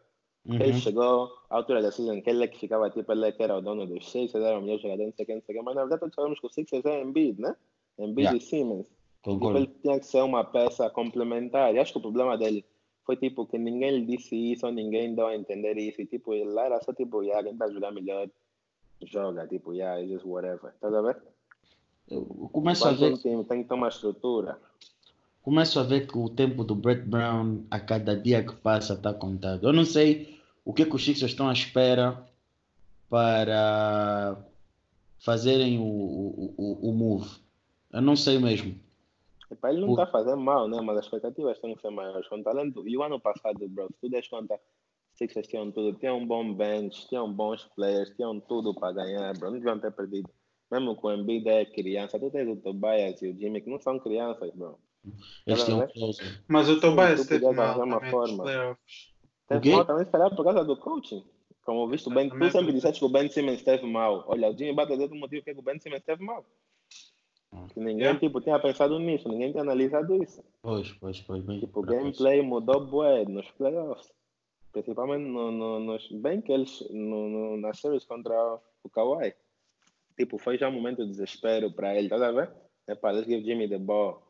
uhum, 0.45 0.55
Ele 0.61 0.73
chegou 0.73 1.29
à 1.49 1.55
altura 1.57 1.81
da 1.81 1.91
season 1.91 2.21
que 2.21 2.29
ele 2.29 2.43
é 2.43 2.47
que 2.47 2.59
ficava 2.59 2.89
tipo, 2.91 3.11
ele 3.11 3.25
é 3.25 3.31
que 3.31 3.41
era 3.41 3.57
o 3.57 3.61
dono 3.61 3.87
dos 3.87 4.09
Sixers, 4.09 4.43
era 4.43 4.57
o 4.59 4.61
melhor 4.61 4.79
jogador, 4.79 5.03
não 5.05 5.13
sei 5.13 5.23
o 5.23 5.25
que, 5.25 5.33
não 5.35 5.41
sei 5.41 5.55
o 5.55 5.59
que, 5.59 5.65
mas 5.65 5.75
na 5.75 5.81
verdade 5.81 5.99
todos 6.01 6.15
sabemos 6.15 6.39
que 6.39 6.45
o 6.47 6.49
Sixers 6.49 6.85
é 6.85 7.01
Embiid, 7.01 7.41
né? 7.41 7.55
Embiid 7.97 8.19
Yeah. 8.27 8.37
e 8.37 8.41
Simmons. 8.41 8.87
Tipo, 9.23 9.57
ele 9.57 9.67
tinha 9.81 9.99
que 9.99 10.05
ser 10.05 10.21
uma 10.21 10.43
peça 10.43 10.89
complementar. 10.91 11.73
E 11.73 11.79
acho 11.79 11.91
que 11.91 11.97
o 11.97 12.01
problema 12.01 12.37
dele 12.37 12.63
foi 13.03 13.17
tipo 13.17 13.45
que 13.47 13.57
ninguém 13.57 13.99
lhe 13.99 14.05
disse 14.05 14.35
isso, 14.35 14.69
ninguém 14.71 15.15
deu 15.15 15.25
a 15.27 15.35
entender 15.35 15.75
isso. 15.77 16.01
E 16.01 16.05
tipo, 16.05 16.33
ele 16.33 16.51
lá 16.51 16.65
era 16.65 16.79
só 16.81 16.93
tipo, 16.93 17.23
yeah, 17.23 17.43
quem 17.43 17.57
tá 17.57 17.67
jogando 17.69 17.95
melhor, 17.95 18.29
joga, 19.03 19.47
tipo, 19.47 19.73
yeah, 19.73 20.05
just 20.07 20.23
whatever. 20.25 20.71
Tá 20.79 20.87
a 20.87 21.01
ver? 21.01 21.17
Eu 22.09 22.49
começo 22.51 22.87
a 22.87 22.91
ver 22.91 23.17
time 23.17 23.43
tem 23.43 23.63
que 23.63 23.69
ter 23.69 23.73
uma 23.73 23.89
estrutura. 23.89 24.57
começo 25.41 25.79
a 25.79 25.83
ver 25.83 26.07
que 26.07 26.17
o 26.17 26.29
tempo 26.29 26.63
do 26.63 26.75
Brett 26.75 27.01
Brown 27.01 27.63
a 27.69 27.79
cada 27.79 28.15
dia 28.15 28.43
que 28.43 28.55
passa 28.55 28.93
está 28.93 29.13
contado. 29.13 29.67
Eu 29.67 29.73
não 29.73 29.85
sei 29.85 30.39
o 30.63 30.73
que, 30.73 30.85
que 30.85 30.95
os 30.95 31.03
Sixers 31.03 31.31
estão 31.31 31.49
à 31.49 31.53
espera 31.53 32.25
para 33.09 34.37
fazerem 35.19 35.79
o, 35.79 35.83
o, 35.83 36.53
o, 36.57 36.89
o 36.89 36.93
move. 36.93 37.29
Eu 37.91 38.01
não 38.01 38.15
sei 38.15 38.39
mesmo. 38.39 38.75
Epá, 39.49 39.69
ele 39.69 39.81
não 39.81 39.91
está 39.91 40.05
fazendo 40.05 40.41
mal, 40.41 40.67
né? 40.67 40.79
Mas 40.81 40.97
as 40.97 41.05
expectativas 41.05 41.59
têm 41.59 41.75
que 41.75 41.81
ser 41.81 41.89
maiores. 41.89 42.27
Com 42.27 42.43
talento. 42.43 42.87
E 42.87 42.97
o 42.97 43.03
ano 43.03 43.19
passado, 43.19 43.67
bro, 43.69 43.87
se 43.93 43.99
tu 44.01 44.09
des 44.09 44.27
conta, 44.27 44.59
Sixers 45.15 45.47
tinham 45.47 45.71
tudo. 45.71 45.97
Tinham 45.97 46.17
um 46.17 46.27
bom 46.27 46.53
bench, 46.53 47.07
tinham 47.07 47.31
bons 47.31 47.63
players, 47.75 48.13
tinham 48.15 48.39
tudo 48.41 48.73
para 48.73 48.93
ganhar, 48.93 49.33
bro. 49.37 49.51
Não 49.51 49.57
deviam 49.57 49.79
ter 49.79 49.91
perdido. 49.91 50.29
Mesmo 50.71 50.95
com 50.95 51.07
o 51.07 51.13
Embiid 51.13 51.47
é 51.47 51.65
criança. 51.65 52.19
Tu 52.19 52.29
tens 52.29 52.47
o 52.47 52.55
Tobias 52.61 53.21
e 53.21 53.29
o 53.29 53.37
Jimmy, 53.39 53.61
que 53.61 53.69
não 53.69 53.79
são 53.79 53.97
crianças, 53.99 54.51
bro. 54.53 54.77
Eles 55.45 55.59
Ela, 55.61 55.65
têm 55.65 55.75
um 55.75 55.79
né? 55.79 55.87
closer. 55.87 56.43
Mas 56.47 56.69
o 56.69 56.79
Tobias 56.81 57.21
tu 57.25 57.29
podia 57.29 57.51
mal 57.53 57.85
nos 57.85 58.09
forma. 58.09 58.43
playoffs. 58.43 59.13
Teve 59.47 59.61
quê? 59.61 59.71
mal 59.71 59.85
também, 59.85 60.05
se 60.05 60.11
calhar, 60.11 60.35
por 60.35 60.43
causa 60.43 60.65
do 60.65 60.75
coaching. 60.77 61.23
Como 61.63 61.87
visto, 61.89 62.09
o 62.09 62.13
Ben, 62.13 62.27
tu 62.27 62.33
Também 62.33 62.51
sempre 62.51 62.73
disseste 62.73 62.99
que 62.99 63.05
o 63.05 63.09
Ben 63.09 63.29
Simmons 63.29 63.55
esteve 63.59 63.85
mal. 63.85 64.23
Olha, 64.27 64.49
o 64.49 64.57
Jimmy 64.57 64.73
Butler 64.73 64.97
deu 64.97 65.07
o 65.07 65.15
motivo 65.15 65.43
que 65.43 65.51
o 65.51 65.61
Ben 65.61 65.79
Simmons 65.79 65.99
esteve 65.99 66.23
mal. 66.23 66.45
Que 67.73 67.79
ninguém, 67.79 67.99
Yeah. 68.03 68.19
tipo, 68.19 68.41
tinha 68.41 68.59
pensado 68.59 68.99
nisso, 68.99 69.27
ninguém 69.29 69.51
tinha 69.51 69.63
analisado 69.63 70.21
isso. 70.21 70.43
Pois, 70.61 70.91
pois, 70.93 71.21
pois. 71.21 71.43
Bem, 71.43 71.59
Tipo, 71.61 71.79
o 71.79 71.83
gameplay 71.83 72.41
mudou 72.41 72.85
bué 72.85 73.23
nos 73.25 73.49
playoffs. 73.51 74.11
Principalmente 74.73 75.23
no, 75.25 75.49
no, 75.51 75.79
nos, 75.79 76.07
bem 76.11 76.41
que 76.41 76.51
eles 76.51 76.85
no, 76.91 77.29
no, 77.29 77.57
na 77.57 77.73
series 77.73 78.03
contra 78.05 78.35
o 78.83 78.89
Kawhi. 78.89 79.33
Tipo, 80.17 80.37
foi 80.37 80.57
já 80.57 80.67
um 80.67 80.71
momento 80.71 81.03
de 81.03 81.11
desespero 81.11 81.71
para 81.71 81.95
ele, 81.95 82.09
tá 82.09 82.31
ver? 82.31 82.49
Epá, 82.87 83.11
let's 83.11 83.27
give 83.27 83.45
Jimmy 83.45 83.69
the 83.69 83.77
ball. 83.77 84.21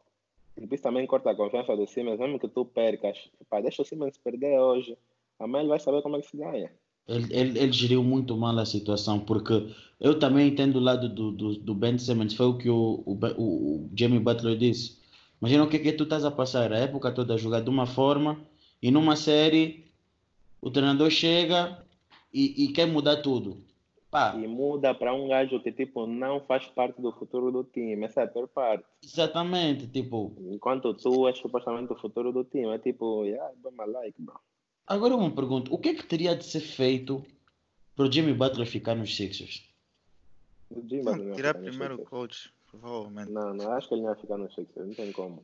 Tipo, 0.59 0.75
isso 0.75 0.83
também 0.83 1.07
corta 1.07 1.31
a 1.31 1.35
confiança 1.35 1.75
do 1.75 1.87
Simmons, 1.87 2.19
mesmo 2.19 2.39
que 2.39 2.47
tu 2.47 2.65
percas. 2.65 3.29
Epá, 3.39 3.61
deixa 3.61 3.81
o 3.81 3.85
Simmons 3.85 4.17
perder 4.17 4.59
hoje. 4.59 4.97
Amanhã 5.39 5.61
ele 5.61 5.69
vai 5.69 5.79
saber 5.79 6.01
como 6.01 6.17
é 6.17 6.21
que 6.21 6.27
se 6.27 6.37
ganha. 6.37 6.71
Ele, 7.07 7.27
ele, 7.33 7.59
ele 7.59 7.71
geriu 7.71 8.03
muito 8.03 8.35
mal 8.35 8.57
a 8.59 8.65
situação, 8.65 9.19
porque 9.19 9.73
eu 9.99 10.19
também 10.19 10.49
entendo 10.49 10.75
o 10.75 10.81
lado 10.81 11.07
do, 11.07 11.31
do, 11.31 11.55
do 11.55 11.73
Ben 11.73 11.97
Simmons, 11.97 12.33
foi 12.33 12.47
o 12.47 12.57
que 12.57 12.69
o, 12.69 13.01
o, 13.05 13.13
o 13.37 13.89
Jimmy 13.95 14.19
Butler 14.19 14.57
disse. 14.57 14.97
Imagina 15.39 15.63
o 15.63 15.69
que 15.69 15.77
é 15.77 15.79
que 15.79 15.93
tu 15.93 16.03
estás 16.03 16.25
a 16.25 16.31
passar 16.31 16.73
a 16.73 16.79
época 16.79 17.11
toda 17.11 17.35
a 17.35 17.37
jogar 17.37 17.61
de 17.61 17.69
uma 17.69 17.85
forma 17.85 18.39
e 18.81 18.91
numa 18.91 19.15
série 19.15 19.85
o 20.59 20.69
treinador 20.69 21.09
chega 21.09 21.81
e, 22.33 22.65
e 22.65 22.67
quer 22.69 22.87
mudar 22.87 23.17
tudo. 23.17 23.63
Pá, 24.09 24.35
E 24.35 24.47
muda 24.47 24.93
para 24.95 25.13
um 25.13 25.27
gajo 25.27 25.61
que, 25.61 25.71
tipo, 25.71 26.05
não 26.07 26.39
faz 26.41 26.65
parte 26.67 27.01
do 27.01 27.11
futuro 27.11 27.51
do 27.51 27.63
time. 27.63 28.05
Essa 28.05 28.21
é 28.21 28.23
a 28.23 28.27
pior 28.27 28.47
parte. 28.47 28.85
exatamente, 29.03 29.87
tipo, 29.87 30.33
Enquanto 30.37 30.93
tu 30.93 31.27
és 31.27 31.37
supostamente 31.37 31.91
o 31.93 31.95
futuro 31.99 32.31
do 32.31 32.43
time. 32.45 32.67
É 32.75 32.79
tipo, 32.79 33.25
yeah, 33.25 33.51
my 33.71 33.85
like, 33.91 34.21
bro. 34.21 34.39
agora 34.85 35.13
eu 35.13 35.19
me 35.21 35.31
pergunto, 35.31 35.73
o 35.73 35.77
que 35.77 35.89
é 35.89 35.93
que 35.95 36.05
teria 36.05 36.35
de 36.35 36.45
ser 36.45 36.61
feito 36.61 37.25
para 37.95 38.05
o 38.07 38.11
Jimmy 38.11 38.33
Butler 38.33 38.67
ficar 38.67 38.95
nos 38.95 39.15
Sixers? 39.15 39.67
O 40.69 40.81
Jimmy 40.87 41.03
Butler 41.03 41.25
não 41.25 41.25
Não, 41.25 41.29
ia 41.29 41.35
tirar 41.35 41.53
nos 41.55 41.63
primeiro 41.69 41.95
o 41.95 42.05
coach, 42.05 42.53
provavelmente. 42.71 43.31
Não, 43.31 43.53
não, 43.53 43.71
acho 43.73 43.87
que 43.87 43.93
ele 43.95 44.03
não 44.03 44.09
ia 44.11 44.15
ficar 44.15 44.37
no 44.37 44.49
Sixers, 44.51 44.87
não 44.87 44.93
tem 44.93 45.11
como. 45.11 45.43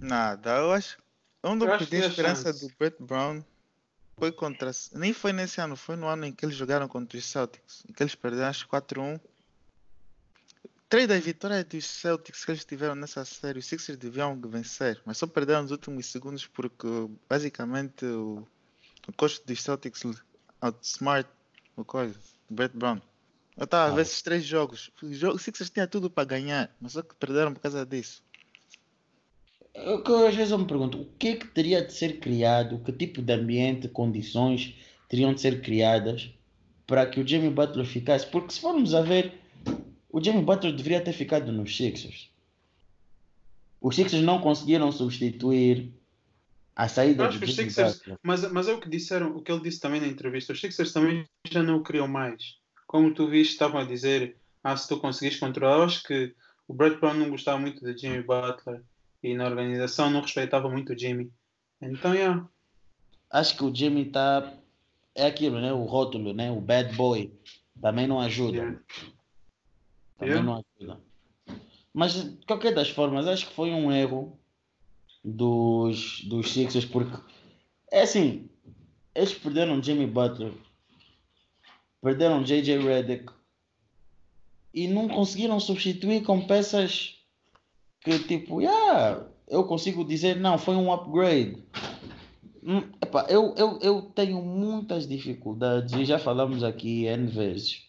Nada, 0.00 0.56
eu 0.58 0.72
acho. 0.72 0.98
Onde 1.42 1.64
Eu 1.64 1.68
eu 1.68 1.74
acho 1.74 1.84
que 1.86 1.90
perdi 1.90 1.96
a 1.96 2.00
tem 2.00 2.10
esperança 2.10 2.52
chance. 2.52 2.66
do 2.68 2.74
Brett 2.78 2.96
Brown 3.02 3.42
foi 4.18 4.32
contra. 4.32 4.70
Nem 4.92 5.12
foi 5.12 5.32
nesse 5.32 5.60
ano, 5.60 5.76
foi 5.76 5.96
no 5.96 6.06
ano 6.06 6.26
em 6.26 6.32
que 6.32 6.44
eles 6.44 6.56
jogaram 6.56 6.88
contra 6.88 7.16
os 7.18 7.24
Celtics. 7.24 7.84
Em 7.88 7.92
que 7.92 8.02
eles 8.02 8.14
perderam 8.14 8.48
acho 8.48 8.66
4-1. 8.68 9.20
três 10.88 11.06
das 11.06 11.22
vitórias 11.22 11.64
dos 11.64 11.84
Celtics 11.86 12.44
que 12.44 12.50
eles 12.50 12.64
tiveram 12.64 12.94
nessa 12.94 13.24
série, 13.24 13.58
os 13.58 13.66
Sixers 13.66 13.98
deviam 13.98 14.38
vencer, 14.40 15.00
mas 15.04 15.18
só 15.18 15.26
perderam 15.26 15.62
nos 15.62 15.70
últimos 15.70 16.06
segundos 16.06 16.46
porque 16.46 16.86
basicamente 17.28 18.04
o, 18.06 18.46
o 19.06 19.12
coach 19.12 19.42
dos 19.46 19.62
Celtics 19.62 20.02
outsmart 20.60 21.26
o 21.76 21.84
coisa, 21.84 22.18
Brett 22.50 22.76
Brown. 22.76 23.00
Eu 23.56 23.64
estava 23.64 23.92
a 23.92 23.94
ver 23.94 24.00
Ah. 24.00 24.02
esses 24.02 24.22
três 24.22 24.44
jogos. 24.44 24.90
Os 25.02 25.42
Sixers 25.42 25.70
tinham 25.70 25.86
tudo 25.86 26.08
para 26.10 26.24
ganhar, 26.24 26.74
mas 26.80 26.92
só 26.92 27.02
que 27.02 27.14
perderam 27.14 27.52
por 27.54 27.60
causa 27.60 27.84
disso. 27.84 28.22
O 29.86 30.02
que 30.02 30.10
eu, 30.10 30.26
às 30.26 30.34
vezes 30.34 30.50
eu 30.50 30.58
me 30.58 30.66
pergunto, 30.66 31.00
o 31.00 31.06
que 31.18 31.28
é 31.28 31.36
que 31.36 31.46
teria 31.46 31.84
de 31.84 31.92
ser 31.92 32.18
criado, 32.20 32.78
que 32.80 32.92
tipo 32.92 33.22
de 33.22 33.32
ambiente, 33.32 33.88
condições 33.88 34.74
teriam 35.08 35.32
de 35.32 35.40
ser 35.40 35.62
criadas 35.62 36.30
para 36.86 37.06
que 37.06 37.20
o 37.20 37.26
Jimmy 37.26 37.50
Butler 37.50 37.86
ficasse? 37.86 38.26
Porque 38.26 38.52
se 38.52 38.60
formos 38.60 38.94
a 38.94 39.02
ver, 39.02 39.34
o 40.10 40.22
Jimmy 40.22 40.42
Butler 40.42 40.74
deveria 40.74 41.00
ter 41.00 41.12
ficado 41.12 41.52
nos 41.52 41.76
Sixers. 41.76 42.30
Os 43.80 43.94
Sixers 43.94 44.24
não 44.24 44.40
conseguiram 44.40 44.90
substituir 44.90 45.92
a 46.74 46.88
saída 46.88 47.24
Eu 47.24 47.28
acho 47.28 47.38
do 47.38 47.46
Jimmy 47.46 47.70
Sixers, 47.70 47.98
Butler. 47.98 48.18
mas, 48.22 48.50
mas 48.50 48.68
é 48.68 48.72
o 48.72 48.80
que 48.80 48.88
disseram, 48.88 49.36
o 49.36 49.42
que 49.42 49.52
ele 49.52 49.62
disse 49.62 49.80
também 49.80 50.00
na 50.00 50.08
entrevista. 50.08 50.52
Os 50.52 50.60
Sixers 50.60 50.92
também 50.92 51.24
já 51.48 51.62
não 51.62 51.76
o 51.76 51.82
queriam 51.84 52.08
mais. 52.08 52.56
Como 52.86 53.14
tu 53.14 53.28
viste, 53.28 53.52
estavam 53.52 53.80
a 53.80 53.84
dizer, 53.84 54.36
ah, 54.64 54.76
se 54.76 54.88
tu 54.88 54.98
conseguires 54.98 55.38
controlar. 55.38 55.76
Eu 55.76 55.82
acho 55.84 56.02
que 56.02 56.34
o 56.66 56.74
Brett 56.74 56.98
Brown 56.98 57.14
não 57.14 57.30
gostava 57.30 57.58
muito 57.58 57.84
de 57.84 57.96
Jimmy 57.96 58.22
Butler 58.22 58.82
e 59.22 59.34
na 59.34 59.46
organização 59.46 60.10
não 60.10 60.20
respeitava 60.20 60.68
muito 60.68 60.92
o 60.92 60.98
Jimmy. 60.98 61.32
Então, 61.80 62.14
yeah. 62.14 62.48
Acho 63.30 63.56
que 63.56 63.64
o 63.64 63.74
Jimmy 63.74 64.02
está. 64.02 64.52
É 65.14 65.26
aquilo, 65.26 65.60
né? 65.60 65.72
O 65.72 65.84
rótulo, 65.84 66.32
né? 66.32 66.50
O 66.50 66.60
bad 66.60 66.94
boy. 66.96 67.32
Também 67.80 68.06
não 68.06 68.20
ajuda. 68.20 68.56
yeah. 68.58 68.80
Também 70.18 70.34
Yeah. 70.34 70.42
não 70.42 70.64
ajuda. 70.80 71.00
Mas, 71.92 72.14
de 72.14 72.46
qualquer 72.46 72.74
das 72.74 72.90
formas, 72.90 73.26
acho 73.26 73.48
que 73.48 73.54
foi 73.54 73.70
um 73.70 73.90
erro 73.90 74.38
dos, 75.24 76.22
dos 76.24 76.52
Sixers, 76.52 76.84
porque, 76.84 77.16
é 77.90 78.02
assim, 78.02 78.48
eles 79.14 79.34
perderam 79.34 79.82
Jimmy 79.82 80.06
Butler, 80.06 80.52
perderam 82.00 82.42
J.J. 82.42 82.78
Redick 82.78 83.32
e 84.72 84.86
não 84.86 85.08
conseguiram 85.08 85.58
substituir 85.58 86.22
com 86.22 86.46
peças 86.46 87.17
que, 88.02 88.18
tipo, 88.20 88.60
yeah, 88.60 89.26
eu 89.48 89.64
consigo 89.64 90.04
dizer, 90.04 90.36
não, 90.36 90.58
foi 90.58 90.76
um 90.76 90.92
upgrade. 90.92 91.62
Hum, 92.62 92.82
epá, 93.02 93.26
eu, 93.28 93.54
eu, 93.56 93.78
eu 93.80 94.02
tenho 94.02 94.42
muitas 94.42 95.06
dificuldades, 95.08 95.94
e 95.94 96.04
já 96.04 96.18
falamos 96.18 96.62
aqui 96.62 97.04
N 97.06 97.26
vezes, 97.26 97.84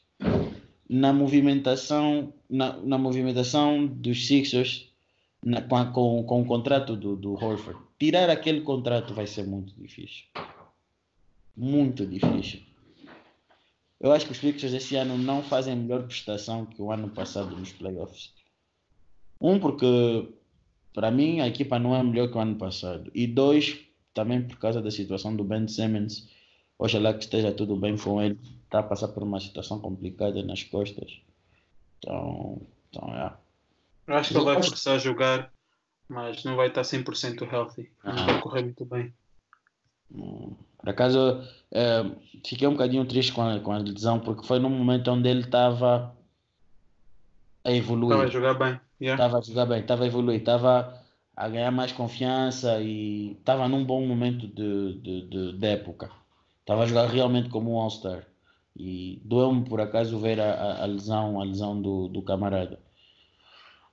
na 0.89 1.11
movimentação, 1.13 2.33
na, 2.49 2.73
na 2.77 2.97
movimentação 2.97 3.85
dos 3.85 4.25
Sixers 4.27 4.87
na- 5.43 5.61
com, 5.61 5.85
com, 5.91 6.23
com 6.23 6.41
o 6.41 6.45
contrato 6.45 6.95
do, 6.95 7.15
do 7.15 7.33
Horford. 7.33 7.79
Tirar 7.99 8.29
aquele 8.29 8.61
contrato 8.61 9.13
vai 9.13 9.27
ser 9.27 9.45
muito 9.45 9.73
difícil. 9.75 10.25
Muito 11.55 12.05
difícil. 12.05 12.61
Eu 13.99 14.13
acho 14.13 14.25
que 14.25 14.31
os 14.31 14.37
Sixers 14.37 14.73
esse 14.73 14.95
ano 14.95 15.17
não 15.17 15.43
fazem 15.43 15.75
melhor 15.75 16.03
prestação 16.03 16.65
que 16.65 16.81
o 16.81 16.91
ano 16.91 17.09
passado 17.09 17.55
nos 17.55 17.71
playoffs. 17.73 18.31
Um, 19.41 19.59
porque 19.59 20.29
para 20.93 21.11
mim 21.11 21.39
a 21.39 21.47
equipa 21.47 21.79
não 21.79 21.95
é 21.95 22.03
melhor 22.03 22.29
que 22.29 22.37
o 22.37 22.41
ano 22.41 22.55
passado. 22.55 23.09
E 23.13 23.25
dois, 23.27 23.79
também 24.13 24.41
por 24.41 24.57
causa 24.57 24.81
da 24.81 24.91
situação 24.91 25.35
do 25.35 25.43
Ben 25.43 25.67
Simmons. 25.67 26.29
Oxalá 26.77 27.13
que 27.13 27.23
esteja 27.23 27.51
tudo 27.51 27.75
bem 27.75 27.97
com 27.97 28.21
ele. 28.21 28.39
Está 28.65 28.79
a 28.79 28.83
passar 28.83 29.09
por 29.09 29.23
uma 29.23 29.39
situação 29.39 29.79
complicada 29.79 30.41
nas 30.43 30.63
costas. 30.63 31.21
Então, 31.99 32.61
então 32.89 33.09
é. 33.15 33.33
Eu 34.07 34.15
acho 34.15 34.31
que 34.31 34.37
ele 34.37 34.45
vai 34.45 34.61
forçar 34.63 34.95
a 34.95 34.99
jogar, 34.99 35.51
mas 36.07 36.43
não 36.43 36.55
vai 36.55 36.67
estar 36.67 36.83
100% 36.83 37.43
healthy. 37.51 37.91
Não 38.03 38.11
Ah. 38.13 38.25
vai 38.25 38.41
correr 38.41 38.63
muito 38.63 38.85
bem. 38.85 39.13
Hum, 40.13 40.55
Por 40.77 40.89
acaso, 40.89 41.43
eh, 41.71 42.05
fiquei 42.47 42.65
um 42.67 42.71
bocadinho 42.71 43.05
triste 43.05 43.33
com 43.33 43.41
a, 43.41 43.59
com 43.59 43.71
a 43.73 43.77
lesão, 43.79 44.17
porque 44.19 44.47
foi 44.47 44.59
num 44.59 44.69
momento 44.69 45.11
onde 45.11 45.27
ele 45.29 45.41
estava 45.41 46.15
a 47.65 47.71
evoluir. 47.71 48.13
Estava 48.13 48.23
a 48.23 48.31
jogar 48.31 48.53
bem. 48.53 48.79
Yeah. 48.99 49.23
Estava 49.23 49.39
a 49.39 49.41
jogar 49.41 49.65
bem, 49.65 49.81
estava 49.81 50.03
a 50.03 50.07
evoluir, 50.07 50.39
estava 50.39 51.03
a 51.35 51.49
ganhar 51.49 51.71
mais 51.71 51.91
confiança 51.91 52.81
e 52.81 53.33
estava 53.33 53.67
num 53.67 53.85
bom 53.85 54.05
momento 54.05 54.47
de, 54.47 54.93
de, 55.01 55.29
de, 55.29 55.53
de 55.57 55.67
época. 55.67 56.11
Estava 56.61 56.83
a 56.83 56.85
jogar 56.87 57.07
realmente 57.07 57.49
como 57.49 57.73
um 57.73 57.79
All-Star. 57.79 58.25
E 58.75 59.21
doeu-me 59.25 59.67
por 59.67 59.81
acaso 59.81 60.19
ver 60.19 60.39
a, 60.39 60.83
a, 60.83 60.85
lesão, 60.85 61.39
a 61.41 61.43
lesão 61.43 61.81
do, 61.81 62.07
do 62.07 62.21
camarada. 62.21 62.79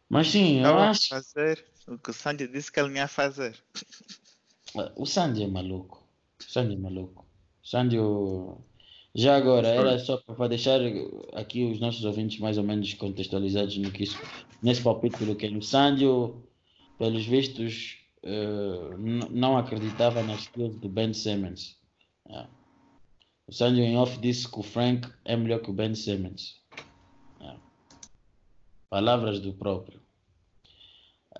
Mas 0.09 0.29
sim, 0.29 0.61
eu 0.61 0.77
a 0.79 0.91
acho. 0.91 1.09
fazer 1.09 1.65
o 1.89 1.99
que 1.99 2.11
o 2.11 2.13
Sandy 2.13 2.49
disse 2.49 2.71
que 2.71 2.81
ele 2.81 2.89
não 2.91 2.97
ia 2.97 3.09
fazer. 3.09 3.57
O 4.97 5.07
Sandy 5.07 5.43
é 5.45 5.47
maluco. 5.47 6.07
O 6.39 6.53
Sandy 6.53 6.75
é 6.75 6.79
maluco. 6.79 7.25
O 7.65 7.67
Sandy, 7.67 7.99
o- 7.99 8.59
já 9.15 9.37
agora, 9.37 9.69
era 9.69 9.99
só 9.99 10.19
para 10.19 10.49
deixar 10.49 10.81
aqui 11.35 11.65
os 11.65 11.81
nossos 11.81 12.05
ouvintes 12.05 12.39
mais 12.39 12.59
ou 12.59 12.65
menos 12.65 12.93
contextualizados 12.95 13.77
no 13.79 13.91
que 13.91 14.05
isso, 14.05 14.19
nesse 14.67 14.83
palpite 14.83 15.17
pelo 15.17 15.37
que 15.37 15.47
o 15.47 15.63
Sandy, 15.63 16.05
pelos 16.99 17.25
vistos, 17.25 17.99
n- 18.25 19.29
não 19.31 19.57
acreditava 19.57 20.25
nas 20.25 20.41
skills 20.41 20.77
do 20.77 20.89
Ben 20.89 21.15
Simmons. 21.15 21.79
É. 22.29 22.47
O 23.47 23.53
Sandy 23.53 23.81
em 23.81 23.97
off 23.97 24.19
disse 24.19 24.51
que 24.51 24.59
o 24.59 24.65
Frank 24.65 25.09
é 25.25 25.37
melhor 25.37 25.61
que 25.61 25.71
o 25.71 25.73
Ben 25.73 25.95
Simmons. 25.95 26.61
É. 27.41 27.55
Palavras 28.91 29.39
do 29.39 29.55
próprio. 29.55 30.01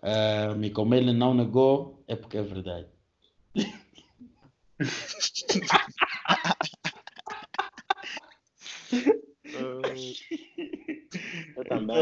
Eh, 0.03 0.57
e 0.63 0.71
como 0.71 0.95
ele 0.95 1.13
não 1.13 1.35
negou, 1.35 2.05
é 2.07 2.15
porque 2.15 2.37
é 2.37 2.43
verdade. 2.43 2.87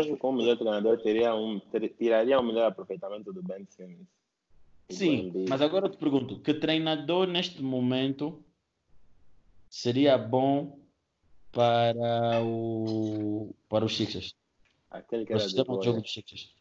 Que 0.02 0.18
o 0.26 0.32
melhor 0.32 0.56
treinador 0.56 1.00
teria 1.02 1.34
um, 1.34 1.58
ter- 1.60 1.88
tiraria 1.96 2.38
o 2.38 2.42
melhor 2.42 2.66
aproveitamento 2.66 3.32
do 3.32 3.42
Ben 3.42 3.64
Simmons. 3.70 4.06
Do 4.88 4.94
Sim, 4.94 5.32
mas 5.48 5.62
agora 5.62 5.86
eu 5.86 5.90
te 5.90 5.96
pergunto, 5.96 6.40
que 6.40 6.52
treinador 6.54 7.26
neste 7.26 7.62
momento 7.62 8.44
seria 9.68 10.18
bom 10.18 10.78
para 11.50 12.42
o 12.42 13.54
para 13.68 13.84
os 13.84 13.96
Sixers? 13.96 14.34
Aquele 14.90 15.24
que 15.24 15.32
era 15.32 15.46
de 15.46 15.56
jogo 15.56 16.00
dos 16.00 16.12
Sixers. 16.12 16.52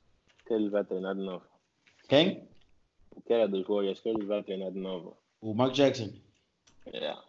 que 0.45 0.53
ele 0.53 0.69
vai 0.69 0.83
treinar 0.85 1.15
de 1.15 1.21
novo. 1.21 1.45
Quem? 2.07 2.47
O 3.15 3.21
que 3.21 3.33
era 3.33 3.47
dos 3.47 3.67
Warriors, 3.67 3.99
que 3.99 4.09
ele 4.09 4.25
vai 4.25 4.41
treinar 4.43 4.71
de 4.71 4.79
novo. 4.79 5.17
O 5.41 5.53
Mark 5.53 5.73
Jackson. 5.73 6.13
Yeah. 6.87 7.21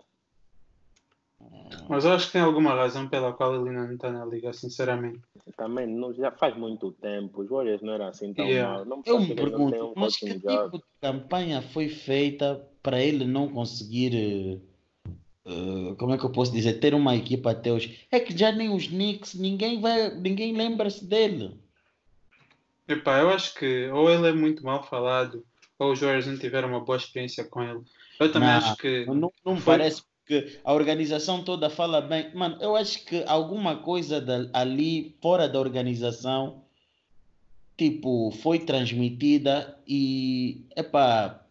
Mas 1.88 2.04
eu 2.04 2.12
acho 2.12 2.26
que 2.26 2.32
tem 2.32 2.40
alguma 2.42 2.74
razão 2.74 3.08
pela 3.08 3.32
qual 3.32 3.54
ele 3.54 3.68
ainda 3.68 3.86
não 3.86 3.94
está 3.94 4.10
na 4.10 4.24
liga, 4.24 4.52
sinceramente. 4.52 5.20
Também 5.56 5.86
não, 5.86 6.12
já 6.14 6.30
faz 6.30 6.56
muito 6.56 6.92
tempo. 6.92 7.42
Os 7.42 7.48
Warriors 7.48 7.82
não 7.82 7.92
eram 7.94 8.06
assim 8.06 8.32
tão 8.32 8.46
Yeah. 8.46 8.78
mal. 8.78 8.84
Não 8.86 9.02
Eu 9.04 9.20
me 9.20 9.34
pergunto, 9.34 9.76
um 9.86 9.92
mas 9.96 10.16
que 10.16 10.34
tipo 10.34 10.78
de 10.78 10.84
campanha 11.00 11.60
foi 11.60 11.88
feita 11.88 12.66
para 12.82 13.00
ele 13.02 13.24
não 13.26 13.48
conseguir, 13.48 14.60
eh, 15.46 15.94
como 15.98 16.14
é 16.14 16.18
que 16.18 16.24
eu 16.24 16.32
posso 16.32 16.52
dizer, 16.52 16.74
ter 16.80 16.94
uma 16.94 17.14
equipa 17.16 17.50
até 17.50 17.72
hoje? 17.72 18.06
É 18.10 18.18
que 18.18 18.36
já 18.36 18.50
nem 18.50 18.74
os 18.74 18.86
Knicks, 18.86 19.34
ninguém 19.34 19.80
vai, 19.80 20.14
ninguém 20.14 20.56
lembra-se 20.56 21.04
dele. 21.04 21.58
Epá, 22.88 23.20
eu 23.20 23.30
acho 23.30 23.54
que 23.54 23.88
ou 23.90 24.10
ele 24.10 24.28
é 24.28 24.32
muito 24.32 24.64
mal 24.64 24.82
falado, 24.82 25.44
ou 25.78 25.92
os 25.92 26.00
Warriors 26.00 26.26
não 26.26 26.38
tiveram 26.38 26.68
uma 26.68 26.80
boa 26.84 26.96
experiência 26.98 27.44
com 27.44 27.62
ele. 27.62 27.80
Eu 28.20 28.30
também 28.32 28.48
Não, 28.48 28.56
acho 28.56 28.76
que. 28.76 29.06
Não, 29.06 29.32
não 29.44 29.54
me 29.54 29.60
Foi- 29.60 29.76
parece 29.76 30.02
que 30.26 30.58
a 30.64 30.72
organização 30.72 31.44
toda 31.44 31.68
fala 31.68 32.00
bem. 32.00 32.34
Mano, 32.34 32.56
eu 32.60 32.74
acho 32.74 33.04
que 33.04 33.22
alguma 33.26 33.76
coisa 33.76 34.20
da- 34.20 34.48
ali 34.52 35.16
fora 35.20 35.48
da 35.48 35.60
organização, 35.60 36.64
tipo, 37.76 38.30
foi 38.30 38.58
transmitida 38.60 39.78
e, 39.86 40.64
epá, 40.76 41.44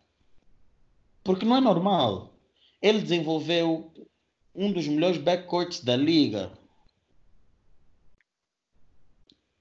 porque 1.24 1.46
não 1.46 1.58
é 1.58 1.62
normal. 1.62 2.34
Ele 2.82 3.02
desenvolveu 3.02 3.94
um 4.56 4.72
dos 4.72 4.88
melhores 4.88 5.18
backcourts 5.18 5.84
da 5.84 5.96
liga. 5.96 6.52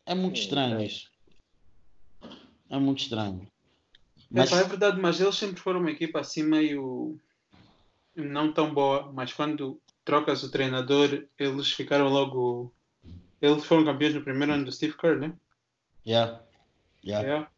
É 0.04 0.14
muito 0.14 0.40
estranho 0.40 0.80
é. 0.80 0.86
isso. 0.86 1.10
É 2.68 2.78
muito 2.78 3.02
estranho. 3.02 3.46
Mas 4.30 4.50
Epá, 4.50 4.60
é 4.60 4.64
verdade, 4.64 5.00
mas 5.00 5.20
eles 5.20 5.36
sempre 5.36 5.60
foram 5.60 5.80
uma 5.80 5.90
equipa 5.90 6.20
assim 6.20 6.42
meio 6.42 7.20
não 8.14 8.52
tão 8.52 8.72
boa, 8.72 9.10
mas 9.12 9.32
quando 9.32 9.80
trocas 10.04 10.42
o 10.42 10.50
treinador, 10.50 11.26
eles 11.38 11.72
ficaram 11.72 12.08
logo. 12.08 12.72
Eles 13.40 13.64
foram 13.64 13.84
campeões 13.84 14.14
no 14.14 14.22
primeiro 14.22 14.52
ano 14.52 14.64
do 14.64 14.72
Steve 14.72 14.96
Kerr, 14.96 15.18
né? 15.18 15.32
yeah, 16.06 16.42
yeah. 17.04 17.22
Yeah. 17.26 17.50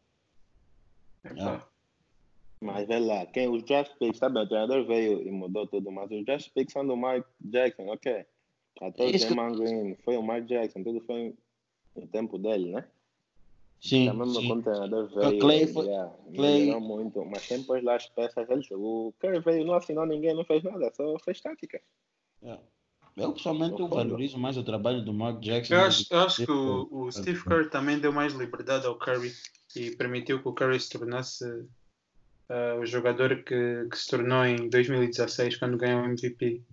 Yeah. 1.35 1.65
Mas 2.61 2.87
vê 2.87 2.99
lá, 2.99 3.25
quem, 3.27 3.47
os 3.49 3.63
draft 3.63 3.91
picks, 3.99 4.17
sabe, 4.17 4.39
o 4.39 4.47
treinador 4.47 4.85
veio 4.85 5.21
e 5.21 5.31
mudou 5.31 5.67
tudo, 5.67 5.91
mas 5.91 6.09
os 6.11 6.25
draft 6.25 6.49
picks 6.53 6.73
são 6.73 6.85
do 6.85 6.95
Mike 6.95 7.27
Jackson, 7.41 7.87
ok. 7.87 8.25
Até 8.81 9.03
o 9.03 9.09
Isso 9.09 9.27
que- 9.27 9.33
Green, 9.35 9.95
foi 10.03 10.17
o 10.17 10.23
Mike 10.23 10.47
Jackson, 10.47 10.83
tudo 10.83 11.01
foi 11.01 11.35
no 11.95 12.07
tempo 12.07 12.37
dele, 12.37 12.71
né? 12.71 12.85
Sim, 13.87 14.07
Também 14.07 14.27
sim. 14.29 14.47
quando 14.47 14.59
o 14.61 14.63
treinador 14.63 15.09
Clay 15.39 15.59
veio, 15.59 15.73
foi- 15.73 15.85
yeah, 15.85 16.11
Clay- 16.33 16.79
muito, 16.79 17.23
mas 17.23 17.45
quem 17.45 17.61
pôs 17.61 17.83
lá 17.83 17.95
as 17.95 18.07
peças, 18.07 18.49
ele, 18.49 18.65
o 18.71 19.13
Curry 19.19 19.39
veio, 19.41 19.63
não 19.63 19.75
assinou 19.75 20.07
ninguém, 20.07 20.33
não 20.33 20.43
fez 20.43 20.63
nada, 20.63 20.91
só 20.95 21.19
fez 21.19 21.39
tática. 21.39 21.79
É. 22.41 22.57
Eu 23.15 23.31
pessoalmente 23.33 23.79
eu 23.79 23.87
valorizo 23.87 24.39
mais 24.39 24.57
o 24.57 24.63
trabalho 24.63 25.05
do 25.05 25.13
Mark 25.13 25.39
Jackson. 25.39 25.75
Eu 25.75 25.81
acho, 25.81 26.07
que- 26.07 26.13
eu 26.15 26.19
acho 26.19 26.45
que 26.45 26.51
o, 26.51 26.87
o 26.91 27.11
Steve 27.11 27.43
Kerr 27.43 27.69
também 27.69 27.99
deu 27.99 28.11
mais 28.11 28.33
liberdade 28.33 28.87
ao 28.87 28.97
Curry 28.97 29.31
e 29.75 29.91
permitiu 29.95 30.41
que 30.41 30.47
o 30.47 30.53
Curry 30.53 30.79
se 30.79 30.89
tornasse 30.89 31.45
ah, 32.49 32.77
o 32.81 32.85
jogador 32.87 33.43
que, 33.43 33.87
que 33.89 33.97
se 33.97 34.07
tornou 34.09 34.43
em 34.45 34.67
2016 34.67 35.57
quando 35.57 35.77
ganhou 35.77 36.01
o 36.01 36.05
MVP. 36.05 36.63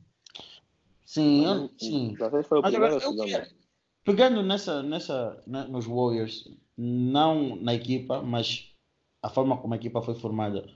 Sim, 1.05 1.45
eu, 1.45 1.71
sim. 1.79 2.17
Mas 2.19 2.75
agora, 2.75 2.95
eu 2.95 3.17
queria- 3.17 3.51
pegando 4.03 4.43
nessa, 4.43 4.83
nessa, 4.83 5.43
na- 5.47 5.69
nos 5.69 5.85
Warriors, 5.87 6.49
não 6.77 7.57
na 7.57 7.75
equipa, 7.75 8.23
mas 8.23 8.73
a 9.23 9.29
forma 9.29 9.57
como 9.57 9.75
a 9.75 9.77
equipa 9.77 10.03
foi 10.03 10.14
formada, 10.14 10.68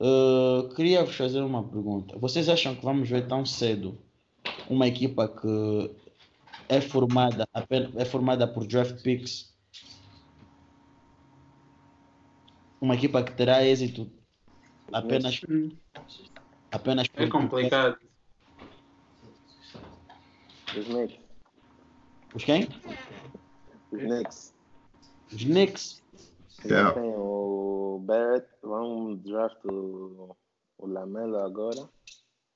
uh, 0.00 0.68
queria 0.74 1.04
vos 1.04 1.14
fazer 1.14 1.40
uma 1.42 1.62
pergunta. 1.62 2.18
Vocês 2.18 2.48
acham 2.48 2.74
que 2.74 2.84
vamos 2.84 3.08
ver 3.08 3.26
tão 3.28 3.44
cedo 3.44 3.98
uma 4.68 4.86
equipa 4.86 5.28
que 5.28 5.90
é 6.68 6.80
formada 6.80 7.46
apenas, 7.52 7.94
é 7.96 8.04
formada 8.04 8.46
por 8.46 8.66
draft 8.66 9.02
picks? 9.02 9.54
Uma 12.80 12.94
equipa 12.94 13.22
que 13.22 13.32
terá 13.32 13.64
êxito 13.64 14.10
apenas, 14.92 15.40
apenas 16.70 17.06
É 17.14 17.26
complicado. 17.26 17.98
Os 20.76 20.86
Knicks. 20.86 21.18
Os 22.34 22.44
quem? 22.44 22.68
Os 23.90 24.00
Knicks. 24.00 24.57
Os 25.32 25.44
Knicks. 25.44 26.02
Yeah. 26.64 26.92
Tem 27.00 27.12
o 27.16 28.00
Barrett, 28.04 28.46
vão 28.62 29.14
draft 29.16 29.64
o, 29.64 30.36
o 30.78 30.86
Lamelo 30.86 31.38
agora. 31.38 31.88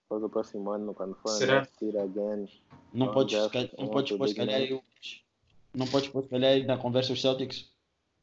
Depois 0.04 0.22
o 0.24 0.28
próximo 0.28 0.70
ano, 0.70 0.92
quando 0.94 1.14
for 1.16 1.28
Será? 1.30 1.60
next 1.60 1.84
year 1.84 1.96
again. 2.02 2.48
Não 2.92 3.06
escal- 3.06 3.68
não 3.78 3.88
outro 3.94 4.18
pôr, 4.18 4.26
aí 4.50 4.82
não 5.74 5.86
podes 5.86 6.08
pôr, 6.08 6.22
se 6.22 6.28
calhar, 6.28 6.50
aí 6.52 6.64
na 6.64 6.76
conversa 6.76 7.12
os 7.12 7.20
Celtics. 7.20 7.70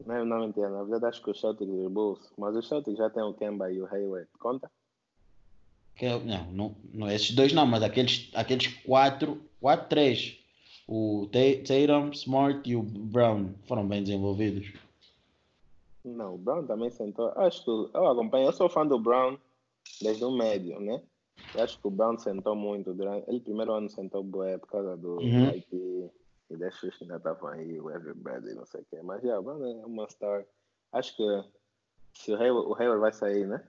Não, 0.05 0.23
não 0.23 0.39
mentira, 0.41 0.69
na 0.69 0.83
verdade 0.83 1.05
acho 1.07 1.23
que 1.23 1.31
os 1.31 1.39
Celtics 1.39 1.67
e 1.73 1.77
os 1.85 1.91
Bulls. 1.91 2.19
Mas 2.37 2.55
os 2.55 2.67
Celtics 2.67 2.97
já 2.97 3.09
tem 3.09 3.23
o 3.23 3.33
Kemba 3.33 3.71
e 3.71 3.81
o 3.81 3.85
Hayward. 3.87 4.27
Conta? 4.39 4.69
Que 5.95 6.05
é- 6.05 6.19
não, 6.19 6.51
não, 6.51 6.75
não, 6.93 7.09
esses 7.11 7.31
dois 7.31 7.51
não, 7.53 7.65
mas 7.65 7.81
aqueles, 7.83 8.29
aqueles 8.33 8.67
quatro, 8.83 9.41
quatro, 9.59 9.87
três. 9.89 10.38
O 10.91 11.29
Ta- 11.31 11.61
Tatum, 11.67 12.09
Smart 12.13 12.67
e 12.67 12.75
o 12.75 12.81
Brown 12.81 13.53
foram 13.67 13.87
bem 13.87 14.01
desenvolvidos. 14.01 14.73
Não, 16.03 16.33
o 16.33 16.37
Brown 16.39 16.65
também 16.65 16.89
sentou. 16.89 17.31
Acho 17.35 17.63
que 17.63 17.69
eu 17.69 18.07
acompanho, 18.07 18.47
eu 18.47 18.53
sou 18.53 18.67
fã 18.67 18.87
do 18.87 18.97
Brown 18.97 19.37
desde 20.01 20.25
o 20.25 20.31
médio, 20.31 20.79
né? 20.79 20.99
Eu 21.53 21.63
acho 21.63 21.79
que 21.79 21.87
o 21.87 21.91
Brown 21.91 22.17
sentou 22.17 22.55
muito 22.55 22.91
durante. 22.91 23.29
Ele 23.29 23.39
primeiro 23.39 23.71
ano 23.71 23.87
sentou 23.87 24.23
bué 24.23 24.57
por 24.57 24.67
causa 24.67 24.97
do 24.97 25.17
Uhum. 25.19 25.63
E 26.51 26.57
das 26.57 26.73
shoes 26.73 26.97
que 26.97 27.03
ainda 27.03 27.17
estavam 27.17 27.49
aí, 27.49 27.79
o 27.79 27.91
Everybody, 27.91 28.55
não 28.55 28.65
sei 28.65 28.81
o 28.81 28.85
quê. 28.89 28.99
Mas 29.03 29.21
já, 29.21 29.39
o 29.39 29.43
Brown 29.43 29.63
é 29.63 29.85
uma 29.85 30.09
star. 30.09 30.43
Acho 30.91 31.15
que 31.15 31.43
se 32.15 32.31
o 32.31 32.35
Hayward, 32.35 32.67
o 32.67 32.73
Hayward 32.73 32.99
vai 32.99 33.13
sair, 33.13 33.45
né? 33.45 33.63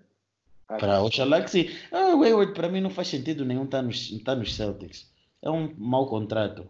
Acho 0.66 0.80
Para 0.80 1.42
que 1.42 1.50
sim. 1.50 1.66
Ah, 1.92 2.16
o 2.16 2.22
Hayward 2.22 2.54
para 2.54 2.70
mim 2.70 2.80
não 2.80 2.88
faz 2.88 3.08
sentido 3.08 3.44
nenhum 3.44 3.64
estar 3.64 3.82
nos, 3.82 4.10
estar 4.10 4.34
nos 4.36 4.56
Celtics. 4.56 5.12
É 5.42 5.50
um 5.50 5.74
mau 5.76 6.06
contrato. 6.08 6.66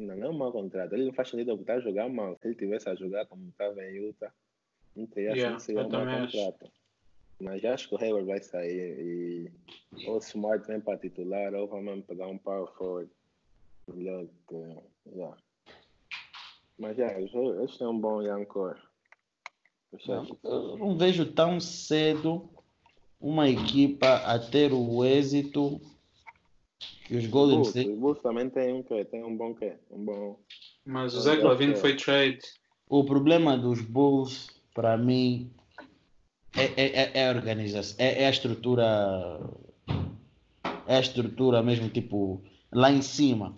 Não, 0.00 0.16
não 0.16 0.26
é 0.26 0.30
um 0.30 0.38
mau 0.38 0.50
contrato. 0.50 0.94
Ele 0.94 1.04
não 1.04 1.12
faz 1.12 1.28
sentido 1.28 1.54
está 1.54 1.74
a 1.74 1.80
jogar 1.80 2.08
mal. 2.08 2.36
Se 2.40 2.48
ele 2.48 2.54
tivesse 2.54 2.88
a 2.88 2.94
jogar 2.94 3.26
como 3.26 3.48
estava 3.48 3.84
em 3.84 3.96
Utah, 3.96 4.32
não 4.96 5.06
teria 5.06 5.32
Yeah, 5.32 5.58
sido 5.58 5.78
um 5.80 5.82
mau 5.82 5.90
também 5.90 6.14
acho. 6.14 6.36
contrato. 6.38 6.72
Mas 7.40 7.64
acho 7.64 7.88
que 7.88 7.94
o 7.94 7.98
Hayward 7.98 8.26
vai 8.26 8.42
sair 8.42 8.98
e 9.00 10.06
ou 10.06 10.16
o 10.16 10.18
Smart 10.18 10.66
vem 10.66 10.80
para 10.80 10.98
titular 10.98 11.54
ou 11.54 11.66
vamos 11.68 12.04
pegar 12.04 12.26
um 12.26 12.38
power 12.38 12.66
forward 12.76 13.10
melhor 13.88 14.26
que. 14.48 15.10
Yeah. 15.14 15.36
Mas 16.78 16.96
já, 16.96 17.12
eles, 17.18 17.32
eles 17.34 17.76
têm 17.76 17.86
um 17.86 17.98
bom 17.98 18.22
young 18.22 18.44
core. 18.46 18.80
Não, 20.06 20.38
eu 20.44 20.78
não 20.78 20.96
vejo 20.96 21.32
tão 21.32 21.60
cedo 21.60 22.48
uma 23.20 23.48
equipa 23.48 24.16
a 24.24 24.38
ter 24.38 24.72
o 24.72 25.04
êxito 25.04 25.80
os 27.16 27.26
Golden 27.26 27.56
Bulls, 27.56 27.68
State. 27.68 27.90
os 27.90 27.98
Bulls 27.98 28.20
também 28.22 28.50
tem 28.50 28.72
um 28.74 28.82
que 28.82 29.04
tem 29.06 29.24
um 29.24 29.36
bom 29.36 29.54
que 29.54 29.72
um 29.90 30.04
bom 30.04 30.38
Mas 30.84 31.14
o 31.14 31.20
Zach 31.20 31.38
acho 31.38 31.46
Lavine 31.46 31.74
que- 31.74 31.80
foi 31.80 31.96
trade. 31.96 32.38
O 32.88 33.04
problema 33.04 33.56
dos 33.56 33.80
Bulls, 33.80 34.48
para 34.74 34.96
mim, 34.96 35.50
é, 36.56 36.64
é, 36.64 37.02
é- 37.02 37.10
é 37.14 37.28
a 37.28 37.32
organização, 37.32 37.96
é, 38.04 38.22
é 38.24 38.26
a 38.26 38.30
estrutura, 38.30 39.40
é 40.86 40.96
a 40.96 41.00
estrutura 41.00 41.62
mesmo, 41.62 41.88
tipo, 41.88 42.42
lá 42.72 42.90
em 42.90 43.02
cima. 43.02 43.56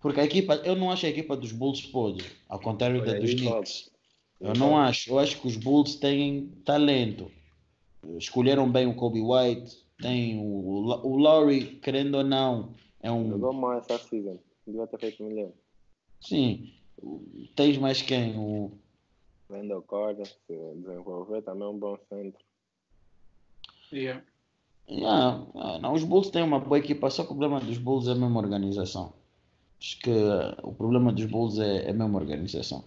Porque 0.00 0.20
a 0.20 0.24
equipa, 0.24 0.56
eu 0.64 0.74
não 0.76 0.90
acho 0.90 1.06
a 1.06 1.08
equipa 1.08 1.36
dos 1.36 1.52
Bulls 1.52 1.80
podre, 1.86 2.26
ao 2.48 2.58
contrário 2.60 3.04
da 3.04 3.14
dos 3.14 3.34
Knicks. 3.34 3.90
Eu 4.40 4.52
não 4.54 4.76
acho, 4.76 5.10
eu 5.10 5.18
acho 5.18 5.40
que 5.40 5.46
os 5.46 5.56
Bulls 5.56 5.94
têm 5.96 6.48
talento. 6.64 7.30
Escolheram 8.18 8.70
bem 8.70 8.86
o 8.86 8.94
Kobe 8.94 9.20
White, 9.20 9.78
tem 10.02 10.36
o, 10.38 10.42
o 10.44 11.16
Lowry, 11.16 11.78
querendo 11.82 12.16
ou 12.16 12.24
não, 12.24 12.74
é 13.04 13.12
um, 13.12 13.28
Jogou 13.28 13.52
mal 13.52 13.74
essa 13.74 13.98
season. 13.98 14.38
Devia 14.66 14.86
ter 14.86 14.98
feito 14.98 15.22
melhor. 15.22 15.50
sim, 16.22 16.72
tens 17.54 17.76
mais 17.76 18.00
quem? 18.00 18.36
O, 18.38 18.72
Wendell 19.50 19.82
Carter, 19.82 20.26
se 20.26 20.74
desenvolver 20.76 21.42
também 21.42 21.64
é 21.64 21.70
um 21.70 21.78
bom 21.78 21.98
centro. 22.08 22.42
Yeah. 23.92 24.22
Yeah, 24.88 25.46
ah, 25.54 25.78
não, 25.78 25.92
os 25.92 26.02
Bulls 26.02 26.30
têm 26.30 26.42
uma 26.42 26.58
boa 26.58 26.78
equipa, 26.78 27.10
só 27.10 27.24
que 27.24 27.32
o 27.32 27.36
problema 27.36 27.60
dos 27.60 27.78
Bulls 27.78 28.08
é 28.08 28.12
a 28.12 28.14
mesma 28.14 28.40
organização. 28.40 29.12
Acho 29.78 29.98
que 29.98 30.10
eh, 30.10 30.56
o 30.62 30.72
problema 30.72 31.12
dos 31.12 31.26
Bulls 31.26 31.58
é, 31.58 31.86
é 31.86 31.90
a 31.90 31.94
mesma 31.94 32.18
organização. 32.18 32.84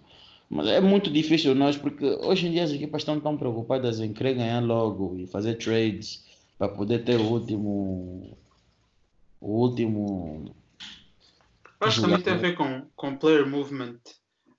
Mas 0.49 0.67
é 0.67 0.79
muito 0.81 1.11
difícil 1.11 1.53
nós, 1.53 1.77
porque 1.77 2.05
hoje 2.05 2.47
em 2.47 2.51
dia 2.51 2.63
as 2.63 2.71
equipas 2.71 3.01
estão 3.01 3.19
tão 3.19 3.37
preocupadas 3.37 3.99
em 3.99 4.13
querer 4.13 4.35
ganhar 4.35 4.63
logo 4.63 5.15
e 5.17 5.27
fazer 5.27 5.55
trades 5.55 6.25
para 6.57 6.69
poder 6.69 7.03
ter 7.03 7.19
o 7.19 7.31
último. 7.31 8.37
O 9.39 9.61
último. 9.61 10.55
Acho 11.79 11.97
que 11.97 12.01
também 12.01 12.21
tem 12.21 12.33
a 12.33 12.37
ver 12.37 12.55
com, 12.55 12.87
com 12.95 13.17
player 13.17 13.47
movement, 13.47 13.99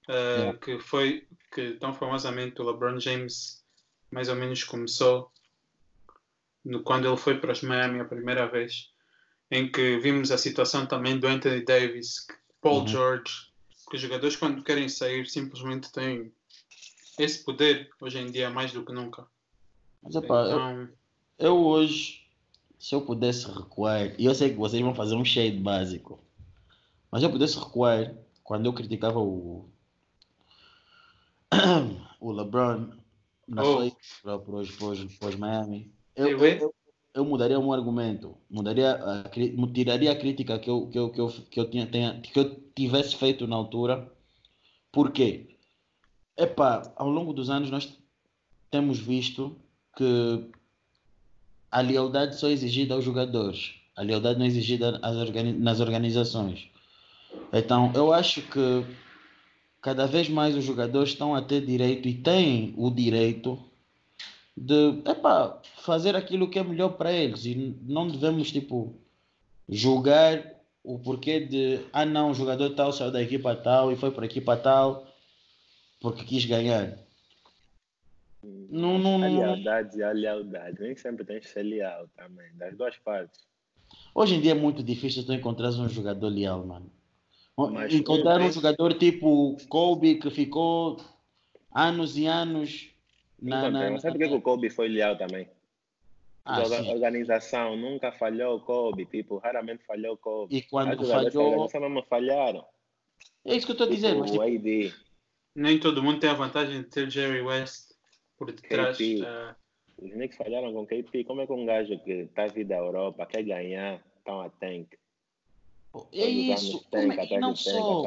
Yeah. 0.09 0.59
que 0.59 0.81
foi 0.81 1.27
que 1.53 1.73
tão 1.73 1.93
famosamente 1.93 2.63
o 2.63 2.65
LeBron 2.65 2.99
James 2.99 3.63
mais 4.11 4.31
ou 4.31 4.37
menos 4.37 4.65
começou 4.65 5.31
no, 6.65 6.83
quando 6.83 7.07
ele 7.07 7.17
foi 7.17 7.39
para 7.39 7.53
os 7.53 7.61
Miami 7.61 8.01
a 8.01 8.07
primeira 8.07 8.47
vez, 8.47 8.91
em 9.51 9.71
que 9.71 9.99
vimos 9.99 10.31
a 10.31 10.39
situação 10.39 10.87
também 10.87 11.19
do 11.19 11.27
Anthony 11.27 11.63
Davis, 11.63 12.27
Paul 12.61 12.81
Uhum. 12.81 12.87
George, 12.87 13.53
que 13.91 13.97
os 13.97 14.01
jogadores 14.01 14.37
quando 14.37 14.63
querem 14.63 14.89
sair 14.89 15.27
simplesmente 15.27 15.93
têm 15.93 16.33
esse 17.19 17.45
poder 17.45 17.91
hoje 18.01 18.19
em 18.19 18.31
dia 18.31 18.49
mais 18.49 18.73
do 18.73 18.85
que 18.85 18.93
nunca. 18.93 19.27
Mas 20.03 20.15
eu, 20.15 20.23
Então, 20.23 20.89
eu 21.39 21.57
hoje, 21.59 22.28
se 22.79 22.95
eu 22.95 23.03
pudesse 23.03 23.47
recuar, 23.51 24.15
e 24.19 24.25
eu 24.25 24.35
sei 24.35 24.51
que 24.51 24.57
vocês 24.57 24.81
vão 24.83 24.95
fazer 24.95 25.15
um 25.15 25.25
shade 25.25 25.59
básico, 25.59 26.21
mas 27.11 27.21
se 27.21 27.27
eu 27.27 27.31
pudesse 27.33 27.59
recuar, 27.59 28.15
quando 28.45 28.67
eu 28.67 28.73
criticava 28.73 29.19
o, 29.19 29.69
o 32.21 32.33
LeBron 32.33 32.91
na 33.47 33.63
Oh. 33.65 33.91
para, 34.23 34.39
para, 34.39 34.55
os, 34.57 34.71
para, 34.71 34.87
os, 34.89 35.17
para 35.17 35.29
os 35.29 35.37
Miami, 35.37 35.93
eu, 36.15 36.29
Eu- 36.29 36.39
eu, 36.45 36.75
eu, 37.15 37.25
mudaria 37.25 37.59
um 37.59 37.73
argumento, 37.73 38.37
mudaria 38.51 38.93
a, 38.93 39.25
tiraria 39.73 40.13
a 40.13 40.17
crítica 40.19 40.59
que 40.59 40.69
eu, 40.69 40.89
que 40.89 40.99
eu, 40.99 41.11
que 41.11 41.21
eu, 41.21 41.29
que 41.29 41.61
eu, 41.61 41.71
tinha, 41.71 41.87
tenha, 41.87 42.21
que 42.21 42.39
eu 42.39 42.55
tivesse 42.77 43.17
feito 43.17 43.47
na 43.47 43.57
altura. 43.57 44.13
Por 44.93 45.11
quê? 45.11 45.57
Epá, 46.37 46.93
ao 46.97 47.09
longo 47.09 47.33
dos 47.33 47.51
anos 47.51 47.71
nós 47.71 47.99
temos 48.71 48.99
visto 48.99 49.57
que 49.97 50.51
a 51.71 51.81
lealdade 51.81 52.39
só 52.39 52.49
é 52.49 52.53
exigida 52.53 52.95
aos 52.95 53.05
jogadores, 53.05 53.75
a 53.97 54.03
lealdade 54.03 54.39
não 54.39 54.47
é 54.47 54.49
exigida 54.49 54.99
nas 54.99 55.81
organizações. 55.81 56.69
Então, 57.53 57.93
eu 57.95 58.13
acho 58.13 58.43
que 58.43 58.85
cada 59.81 60.07
vez 60.07 60.29
mais 60.29 60.57
os 60.57 60.65
jogadores 60.65 61.11
estão 61.11 61.35
a 61.35 61.43
ter 61.43 61.65
direito 61.65 62.09
e 62.09 62.15
têm 62.15 62.75
o 62.77 62.91
direito 62.91 63.59
de 64.57 65.01
epá, 65.09 65.61
fazer 65.77 66.17
aquilo 66.17 66.51
que 66.51 66.59
é 66.59 66.65
melhor 66.65 66.91
para 66.91 67.13
eles 67.13 67.45
e 67.45 67.77
não 67.83 68.09
devemos 68.09 68.51
tipo 68.51 68.95
julgar 69.69 70.43
o 70.83 70.99
porquê 70.99 71.41
de 71.41 71.81
ah 71.93 72.05
não, 72.05 72.31
o 72.31 72.35
jogador 72.35 72.71
tal 72.71 72.93
saiu 72.93 73.13
da 73.13 73.23
equipa 73.23 73.55
tal 73.55 73.93
e 73.93 73.97
foi 73.97 74.11
para 74.11 74.25
a 74.25 74.27
equipa 74.27 74.57
tal 74.57 75.07
porque 76.01 76.25
quis 76.25 76.45
ganhar. 76.45 76.99
Não, 78.43 78.99
não, 78.99 79.23
A 79.25 79.29
lealdade 79.29 79.99
e 79.99 80.03
a 80.03 80.13
lealdade. 80.13 80.81
Nem 80.81 80.95
sempre 80.97 81.25
tem 81.25 81.41
que 81.41 81.49
ser 81.49 81.63
leal 81.63 82.09
também, 82.17 82.47
das 82.55 82.77
duas 82.77 82.97
partes. 82.99 83.41
Hoje 84.15 84.35
em 84.35 84.41
dia 84.41 84.53
é 84.53 84.55
muito 84.55 84.83
difícil 84.83 85.25
tu 85.25 85.33
encontrar 85.33 85.71
um 85.71 85.89
jogador 85.89 86.29
leal, 86.29 86.65
mano. 86.65 86.91
Mas 87.57 87.93
encontrar 87.93 88.41
um 88.41 88.53
jogador 88.53 88.95
tipo 88.95 89.57
Kobe 89.69 90.17
que 90.17 90.31
ficou 90.31 90.99
anos 91.75 92.17
e 92.17 92.27
anos 92.27 92.91
na. 93.41 93.71
na, 93.71 93.91
Mas 93.91 94.03
sabe 94.03 94.19
por 94.19 94.29
que 94.29 94.35
o 94.35 94.41
Kobe 94.41 94.71
foi 94.71 94.89
leal 94.89 95.17
também? 95.17 95.49
Ah, 96.45 96.63
a 96.63 96.93
organização 96.93 97.77
nunca 97.77 98.11
falhou 98.13 98.57
o 98.57 98.61
Kobe, 98.61 99.05
tipo, 99.05 99.37
raramente 99.37 99.85
falhou 99.85 100.15
o 100.15 100.17
Kobe. 100.17 100.57
E 100.57 100.63
quando 100.63 101.05
falhou. 101.07 101.69
mesmo 101.75 102.03
falharam. 102.09 102.65
É 103.45 103.55
isso 103.55 103.67
que 103.67 103.73
eu 103.73 103.75
estou 103.75 103.87
a 103.87 103.91
dizer, 103.91 104.09
Tipo, 104.09 104.21
mas 104.21 104.31
tipo. 104.31 104.97
Nem 105.55 105.79
todo 105.79 106.03
mundo 106.03 106.21
tem 106.21 106.31
a 106.31 106.35
vantagem 106.35 106.83
de 106.83 106.89
ter 106.89 107.11
Jerry 107.11 107.43
West 107.43 107.88
por 108.39 108.53
detrás. 108.53 108.97
KP. 108.97 109.23
ah, 109.27 109.57
Os 110.01 110.13
Knicks 110.13 110.37
falharam 110.39 110.73
com 110.73 110.87
KP. 110.87 111.25
Como 111.25 111.41
é 111.41 111.47
que 111.47 111.53
um 111.53 111.67
gajo 111.67 111.99
que 112.05 112.13
está 112.13 112.47
vindo 112.47 112.69
da 112.69 112.77
Europa 112.77 113.27
quer 113.27 113.43
ganhar 113.43 114.03
tão 114.25 114.41
a 114.41 114.49
tank? 114.49 114.87
é 116.13 116.27
isso. 116.27 116.85
tank, 116.91 117.09
Como 117.09 117.13
é- 117.21 117.27
E 117.27 117.39
não 117.39 117.55
tank, 117.55 117.57
só. 117.57 118.05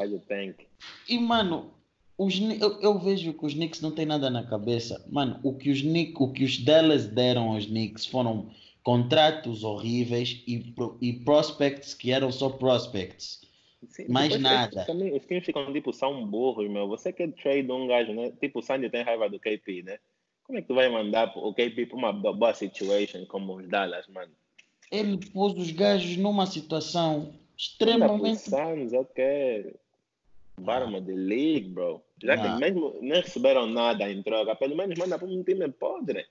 E, 1.08 1.18
mano, 1.18 1.70
os, 2.16 2.38
eu, 2.40 2.80
eu 2.80 2.98
vejo 2.98 3.34
que 3.34 3.44
os 3.44 3.52
Knicks 3.54 3.80
não 3.80 3.90
têm 3.94 4.06
nada 4.06 4.30
na 4.30 4.44
cabeça. 4.44 5.04
Mano, 5.10 5.38
o 5.42 5.54
que 5.54 5.70
os, 5.70 5.82
Knick, 5.82 6.14
o 6.22 6.32
que 6.32 6.44
os 6.44 6.58
Dallas 6.58 7.06
deram 7.06 7.52
aos 7.52 7.66
Knicks 7.66 8.06
foram 8.06 8.50
contratos 8.82 9.62
horríveis 9.62 10.42
e, 10.46 10.74
e 11.00 11.12
prospects 11.12 11.94
que 11.94 12.10
eram 12.10 12.32
só 12.32 12.48
prospects. 12.48 13.40
Sim, 13.88 14.06
Mais 14.08 14.38
nada. 14.40 14.84
Também, 14.84 15.14
os 15.14 15.24
times 15.26 15.44
ficam 15.44 15.72
tipo, 15.72 15.92
são 15.92 16.24
burros, 16.26 16.70
meu. 16.70 16.86
Você 16.88 17.12
quer 17.12 17.32
trade 17.32 17.70
um 17.70 17.86
gajo, 17.86 18.12
né? 18.12 18.32
Tipo, 18.40 18.60
o 18.60 18.62
Sandy 18.62 18.88
tem 18.88 19.02
raiva 19.02 19.28
do 19.28 19.40
KP, 19.40 19.82
né? 19.82 19.98
Como 20.52 20.58
é 20.58 20.62
que 20.62 20.68
tu 20.68 20.74
vai 20.74 20.90
mandar 20.90 21.32
o 21.34 21.54
KP 21.54 21.86
para 21.86 21.96
uma 21.96 22.12
bo- 22.12 22.34
boa 22.34 22.52
situation 22.52 23.24
como 23.24 23.56
os 23.56 23.66
Dallas, 23.70 24.06
mano? 24.08 24.30
Ele 24.90 25.16
pôs 25.32 25.54
os 25.56 25.70
gajos 25.70 26.18
numa 26.18 26.44
situação 26.44 27.32
extremamente. 27.56 28.50
Suns, 28.50 28.92
ok. 28.92 29.74
Bottom 30.60 30.94
of 30.98 31.06
the 31.06 31.14
league, 31.14 31.70
bro. 31.70 32.04
Já 32.22 32.36
que 32.36 32.60
mesmo 32.60 32.98
não 33.00 33.16
receberam 33.16 33.66
nada 33.66 34.10
em 34.12 34.22
troca, 34.22 34.54
pelo 34.54 34.76
menos 34.76 34.98
manda 34.98 35.18
para 35.18 35.26
um 35.26 35.42
time 35.42 35.72
podre. 35.72 36.26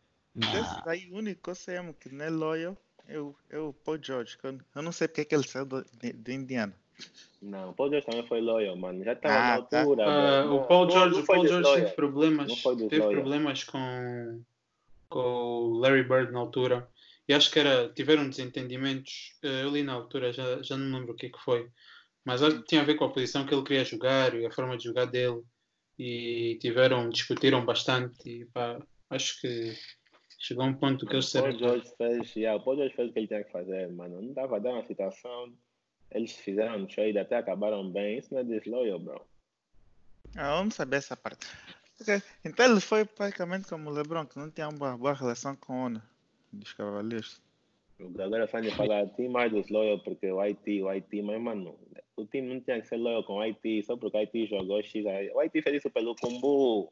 Daí, 0.85 1.09
o 1.09 1.15
único 1.15 1.41
que 1.41 1.49
eu 1.49 1.55
sei 1.55 1.79
mesmo 1.79 1.95
que 1.95 2.13
não 2.13 2.23
é 2.23 2.29
loyal 2.29 2.77
é 3.07 3.17
o, 3.17 3.35
é 3.49 3.57
o 3.57 3.73
Paul 3.73 3.97
George. 3.99 4.37
que 4.37 4.45
Eu, 4.45 4.59
eu 4.75 4.81
não 4.83 4.91
sei 4.91 5.07
porque 5.07 5.25
que 5.25 5.33
ele 5.33 5.47
saiu 5.47 5.65
do, 5.65 5.83
de, 5.99 6.13
de 6.13 6.31
Indiana. 6.31 6.75
Não, 7.41 7.71
o 7.71 7.73
Paul 7.73 7.89
George 7.89 8.05
também 8.05 8.27
foi 8.27 8.39
loyal, 8.41 8.75
mano. 8.75 9.03
Já 9.03 9.13
estava 9.13 9.35
Ah, 9.35 9.57
na 9.57 9.61
tá. 9.63 9.79
altura. 9.81 10.05
ah, 10.05 10.43
bro. 10.43 10.55
o 10.55 10.67
Paul 10.67 10.85
Não- 10.85 10.91
George, 10.91 11.15
não 11.15 11.21
o 11.23 11.25
foi 11.25 11.35
Paul 11.37 11.47
George 11.47 11.73
teve 11.81 11.91
problemas, 11.95 12.63
Não 12.65 12.87
teve 12.87 13.07
problemas 13.09 13.63
com, 13.63 14.41
com 15.09 15.19
o 15.19 15.79
Larry 15.79 16.03
Bird 16.03 16.31
na 16.31 16.39
altura. 16.39 16.87
E 17.27 17.33
acho 17.33 17.49
que 17.51 17.59
era, 17.59 17.89
tiveram 17.89 18.29
desentendimentos. 18.29 19.37
eh, 19.43 19.63
Eu 19.63 19.69
li 19.71 19.83
na 19.83 19.93
altura, 19.93 20.31
já, 20.33 20.61
já 20.61 20.77
não 20.77 20.97
lembro 20.99 21.13
o 21.13 21.15
que, 21.15 21.29
que 21.29 21.39
foi. 21.39 21.69
Mas 22.25 22.43
acho 22.43 22.57
que 22.59 22.67
tinha 22.67 22.81
a 22.81 22.85
ver 22.85 22.95
com 22.95 23.05
a 23.05 23.09
posição 23.11 23.45
que 23.45 23.53
ele 23.53 23.63
queria 23.63 23.83
jogar 23.85 24.33
e 24.35 24.45
a 24.45 24.51
forma 24.51 24.77
de 24.77 24.83
jogar 24.83 25.05
dele. 25.05 25.41
E 25.97 26.57
tiveram, 26.61 27.09
discutiram 27.09 27.65
bastante. 27.65 28.17
E 28.29 28.45
pá, 28.45 28.79
acho 29.09 29.39
que 29.41 29.73
chegou 30.39 30.63
a 30.63 30.67
um 30.67 30.73
ponto 30.73 31.05
que 31.05 31.13
eles 31.15 31.33
O 31.33 31.39
Paul 31.41 31.51
disseram. 31.53 31.59
George 31.75 31.95
fez, 31.97 32.35
yeah, 32.35 32.59
o 32.59 32.63
Paul 32.63 32.77
George 32.77 32.95
fez 32.95 33.09
o 33.09 33.13
que 33.13 33.19
ele 33.19 33.27
tinha 33.27 33.43
que 33.43 33.51
fazer, 33.51 33.91
mano. 33.91 34.21
Não 34.21 34.33
dando 34.33 34.79
a 34.79 34.83
situação. 34.83 35.53
Eles 36.11 36.35
fizeram 36.35 36.77
um 36.79 36.85
trade, 36.85 37.17
até 37.17 37.37
acabaram 37.37 37.89
bem. 37.89 38.17
Isso 38.17 38.33
não 38.33 38.41
é 38.41 38.43
desloyal, 38.43 38.99
bro. 38.99 39.25
Ah, 40.35 40.55
vamos 40.57 40.75
saber 40.75 40.97
essa 40.97 41.15
parte. 41.15 41.47
Ok, 41.99 42.21
Então 42.43 42.65
ele 42.65 42.79
foi 42.81 43.05
praticamente 43.05 43.67
como 43.67 43.89
o 43.89 43.93
LeBron, 43.93 44.25
que 44.25 44.37
não 44.37 44.49
tinha 44.49 44.67
uma 44.67 44.97
boa 44.97 45.13
relação 45.13 45.55
com 45.55 45.73
o 45.73 45.85
ONU 45.85 46.01
dos 46.51 46.73
Cavaleiros. 46.73 47.41
Agora 48.19 48.47
Sandy 48.47 48.71
fala, 48.71 49.07
tem 49.09 49.29
mais 49.29 49.51
desloyal 49.51 49.99
porque 49.99 50.31
o 50.31 50.41
IT, 50.41 50.81
o 50.81 50.89
IT, 50.89 51.21
mas 51.21 51.39
mano, 51.39 51.77
o 52.15 52.25
time 52.25 52.55
não 52.55 52.59
tinha 52.61 52.81
que 52.81 52.87
ser 52.87 52.97
loyal 52.97 53.23
com 53.23 53.35
o 53.35 53.41
IT 53.41 53.83
só 53.83 53.95
porque 53.95 54.17
o 54.17 54.19
IT 54.21 54.47
jogou 54.47 54.81
X. 54.81 55.05
O 55.35 55.41
IT 55.41 55.61
fez 55.61 55.75
isso 55.77 55.89
pelo 55.91 56.15
Kumbu. 56.15 56.91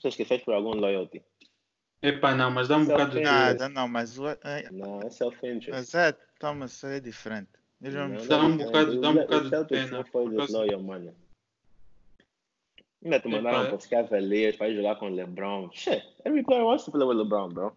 Você 0.00 0.08
esqueceu 0.08 0.40
por 0.40 0.54
algum 0.54 0.74
loyalty? 0.74 1.22
Epá, 2.02 2.34
não, 2.34 2.50
mas 2.50 2.68
dá 2.68 2.76
um 2.76 2.84
Só 2.84 2.92
bocado 2.92 3.10
de. 3.12 3.16
fez. 3.18 3.24
Nada, 3.24 3.68
não, 3.68 3.88
mas 3.88 4.18
o. 4.18 4.28
É, 4.28 4.68
Não, 4.70 5.00
é 5.00 5.10
self-interest. 5.10 5.70
mas 5.70 5.94
é, 5.94 6.12
Thomas, 6.38 6.72
isso 6.72 6.86
é 6.86 7.00
diferente. 7.00 7.50
Vão- 7.90 8.08
Não, 8.08 8.26
Dá 8.26 8.44
um 8.44 8.56
bocado- 8.56 9.00
dá 9.00 9.10
um 9.10 9.14
bocado 9.14 9.50
de 9.50 9.68
pena, 9.68 9.98
não 9.98 10.04
foi 10.04 10.28
desloyal, 10.30 10.82
mano. 10.82 11.14
Ainda 13.04 13.20
te 13.20 13.28
mandaram 13.28 13.58
Epá, 13.60 13.66
para 13.68 13.76
os 13.76 13.86
Cavaliers 13.86 14.56
para 14.56 14.68
ir 14.70 14.76
jogar 14.76 14.96
com 14.96 15.06
o 15.10 15.14
LeBron. 15.14 15.70
Shit, 15.72 16.02
every 16.24 16.42
player 16.42 16.64
wants 16.64 16.84
to 16.86 16.90
play 16.90 17.06
with 17.06 17.16
LeBron, 17.16 17.50
bro. 17.50 17.76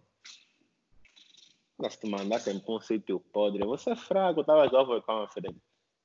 Mas 1.78 1.98
te 1.98 2.08
mandassem 2.08 2.58
para 2.60 2.74
um 2.74 2.80
sítio 2.80 3.20
podre, 3.20 3.66
você 3.66 3.92
é 3.92 3.96
fraco, 3.96 4.40
estavas 4.42 4.72
overconfident. 4.74 5.56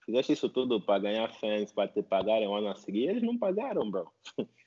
Fizeste 0.05 0.32
isso 0.32 0.48
tudo 0.48 0.80
para 0.80 0.98
ganhar 1.00 1.32
fans, 1.34 1.72
para 1.72 1.86
te 1.88 2.03
pagarem 2.03 2.48
o 2.48 2.55
ano 2.55 2.68
a 2.68 2.74
seguir. 2.74 3.09
Eles 3.09 3.22
não 3.22 3.38
pagaram, 3.38 3.88
bro. 3.88 4.11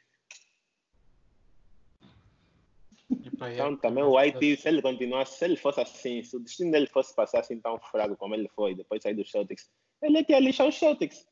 Então 3.54 3.76
também 3.78 4.04
o 4.04 4.18
IT, 4.18 4.58
se 4.58 4.68
ele 4.68 4.82
continuasse, 4.82 5.38
se 5.38 5.46
ele 5.46 5.56
fosse 5.56 5.82
assim, 5.82 6.24
se 6.24 6.36
o 6.36 6.40
destino 6.40 6.72
dele 6.72 6.88
fosse 6.88 7.16
passar 7.16 7.40
assim 7.40 7.60
tão 7.60 7.80
fraco 7.80 8.16
como 8.16 8.34
ele 8.36 8.50
foi, 8.56 8.76
depois 8.76 9.00
de 9.00 9.04
sair 9.04 9.14
dos 9.16 9.30
Celtics, 9.30 9.70
ele 10.02 10.26
ia 10.28 10.40
lixar 10.40 10.68
os 10.68 10.76
Celtics. 10.76 11.26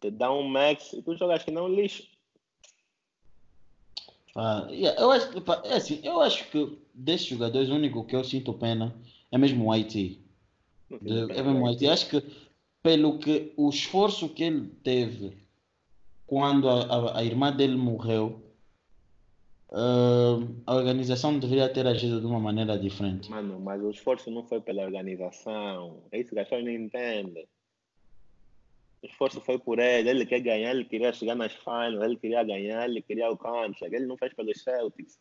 Te 0.00 0.10
dá 0.10 0.32
um 0.32 0.42
max 0.48 0.92
e 0.92 1.02
tu 1.02 1.16
jogas 1.16 1.42
que 1.42 1.50
não 1.50 1.68
lixo. 1.68 2.06
Ah, 4.36 4.68
yeah, 4.70 5.00
eu, 5.00 5.10
acho, 5.10 5.30
é 5.64 5.74
assim, 5.74 6.00
eu 6.04 6.20
acho 6.20 6.48
que 6.50 6.78
desses 6.94 7.26
jogadores, 7.26 7.68
o 7.70 7.74
único 7.74 8.04
que 8.04 8.14
eu 8.14 8.22
sinto 8.22 8.52
pena 8.54 8.94
é 9.32 9.38
mesmo 9.38 9.68
o 9.70 9.74
fiz 9.74 10.18
é 10.90 11.42
mesmo 11.42 11.64
o 11.64 11.68
IT. 11.68 11.86
Acho 11.88 12.08
que 12.08 12.22
pelo 12.82 13.18
que 13.18 13.52
o 13.56 13.68
esforço 13.68 14.28
que 14.28 14.44
ele 14.44 14.68
teve 14.82 15.36
quando 16.26 16.68
a, 16.68 16.82
a- 16.84 17.18
a 17.18 17.24
irmã 17.24 17.50
dele 17.50 17.76
morreu, 17.76 18.40
ah, 19.70 20.38
a 20.66 20.74
organização 20.74 21.38
deveria 21.38 21.68
ter 21.68 21.86
agido 21.86 22.20
de 22.20 22.26
uma 22.26 22.40
maneira 22.40 22.78
diferente. 22.78 23.30
Mano, 23.30 23.60
mas 23.60 23.82
o 23.82 23.90
esforço 23.90 24.30
não 24.30 24.44
foi 24.44 24.60
pela 24.60 24.82
organização. 24.82 26.02
É 26.10 26.20
isso 26.20 26.30
que 26.32 26.38
as 26.38 26.48
pessoas 26.48 26.64
não 26.64 26.72
entendem. 26.72 27.46
O 29.02 29.06
esforço 29.06 29.40
foi 29.40 29.58
por 29.58 29.78
ele. 29.78 30.08
Ele 30.10 30.26
quer 30.26 30.40
ganhar, 30.40 30.70
ele 30.70 30.84
queria 30.84 31.12
chegar 31.12 31.34
nas 31.34 31.52
finals, 31.52 32.02
ele 32.02 32.16
queria 32.16 32.42
ganhar, 32.42 32.88
ele 32.88 33.02
queria 33.02 33.30
o 33.30 33.36
contract. 33.36 33.94
Ele 33.94 34.06
não 34.06 34.16
fez 34.16 34.32
pelos 34.34 34.62
Celtics 34.62 35.18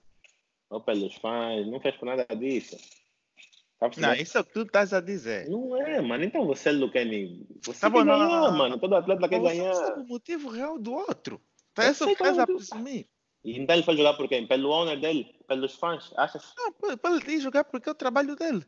ou 0.69 0.81
pelos 0.81 1.13
fãs, 1.15 1.67
não 1.67 1.79
fez 1.79 1.95
por 1.95 2.05
nada 2.05 2.25
disso. 2.35 2.77
Tá 3.79 3.91
Não, 3.97 4.13
isso 4.15 4.35
é 4.37 4.41
o 4.41 4.43
que 4.43 4.53
tu 4.53 4.61
estás 4.63 4.91
a 4.91 4.99
dizer. 4.99 5.47
Não 5.47 5.75
é, 5.75 6.01
mano. 6.01 6.23
Então 6.23 6.47
você, 6.47 6.71
Luqueni, 6.71 7.45
você 7.63 7.79
Tá 7.79 7.91
quer 7.91 7.93
bom, 7.93 8.03
não, 8.03 8.17
ganhar, 8.17 8.27
não, 8.27 8.41
não, 8.41 8.51
não. 8.51 8.57
mano. 8.57 8.79
Todo 8.79 8.95
atleta 8.95 9.29
quer 9.29 9.39
Mas 9.39 9.51
você 9.51 9.57
ganhar. 9.61 9.73
sabe 9.75 10.01
o 10.01 10.07
motivo 10.07 10.49
real 10.49 10.79
do 10.79 10.93
outro. 10.93 11.39
Tá 11.75 11.93
sei 11.93 12.07
que 12.07 12.13
estás 12.13 12.37
é 12.39 12.41
a 12.41 12.47
presumir. 12.47 13.07
E 13.47 13.57
então 13.57 13.77
ele 13.77 13.83
foi 13.83 13.95
jogar 13.95 14.13
por 14.15 14.27
quem? 14.27 14.45
Pelo 14.45 14.69
owner 14.69 14.99
dele? 14.99 15.33
Pelos 15.47 15.73
fãs? 15.75 16.11
Achas? 16.17 16.53
Não, 16.57 16.69
pode, 16.73 16.97
pode 16.97 17.31
ir 17.31 17.39
jogar 17.39 17.63
porque 17.63 17.87
é 17.87 17.91
o 17.93 17.95
trabalho 17.95 18.35
dele. 18.35 18.65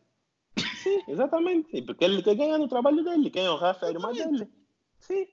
Sim, 0.57 1.03
exatamente. 1.05 1.67
E 1.75 1.81
Porque 1.81 2.05
ele 2.05 2.23
quer 2.23 2.35
ganhar 2.35 2.57
no 2.57 2.69
trabalho 2.69 3.03
dele. 3.03 3.29
Quem 3.29 3.49
honrar 3.49 3.77
foi 3.77 3.89
a 3.89 3.91
irmã 3.91 4.13
dele. 4.13 4.47
Sim. 4.97 5.27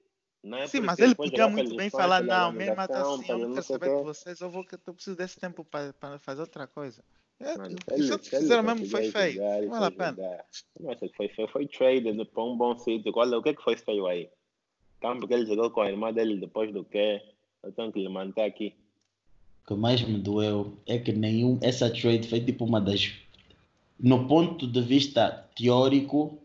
É 0.53 0.66
Sim, 0.66 0.80
mas 0.80 0.99
ele 0.99 1.14
podia 1.14 1.47
muito 1.49 1.76
bem 1.76 1.88
fãs, 1.88 2.03
falar, 2.03 2.22
não, 2.22 2.49
organização, 2.49 3.14
assim, 3.14 3.30
eu 3.30 3.38
não 3.38 3.51
quero 3.55 3.62
saber 3.66 3.97
de 3.97 4.03
vocês, 4.03 4.40
eu 4.40 4.51
vou 4.51 4.64
eu 4.86 4.94
preciso 4.94 5.16
desse 5.16 5.38
tempo 5.38 5.64
para 5.64 6.18
fazer 6.18 6.40
outra 6.40 6.66
coisa. 6.66 7.05
É, 7.38 7.57
Mano, 7.57 7.76
o 7.90 8.18
fizeram 8.18 8.62
mesmo 8.64 8.86
foi 8.86 9.12
feio. 9.12 9.40
Não 9.40 9.68
vale 9.68 9.86
a 9.86 9.90
pena. 9.90 10.44
Não 10.80 10.97
que 10.97 11.09
foi 11.16 11.28
feio. 11.28 11.49
Foi 11.49 11.68
traded 11.68 12.24
para 12.26 12.42
um 12.42 12.57
bom 12.57 12.76
sítio. 12.78 13.12
Qual 13.12 13.32
é- 13.32 13.36
O 13.36 13.42
que 13.42 13.51
é 13.51 13.55
que 13.55 13.62
foi 13.62 13.76
feio 13.76 14.07
aí? 14.07 14.28
Então, 14.99 15.18
porque 15.20 15.34
ele 15.34 15.47
jogou 15.47 15.70
com 15.70 15.82
a 15.82 15.90
irmã 15.90 16.12
dele 16.12 16.40
depois 16.40 16.72
do 16.72 16.84
quê? 16.84 17.20
Eu 17.62 17.72
tenho 17.72 17.92
que 17.92 18.01
lhe 18.01 18.09
manter 18.09 18.42
aqui. 18.42 18.74
Que 19.67 19.75
mais 19.75 20.01
me 20.03 20.19
doeu 20.19 20.77
é 20.87 20.99
que 20.99 21.12
nenhum 21.12 21.59
essa 21.61 21.91
trade 21.91 22.29
foi 22.29 22.41
tipo 22.41 22.64
uma 22.64 22.81
das 22.81 23.12
no 23.99 24.27
ponto 24.27 24.67
de 24.67 24.81
vista 24.83 25.49
teórico 25.57 26.39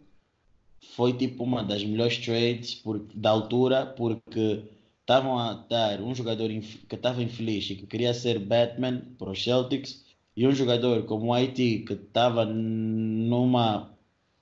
foi 0.96 1.14
tipo 1.14 1.44
uma 1.44 1.64
das 1.64 1.84
melhores 1.84 2.18
trades 2.18 2.76
por, 2.76 3.00
da 3.14 3.30
altura 3.30 3.86
porque 3.86 4.64
estavam 5.02 5.38
a 5.38 5.54
dar 5.54 6.02
um 6.02 6.16
jogador 6.16 6.48
que 6.48 6.96
estava 6.96 7.22
infeliz 7.22 7.70
e 7.70 7.76
que 7.76 7.86
queria 7.86 8.14
ser 8.14 8.40
Batman 8.40 9.02
para 9.18 9.32
os 9.32 9.44
Celtics 9.44 10.04
e 10.36 10.48
um 10.48 10.54
jogador 10.54 11.04
como 11.04 11.28
o 11.28 11.34
IT 11.34 11.80
que 11.86 11.94
estava 11.94 12.46
numa 12.46 13.92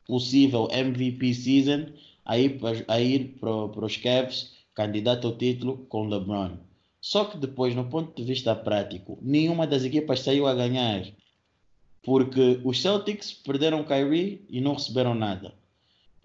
possível 0.05 0.67
MVP 0.71 1.33
season 1.33 1.87
a 2.25 2.37
ir, 2.37 2.59
a 2.87 2.99
ir 2.99 3.37
para 3.39 3.85
os 3.85 3.97
Cavs 3.97 4.53
candidato 4.75 5.27
ao 5.27 5.37
título 5.37 5.85
com 5.89 6.07
LeBron. 6.07 6.68
Só 7.01 7.25
que 7.25 7.37
depois, 7.37 7.75
no 7.75 7.89
ponto 7.89 8.15
de 8.15 8.27
vista 8.27 8.55
prático, 8.55 9.17
nenhuma 9.21 9.65
das 9.65 9.83
equipas 9.83 10.19
saiu 10.19 10.47
a 10.47 10.53
ganhar. 10.53 11.05
Porque 12.03 12.59
os 12.63 12.81
Celtics 12.81 13.33
perderam 13.33 13.83
Kyrie 13.83 14.45
e 14.49 14.59
não 14.61 14.73
receberam 14.73 15.13
nada. 15.13 15.53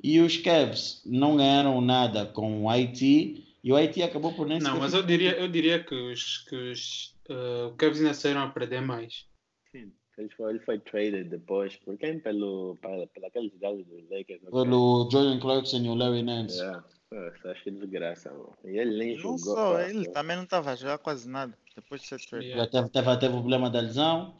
E 0.02 0.20
os 0.20 0.36
Cavs 0.36 1.02
não 1.06 1.36
ganharam 1.36 1.80
nada 1.80 2.26
com 2.26 2.64
o 2.64 2.70
IT 2.70 3.44
e 3.62 3.72
o 3.72 3.78
IT 3.78 4.02
acabou 4.02 4.32
por 4.34 4.46
nem 4.46 4.58
Não, 4.60 4.78
mas 4.78 4.92
eu 4.92 5.02
diria, 5.02 5.32
eu 5.38 5.48
diria 5.48 5.82
que 5.82 5.94
os, 5.94 6.38
que 6.48 6.54
os 6.54 7.16
uh, 7.30 7.74
Cavs 7.76 7.98
ainda 7.98 8.12
saíram 8.12 8.42
a 8.42 8.50
perder 8.50 8.82
mais. 8.82 9.26
Sim. 9.72 9.90
Ele 10.18 10.28
foi, 10.36 10.50
ele 10.50 10.60
foi 10.60 10.78
traded 10.78 11.28
depois. 11.28 11.74
Por 11.76 11.96
quem? 11.96 12.20
Pelo, 12.20 12.76
pela, 12.80 13.06
pela 13.08 13.28
aqueles 13.28 13.52
gajos 13.58 13.84
dos 13.86 14.08
Lakers. 14.10 14.40
pelo 14.42 15.08
Jordan 15.10 15.40
Clarkson 15.40 15.78
e 15.78 15.88
o 15.88 15.94
Larry 15.94 16.22
Nance. 16.22 16.58
Yeah. 16.58 16.84
Nossa, 17.14 17.50
acho 17.52 17.62
que 17.64 17.70
desgraça, 17.70 18.30
mano. 18.30 18.52
E 18.64 18.78
ele 18.78 18.98
nem 18.98 19.12
Não 19.12 19.18
jogou. 19.22 19.38
só, 19.38 19.72
cara. 19.74 19.88
ele 19.90 20.08
também 20.10 20.36
não 20.36 20.44
estava 20.44 20.72
a 20.72 20.76
jogar 20.76 20.98
quase 20.98 21.28
nada. 21.28 21.56
Depois 21.76 22.00
de 22.02 22.08
ser 22.08 22.18
trade. 22.26 22.50
Já 22.50 22.66
teve, 22.66 22.88
teve, 22.88 23.16
teve 23.18 23.34
o 23.34 23.38
problema 23.38 23.70
da 23.70 23.80
lesão. 23.80 24.36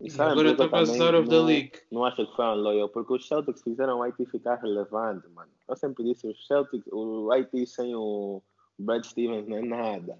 E 0.00 0.10
sabe 0.10 0.32
Agora 0.32 0.50
está 0.50 0.68
quase 0.68 1.00
out 1.00 1.16
of 1.16 1.28
the 1.28 1.34
não- 1.36 1.44
league. 1.46 1.72
Não 1.90 2.04
acho 2.04 2.26
que 2.26 2.36
foi 2.36 2.44
um 2.44 2.54
loyal, 2.54 2.88
porque 2.88 3.12
os 3.14 3.26
Celtics 3.26 3.62
fizeram 3.62 3.98
o 4.00 4.02
IT 4.04 4.26
ficar 4.26 4.56
relevante, 4.56 5.26
mano. 5.28 5.50
Eu 5.68 5.76
sempre 5.76 6.04
disse, 6.04 6.26
os 6.28 6.46
Celtics, 6.46 6.86
o 6.92 7.30
IT 7.32 7.66
sem 7.66 7.94
o 7.94 8.42
Brad 8.78 9.04
Stevens 9.04 9.46
não 9.48 9.56
é 9.56 9.62
nada. 9.62 10.18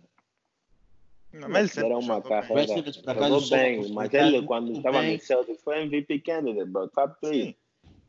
Não, 1.32 1.48
mas 1.50 1.76
ele 1.76 1.86
Era 1.86 1.98
uma 1.98 2.22
carreira. 2.22 2.66
Stevens, 2.68 2.96
por 2.96 3.10
acaso, 3.10 3.40
Jogou 3.40 3.50
bem, 3.50 3.92
mas 3.92 4.14
ele, 4.14 4.42
quando 4.42 4.72
estava 4.72 5.02
no 5.02 5.20
Celtics, 5.20 5.62
foi 5.62 5.82
MVP 5.82 6.20
candidate, 6.20 6.70
bro. 6.70 6.88
Top 6.88 7.14
3. 7.20 7.54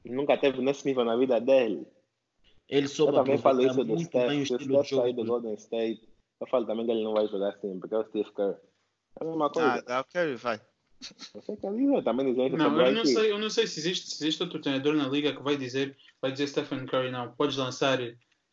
Nunca 0.06 0.38
teve 0.38 0.62
nesse 0.62 0.86
nível 0.86 1.04
na 1.04 1.18
vida 1.18 1.40
dele. 1.42 1.86
Ele 2.70 2.86
Eu 2.86 2.90
soube 2.90 3.14
também 3.18 3.38
falo 3.38 3.56
aproveitar 3.62 3.72
isso 3.74 3.84
do 3.84 3.96
muito 3.96 4.12
bem 4.12 4.42
o 4.42 4.46
Steph. 4.46 4.62
Se 4.62 4.68
o 4.70 4.84
Steph 4.84 4.90
sair 4.90 4.90
jogo. 4.90 5.14
do 5.14 5.24
do- 5.24 5.28
Golden 5.32 5.54
State, 5.56 6.10
eu 6.42 6.48
falo 6.48 6.66
também 6.66 6.86
que 6.86 6.92
ele 6.92 7.04
não 7.04 7.14
vai 7.14 7.28
jogar 7.28 7.50
assim, 7.50 7.80
porque 7.80 7.96
é 7.96 7.98
o 7.98 8.06
Steve 8.08 8.32
Kerr. 8.34 8.56
É 9.20 9.24
a 9.24 9.26
mesma 9.26 9.50
coisa. 9.50 9.84
Ah, 9.88 10.02
o 10.02 10.04
Curry 10.06 10.36
vai. 10.36 10.62
Eu 11.36 11.42
sei 11.44 11.56
que 11.56 11.66
eu 11.68 12.04
também 12.04 12.26
dizer 12.34 12.52
Não, 12.58 12.82
eu 12.82 12.92
não 12.92 13.06
sei, 13.06 13.32
eu 13.32 13.38
não 13.40 13.50
sei 13.52 13.68
se 13.68 13.80
existe, 13.80 14.10
se 14.10 14.24
existe 14.24 14.42
outro 14.42 14.60
treinador 14.60 14.96
na 14.96 15.08
liga 15.08 15.32
que 15.36 15.44
vai 15.44 15.56
dizer, 15.56 15.96
vai 16.22 16.32
dizer 16.32 16.48
Stephen 16.48 16.86
Curry, 16.88 17.12
não, 17.12 17.32
podes 17.34 17.56
lançar 17.56 18.00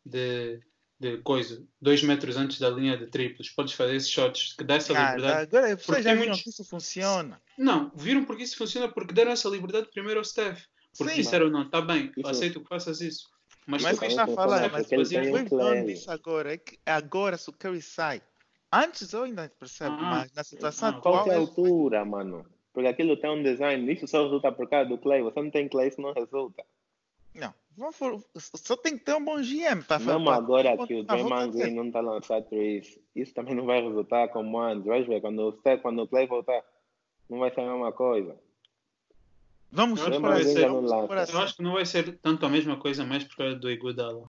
de, 0.05 0.59
de 0.99 1.17
coisa, 1.23 1.65
dois 1.81 2.03
metros 2.03 2.37
antes 2.37 2.59
da 2.59 2.69
linha 2.69 2.95
de 2.97 3.07
triplos, 3.07 3.49
podes 3.49 3.73
fazer 3.73 3.95
esses 3.95 4.09
shots, 4.11 4.53
que 4.53 4.63
dá 4.63 4.75
essa 4.75 4.93
Ah, 4.93 5.15
liberdade. 5.15 5.41
agora 5.57 5.75
vocês 5.75 6.03
já 6.03 6.13
viram 6.13 6.25
muitos- 6.27 6.43
que 6.43 6.49
isso 6.51 6.63
funciona. 6.63 7.41
Não, 7.57 7.91
viram 7.95 8.23
porque 8.25 8.43
isso 8.43 8.57
funciona? 8.57 8.87
Porque 8.87 9.13
deram 9.13 9.31
essa 9.31 9.49
liberdade 9.49 9.89
primeiro 9.91 10.19
ao 10.19 10.23
Steph. 10.25 10.63
Porque 10.97 11.13
Sim, 11.15 11.21
disseram, 11.21 11.49
não, 11.49 11.67
tá 11.69 11.81
bem, 11.81 12.11
Isso- 12.15 12.29
aceito 12.29 12.61
que 12.61 12.67
faças 12.69 13.01
isso. 13.01 13.27
Mas, 13.65 13.81
Mas 13.81 13.99
quem 13.99 14.09
também 14.09 14.23
está 14.25 14.27
falar, 14.27 14.71
mas 14.71 14.87
foi 14.87 14.97
o 14.99 15.49
dono 15.49 15.85
disso 15.85 16.11
agora. 16.11 16.53
É 16.53 16.57
que 16.57 16.77
agora 16.85 17.37
se 17.37 17.49
o 17.49 17.53
Curry 17.53 17.81
sai. 17.81 18.21
Antes 18.71 19.11
eu 19.13 19.23
ainda 19.23 19.49
percebo, 19.59 19.95
Ah, 19.99 20.01
mas 20.01 20.33
na 20.33 20.43
situação 20.43 20.89
ah, 20.89 20.91
atual. 20.91 21.13
Qual 21.23 21.27
é 21.27 21.29
a 21.31 21.33
ele- 21.33 21.41
altura, 21.45 22.05
mano? 22.05 22.45
Porque 22.73 22.87
aquilo 22.89 23.15
tem 23.17 23.29
um 23.29 23.41
design, 23.41 23.91
isso 23.91 24.05
só 24.07 24.23
resulta 24.23 24.51
por 24.51 24.69
causa 24.69 24.89
do 24.89 24.97
Clay. 24.97 25.21
Você 25.23 25.41
não 25.41 25.49
tem 25.49 25.67
Clay, 25.67 25.87
isso 25.87 26.01
não 26.01 26.13
resulta. 26.13 26.63
Não, 27.77 27.91
for- 27.91 28.23
só 28.37 28.77
tem 28.77 28.97
que 28.97 29.03
ter 29.03 29.13
um 29.15 29.25
bom 29.25 29.41
GM 29.41 29.83
para 29.83 29.99
fazer. 29.99 30.13
Mesmo 30.13 30.29
agora 30.29 30.77
pra- 30.77 30.87
que 30.87 30.93
o 30.95 31.03
Draymond 31.03 31.57
Green 31.57 31.73
não 31.75 31.87
está 31.87 31.99
a 31.99 32.03
lançar 32.03 32.41
três, 32.43 32.97
isso 33.13 33.33
também 33.33 33.53
não 33.53 33.65
vai 33.65 33.81
resultar 33.81 34.29
como 34.29 34.57
antes. 34.61 34.85
Vai 34.85 35.03
ver, 35.03 35.19
quando 35.19 35.49
o, 35.49 35.77
quando 35.81 36.01
o 36.03 36.07
Clay 36.07 36.25
voltar, 36.25 36.63
não 37.29 37.39
vai 37.39 37.53
ser 37.53 37.59
a 37.59 37.69
mesma 37.69 37.91
coisa. 37.91 38.29
Vamos 38.29 38.33
Eu 38.33 38.33
acho 38.33 38.33
supor 38.33 38.39
que 38.39 38.93
vai 38.93 38.93
assim. 39.01 39.59
ser- 39.59 39.64
Vamos 39.75 39.99
supor 39.99 40.37
eu 40.37 41.11
assim. 41.19 41.37
acho 41.37 41.55
que 41.57 41.61
não 41.63 41.73
vai 41.73 41.85
ser 41.85 42.17
tanto 42.19 42.45
a 42.45 42.49
mesma 42.49 42.77
coisa 42.77 43.05
mais 43.05 43.23
por 43.25 43.35
causa 43.35 43.55
do 43.55 43.69
Iguodala. 43.69 44.25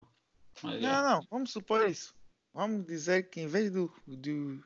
Mas, 0.63 0.75
é. 0.75 0.79
Não, 0.81 1.03
não, 1.11 1.21
vamos 1.29 1.51
supor 1.51 1.87
isso. 1.87 2.13
Vamos 2.53 2.85
dizer 2.85 3.29
que 3.29 3.41
em 3.41 3.47
vez 3.47 3.69
do, 3.71 3.91
do, 4.07 4.59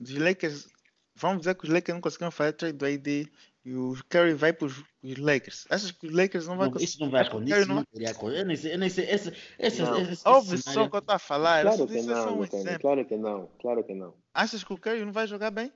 dos 0.00 0.14
Lakers, 0.16 0.68
vamos 1.14 1.38
dizer 1.40 1.54
que 1.54 1.64
os 1.64 1.70
Lakers 1.70 1.94
não 1.94 2.00
conseguiram 2.00 2.30
fazer 2.30 2.52
trade 2.54 2.76
do 2.78 2.84
AD 2.86 3.28
e 3.64 3.74
o 3.74 3.94
Curry 4.08 4.34
vai 4.34 4.52
para 4.52 4.66
os 4.66 4.82
Lakers. 5.02 5.66
Achas 5.70 5.90
que 5.92 6.06
os 6.06 6.12
Lakers 6.12 6.46
não 6.48 6.56
vão 6.56 6.66
Não, 6.66 6.72
conseguir? 6.72 6.90
isso 6.90 7.00
não 7.00 7.10
vai 7.10 7.22
acontecer. 7.22 7.58
Isso 7.60 7.68
não 7.68 7.74
não 7.76 7.84
teria 7.84 8.10
acontecido. 8.10 8.38
Eu 8.40 8.46
nem 8.46 8.56
sei. 8.56 8.74
Eu 8.74 8.78
nem 8.78 8.88
sei. 8.90 9.04
Esse, 9.10 9.32
esse, 9.58 9.82
Não. 9.82 10.00
esse, 10.00 10.12
esse 10.12 10.28
Ouve 10.28 10.48
só 10.48 10.54
o 10.54 10.58
cenário- 10.58 10.90
que 10.90 10.96
eu 10.96 11.00
estou 11.00 11.14
a 11.14 11.18
falar. 11.18 11.62
Claro 11.62 11.76
isso, 11.76 11.86
que 11.86 11.98
é 11.98 12.02
não, 12.02 12.40
um 12.40 12.78
claro 12.78 13.04
que 13.06 13.16
não, 13.16 13.48
claro 13.60 13.84
que 13.84 13.94
não. 13.94 14.14
Achas 14.34 14.64
que 14.64 14.72
o 14.72 14.78
Curry 14.78 15.04
não 15.04 15.12
vai 15.12 15.26
jogar 15.26 15.50
bem? 15.50 15.72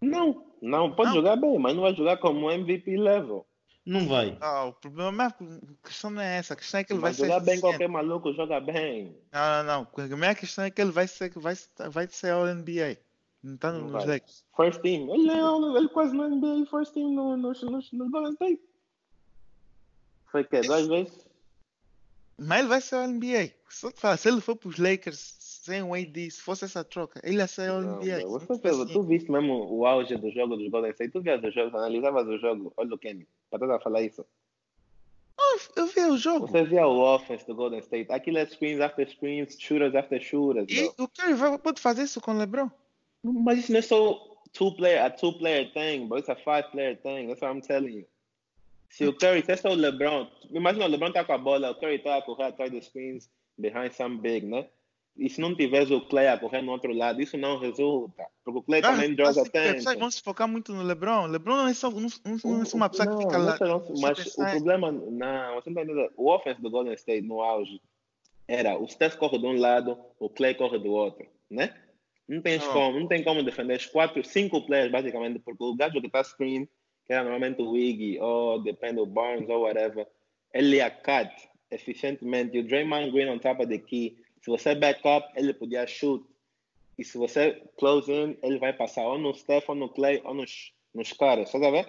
Não, 0.00 0.44
não, 0.62 0.94
pode 0.94 1.08
Não. 1.10 1.16
jogar 1.16 1.36
bem, 1.36 1.58
mas 1.58 1.74
não 1.74 1.82
vai 1.82 1.94
jogar 1.94 2.18
como 2.18 2.50
MVP 2.50 2.96
level. 2.96 3.46
Não 3.88 4.06
vai. 4.06 4.36
Ah, 4.38 4.66
o 4.66 4.72
problema 4.74 5.24
é 5.24 5.30
que 5.30 5.44
a 5.44 5.88
questão 5.88 6.10
não 6.10 6.20
é 6.20 6.36
essa. 6.36 6.52
A 6.52 6.56
questão 6.58 6.80
é 6.80 6.84
que 6.84 6.92
ele 6.92 7.00
Vai 7.00 7.10
vai 7.10 7.14
ser. 7.14 7.26
jogar 7.26 7.40
bem, 7.40 7.58
qualquer 7.58 7.88
maluco 7.88 8.34
joga 8.34 8.60
bem. 8.60 9.16
Não, 9.32 9.64
não, 9.64 9.88
não. 9.96 10.04
A 10.04 10.16
minha 10.16 10.34
questão 10.34 10.64
é 10.64 10.70
que 10.70 10.78
ele 10.78 10.90
vai 10.90 11.08
ser, 11.08 11.30
vai, 11.30 11.54
vai 11.90 12.06
ser 12.06 12.32
ao 12.32 12.44
NBA. 12.44 12.98
Não 13.42 13.54
está 13.54 13.72
Não 13.72 13.88
nos. 13.88 14.04
Lakers. 14.04 14.44
First 14.54 14.82
team, 14.82 15.14
ele, 15.14 15.30
é, 15.30 15.78
ele 15.78 15.88
quase 15.88 16.14
no 16.14 16.28
NBA, 16.28 16.66
first 16.68 16.92
team 16.92 17.14
no, 17.14 17.34
no, 17.38 17.50
no, 17.52 17.80
no 17.92 18.10
Golden 18.10 18.32
State. 18.34 18.60
Foi 20.30 20.44
que 20.44 20.60
duas 20.60 20.86
vezes? 20.86 21.26
Mas 22.36 22.58
ele 22.58 22.68
vai 22.68 22.80
ser 22.82 22.96
ao 22.96 23.08
NBA. 23.08 23.52
Só 23.70 23.90
te 23.90 24.00
falar, 24.00 24.18
se 24.18 24.28
ele 24.28 24.42
for 24.42 24.54
para 24.54 24.68
os 24.68 24.76
Lakers 24.76 25.36
sem 25.68 25.82
o 25.82 25.94
AD, 25.94 26.30
se 26.30 26.40
fosse 26.40 26.64
essa 26.64 26.82
troca, 26.84 27.20
ele 27.24 27.38
ia 27.38 27.46
Não, 27.80 27.96
NBA. 27.98 28.18
bro, 28.18 28.30
Não 28.32 28.38
você, 28.40 28.58
faz 28.58 28.76
tu, 28.76 28.86
tu 28.92 29.02
viste 29.02 29.30
mesmo 29.30 29.72
o 29.72 29.86
auge 29.86 30.16
do 30.16 30.30
jogo 30.30 30.56
dos 30.56 30.68
Golden 30.68 30.90
State? 30.90 31.12
Tu 31.12 31.20
vias 31.20 31.42
os 31.42 31.54
jogos, 31.54 31.74
analisavas 31.74 32.26
o 32.26 32.38
jogo, 32.38 32.72
olha 32.76 32.94
o 32.94 32.98
Kenny, 32.98 33.26
para 33.50 33.60
toda 33.60 33.78
falar 33.80 34.02
isso. 34.02 34.24
Eu 35.74 35.86
vi 35.86 36.00
o 36.00 36.16
jogo. 36.16 36.46
Você 36.46 36.64
via 36.64 36.86
o 36.86 36.98
offense 36.98 37.46
do 37.46 37.54
Golden 37.54 37.80
State, 37.80 38.10
aquilo 38.12 38.38
é 38.38 38.46
screens 38.46 38.80
after 38.80 39.08
screens, 39.08 39.56
shooters 39.58 39.94
after 39.94 40.20
shooters, 40.20 40.66
E 40.68 40.82
bro. 40.82 40.94
o 41.04 41.08
Curry 41.08 41.58
pode 41.58 41.80
fazer 41.80 42.02
isso 42.02 42.20
com 42.20 42.32
o 42.32 42.38
LeBron? 42.38 42.70
Mas 43.22 43.58
isso 43.60 43.72
não 43.72 43.78
é 43.78 43.82
só 43.82 44.18
two 44.52 44.74
player, 44.76 45.04
a 45.04 45.10
two 45.10 45.32
player 45.38 45.72
thing, 45.72 46.06
bro. 46.06 46.18
It's 46.18 46.28
a 46.28 46.36
five 46.36 46.70
player 46.70 46.96
thing. 46.96 47.28
That's 47.28 47.40
what 47.40 47.54
I'm 47.56 47.60
telling 47.60 47.98
you. 47.98 48.06
Se 48.90 49.06
o 49.06 49.12
Curry, 49.12 49.42
se 49.44 49.52
é 49.52 49.56
só 49.56 49.68
o 49.70 49.74
LeBron, 49.74 50.26
imagina 50.50 50.86
o 50.86 50.88
LeBron 50.88 51.12
tá 51.12 51.24
com 51.24 51.32
a 51.32 51.38
bola, 51.38 51.70
o 51.70 51.74
Curry 51.74 51.98
tá 51.98 52.16
a 52.18 52.22
correr 52.22 52.44
atrás 52.44 52.70
dos 52.70 52.86
screens 52.86 53.28
behind 53.58 53.92
some 53.92 54.18
big, 54.18 54.46
né? 54.46 54.66
E 55.18 55.28
se 55.28 55.40
não 55.40 55.52
tivesse 55.54 55.92
o 55.92 56.00
Clay 56.00 56.28
a 56.28 56.38
correr 56.38 56.62
no 56.62 56.70
outro 56.70 56.92
lado, 56.92 57.20
isso 57.20 57.36
não 57.36 57.58
resulta. 57.58 58.24
Porque 58.44 58.60
o 58.60 58.62
Clay 58.62 58.80
Cara, 58.80 58.94
também 58.94 59.14
draws 59.16 59.36
assim, 59.36 59.50
as 59.58 59.74
pessoas 59.74 59.98
vão 59.98 60.10
se 60.10 60.22
focar 60.22 60.46
muito 60.46 60.72
no 60.72 60.82
LeBron. 60.84 61.26
LeBron 61.26 61.56
não 61.56 61.66
é 61.66 61.74
só, 61.74 61.90
não, 61.90 62.08
não, 62.44 62.62
é 62.62 62.64
só 62.64 62.76
uma 62.76 62.88
pessoa 62.88 63.06
não, 63.06 63.18
que 63.18 63.24
fica 63.24 63.36
lá. 63.38 63.58
não- 63.60 63.84
mas 64.00 64.36
o 64.36 64.44
em- 64.44 64.50
problema, 64.50 64.92
não, 64.92 65.54
você 65.56 65.70
não 65.70 65.84
tá. 65.84 66.12
O 66.16 66.30
offense 66.30 66.62
do 66.62 66.70
Golden 66.70 66.94
State 66.94 67.26
no 67.26 67.40
auge 67.42 67.80
era 68.46 68.78
o 68.78 68.86
Steph 68.88 69.16
corre 69.16 69.38
de 69.38 69.46
um 69.46 69.58
lado, 69.58 69.98
o 70.20 70.30
Clay 70.30 70.54
corre 70.54 70.78
do 70.78 70.92
outro, 70.92 71.26
né? 71.50 71.74
Não 72.28 72.40
tem 72.40 72.58
Não. 72.58 72.72
como, 72.72 73.00
não 73.00 73.06
tem 73.08 73.24
como 73.24 73.42
defender 73.42 73.76
os 73.76 73.86
quatro, 73.86 74.22
cinco 74.24 74.64
players 74.66 74.92
basicamente, 74.92 75.40
porque 75.40 75.64
o 75.64 75.74
gajo 75.74 76.00
que 76.00 76.08
tá 76.08 76.22
screen, 76.22 76.66
que 77.06 77.12
era 77.12 77.22
normalmente 77.24 77.60
o 77.60 77.70
Wiggy, 77.72 78.20
ou 78.20 78.62
depende 78.62 78.96
do 78.96 79.06
Barnes 79.06 79.48
ou 79.48 79.62
whatever, 79.62 80.06
ele 80.54 80.76
ia 80.76 80.90
cut 80.90 81.30
eficientemente. 81.70 82.56
E 82.56 82.60
o 82.60 82.64
Draymond 82.64 83.10
Green 83.10 83.28
on 83.30 83.38
top 83.38 83.62
of 83.62 83.68
the 83.68 83.78
key, 83.78 84.16
se 84.56 84.64
você 84.64 84.74
back 84.74 85.00
up, 85.06 85.28
ele 85.36 85.52
podia 85.52 85.86
shoot. 85.86 86.24
E 86.98 87.04
se 87.04 87.16
você 87.16 87.62
close 87.78 88.10
in, 88.10 88.36
ele 88.42 88.58
vai 88.58 88.72
passar 88.72 89.02
ou 89.06 89.18
no 89.18 89.32
Steph, 89.34 89.68
ou 89.68 89.74
no 89.74 89.88
Clay, 89.88 90.20
ou 90.24 90.34
nos, 90.34 90.72
nos 90.94 91.12
caras, 91.12 91.48
sabe 91.50 91.66
a 91.66 91.70
ver? 91.70 91.84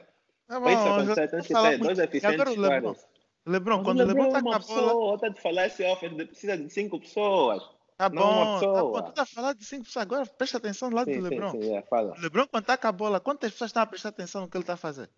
Tá 0.48 0.58
isso 0.58 0.84
bom, 0.84 0.94
acontecer, 0.96 1.22
já 1.22 1.28
tem 1.28 1.40
vou 1.40 1.42
que 1.42 1.48
ter 1.48 1.54
dois 1.54 1.80
muito. 1.80 1.82
E 1.82 2.26
agora 2.26 2.52
eficientes 2.52 2.58
LeBron. 2.58 2.70
caras. 2.94 3.08
LeBron, 3.46 3.84
quando 3.84 4.00
o 4.02 4.06
LeBron 4.06 4.26
é 4.28 4.32
tá 4.32 4.40
uma 4.40 4.42
com 4.44 4.50
a 4.50 4.60
bola. 4.60 4.60
pessoa, 4.60 4.94
outra 4.94 5.30
de 5.32 5.42
falar 5.42 5.68
esse 5.68 5.84
offense 5.84 6.26
precisa 6.26 6.58
de 6.58 6.70
cinco 6.70 7.00
pessoas. 7.00 7.64
Tá 7.98 8.08
bom, 8.08 8.60
tá 8.60 8.84
bom. 8.84 9.02
Tu 9.02 9.12
tá 9.14 9.26
falando 9.26 9.58
de 9.58 9.66
cinco 9.66 9.86
pessoas 9.86 10.04
agora, 10.04 10.26
presta 10.26 10.58
atenção 10.58 10.90
no 10.90 10.96
lado 10.96 11.12
Sim, 11.12 11.20
do 11.22 11.28
sim, 11.28 11.30
LeBron. 11.36 11.52
sim, 11.52 11.76
é, 11.76 11.82
fala. 11.84 12.14
O 12.16 12.22
LeBron, 12.22 12.48
quando 12.48 12.66
tá 12.66 12.78
com 12.78 12.88
a 12.88 12.92
bola, 12.92 13.20
quantas 13.20 13.52
pessoas 13.52 13.70
estão 13.70 13.84
a 13.84 13.86
prestar 13.88 14.10
atenção 14.10 14.42
no 14.42 14.48
que 14.50 14.58
ele 14.58 14.64
tá 14.64 14.78
fazendo? 14.78 15.10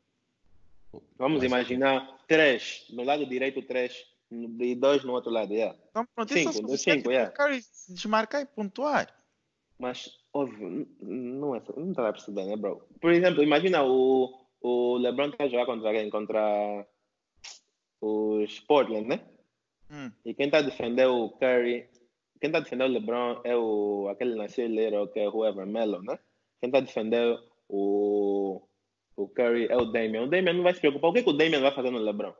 Vamos 1.18 1.38
Mas- 1.39 1.44
imaginar 1.52 2.18
três, 2.28 2.86
no 2.89 3.04
lado 3.04 3.26
direito 3.26 3.62
três, 3.62 4.06
e 4.32 4.75
dois 4.75 5.03
no 5.03 5.13
outro 5.13 5.29
lado, 5.29 5.53
yeah. 5.53 5.77
Então, 5.89 6.05
pronto, 6.15 6.34
Cinco, 6.34 6.49
isso 6.49 6.89
é 6.89 6.93
cinco, 6.95 7.11
yeah. 7.11 7.32
o 7.32 7.34
Curry 7.34 7.61
se 7.61 7.93
desmarcar 7.93 8.41
e 8.41 8.45
pontuar. 8.45 9.13
Mas, 9.77 10.09
óbvio, 10.34 10.88
não 11.01 11.55
é 11.55 11.61
não 11.75 11.93
tá 11.93 12.07
a 12.07 12.13
perceber, 12.13 12.45
né, 12.45 12.55
bro? 12.55 12.88
Por 13.01 13.11
exemplo, 13.11 13.43
imagina 13.43 13.84
o, 13.84 14.32
o 14.61 14.97
LeBron 14.97 15.32
tá 15.32 15.43
a 15.43 15.47
jogar 15.47 15.65
contra 15.65 15.91
quem? 15.91 16.09
Contra 16.09 16.88
os 17.99 18.59
Portland, 18.61 19.07
né? 19.07 19.21
Hum. 19.89 20.11
E 20.23 20.34
quem 20.34 20.49
tá 20.49 20.59
a 20.59 20.61
defender 20.61 21.07
o 21.07 21.29
Curry, 21.32 21.89
quem 22.39 22.51
tá 22.51 22.59
a 22.59 22.61
defender 22.61 22.86
o 22.86 22.93
LeBron 22.93 23.41
é 23.43 23.57
o 23.57 24.07
aquele 24.09 24.36
nascer 24.36 24.69
little 24.69 25.07
que 25.07 25.19
é 25.19 25.27
whoever, 25.27 25.65
Melo, 25.65 26.01
né? 26.03 26.17
Quem 26.61 26.71
tá 26.71 26.77
a 26.77 26.82
defender 26.82 27.39
o, 27.67 28.61
o 29.15 29.27
Curry 29.29 29.67
é 29.67 29.75
o 29.75 29.86
Damian. 29.86 30.23
O 30.23 30.29
Damian 30.29 30.53
não 30.53 30.63
vai 30.63 30.73
se 30.73 30.79
preocupar. 30.79 31.09
O 31.09 31.13
que, 31.13 31.23
que 31.23 31.29
o 31.29 31.34
Damian 31.34 31.59
vai 31.59 31.73
fazer 31.73 31.89
no 31.89 31.97
LeBron? 31.97 32.34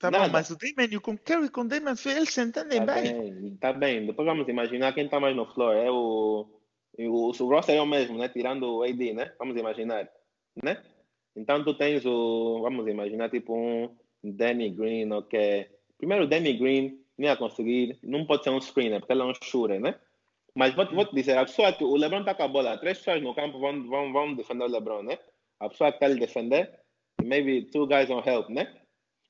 Tá 0.00 0.10
Nada. 0.10 0.24
bom, 0.24 0.32
mas 0.32 0.50
o 0.50 0.56
Damian 0.56 0.88
e 0.90 0.96
o 0.96 1.00
Curry 1.00 1.50
com 1.50 1.60
o 1.60 1.68
Damian, 1.68 1.94
eles 2.06 2.32
se 2.32 2.42
entendem 2.42 2.84
Tá 2.84 2.94
bem. 2.94 3.02
bem, 3.02 3.56
tá 3.56 3.72
bem. 3.72 4.06
Depois 4.06 4.26
vamos 4.26 4.48
imaginar 4.48 4.94
quem 4.94 5.06
tá 5.08 5.20
mais 5.20 5.36
no 5.36 5.44
floor. 5.44 5.74
É 5.76 5.90
o, 5.90 6.46
o, 6.98 7.26
o 7.28 7.48
roster 7.48 7.76
é 7.76 7.82
o 7.82 7.86
mesmo, 7.86 8.16
né? 8.16 8.28
Tirando 8.28 8.62
o 8.62 8.82
AD, 8.82 9.12
né? 9.12 9.32
Vamos 9.38 9.56
imaginar, 9.56 10.08
né? 10.62 10.82
Então 11.36 11.62
tu 11.62 11.74
tens 11.74 12.04
o, 12.06 12.60
vamos 12.62 12.88
imaginar 12.88 13.28
tipo 13.28 13.54
um 13.54 13.94
Danny 14.24 14.70
Green, 14.70 15.12
ok? 15.12 15.68
Primeiro 15.98 16.24
o 16.24 16.26
Danny 16.26 16.54
Green 16.54 16.98
nem 17.18 17.28
ia 17.28 17.36
conseguir, 17.36 17.98
não 18.02 18.24
pode 18.24 18.42
ser 18.42 18.50
um 18.50 18.60
screener, 18.60 19.00
porque 19.00 19.12
ele 19.12 19.20
é 19.20 19.24
um 19.26 19.34
shooter, 19.34 19.78
né? 19.78 19.94
Mas 20.54 20.74
vou, 20.74 20.86
vou 20.86 21.04
te 21.04 21.14
dizer, 21.14 21.36
a 21.36 21.44
pessoa 21.44 21.72
que 21.72 21.84
o 21.84 21.94
LeBron 21.94 22.24
tá 22.24 22.34
com 22.34 22.42
a 22.42 22.48
bola, 22.48 22.78
três 22.78 22.98
pessoas 22.98 23.22
no 23.22 23.34
campo 23.34 23.60
vão, 23.60 23.86
vão, 23.86 24.12
vão 24.12 24.34
defender 24.34 24.64
o 24.64 24.68
LeBron, 24.68 25.02
né? 25.02 25.18
A 25.60 25.68
pessoa 25.68 25.92
que 25.92 26.00
tá 26.00 26.06
ele 26.06 26.18
defender, 26.18 26.80
maybe 27.22 27.66
two 27.66 27.86
guys 27.86 28.08
vão 28.08 28.22
help, 28.24 28.48
né? 28.48 28.74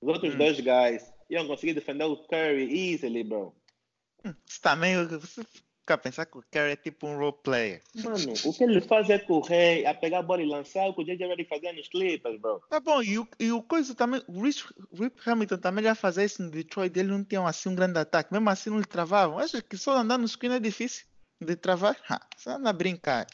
Os 0.00 0.08
outros 0.08 0.34
Hum. 0.34 0.38
dois 0.38 0.58
guys 0.58 1.12
iam 1.28 1.46
conseguir 1.46 1.74
defender 1.74 2.04
o 2.04 2.16
Curry 2.16 2.92
easily, 2.92 3.22
bro. 3.22 3.54
Isso 4.24 4.60
também, 4.60 4.96
você- 5.06 5.44
ficar 5.44 5.94
a 5.94 5.98
pensar 5.98 6.26
que 6.26 6.38
o 6.38 6.42
Curry 6.50 6.72
é 6.72 6.76
tipo 6.76 7.06
um 7.06 7.18
role 7.18 7.36
player. 7.42 7.82
Mano, 7.96 8.32
o 8.44 8.52
que 8.54 8.64
ele 8.64 8.80
faz 8.80 9.10
é 9.10 9.18
correr, 9.18 9.86
a 9.86 9.94
pegar 9.94 10.20
a 10.20 10.22
bola 10.22 10.42
e 10.42 10.46
lançar 10.46 10.88
o 10.88 10.94
que 10.94 11.02
o 11.02 11.04
JJ 11.04 11.26
Redick 11.26 11.48
fazia 11.48 11.72
nos 11.72 11.88
Clippers, 11.88 12.40
bro. 12.40 12.62
Tá 12.68 12.78
bom, 12.80 13.02
e 13.02 13.18
o, 13.18 13.26
e 13.38 13.50
o 13.52 13.62
coisa 13.62 13.94
também, 13.94 14.22
o 14.28 14.42
Rich, 14.42 14.64
Rip 14.92 15.20
Hamilton 15.28 15.58
também 15.58 15.82
já 15.84 15.94
fazia 15.94 16.24
isso 16.24 16.42
no 16.42 16.50
Detroit, 16.50 16.96
ele 16.96 17.08
não 17.08 17.24
tinha 17.24 17.42
assim 17.46 17.68
um 17.68 17.74
grande 17.74 17.98
ataque, 17.98 18.32
mesmo 18.32 18.48
assim 18.48 18.70
não 18.70 18.78
lhe 18.78 18.84
travavam. 18.84 19.38
Acha 19.38 19.60
que 19.60 19.76
só 19.76 19.96
andar 19.96 20.18
no 20.18 20.28
screen 20.28 20.54
é 20.54 20.60
difícil 20.60 21.06
de 21.40 21.56
travar? 21.56 21.96
Só 22.36 22.52
anda 22.52 22.70
a 22.70 22.72
brincar. 22.72 23.26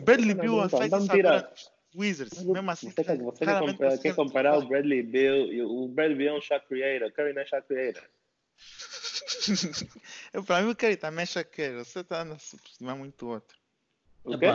Bradley 0.00 0.34
Beal 0.34 0.68
faz 0.68 0.92
isso 0.92 1.12
agora 1.12 1.52
Wizards, 1.94 2.42
mesmo 2.42 2.70
assim. 2.70 2.90
Você, 2.90 3.04
quer, 3.04 3.16
você 3.18 3.44
quer, 3.44 3.58
comparar, 3.60 3.98
quer 3.98 4.14
comparar 4.14 4.58
o. 4.58 4.66
Bradley 4.66 5.02
Bill, 5.02 5.66
o 5.68 5.88
Bradley 5.88 6.16
Bill 6.18 6.28
é 6.34 6.38
um 6.38 6.40
shot 6.40 6.66
creator, 6.66 7.12
Curry 7.12 7.32
não 7.32 7.42
é 7.42 7.46
shot 7.46 7.62
creator. 7.66 8.02
Eu, 10.32 10.42
pra 10.42 10.62
mim 10.62 10.70
o 10.70 10.76
Curry 10.76 10.96
também 10.96 11.22
é 11.22 11.26
chaqueiro, 11.26 11.84
você 11.84 12.02
tá 12.02 12.22
a 12.22 12.38
subestimar 12.38 12.96
muito 12.96 13.26
o 13.26 13.30
outro. 13.30 13.56
O 14.24 14.38
quê? 14.38 14.46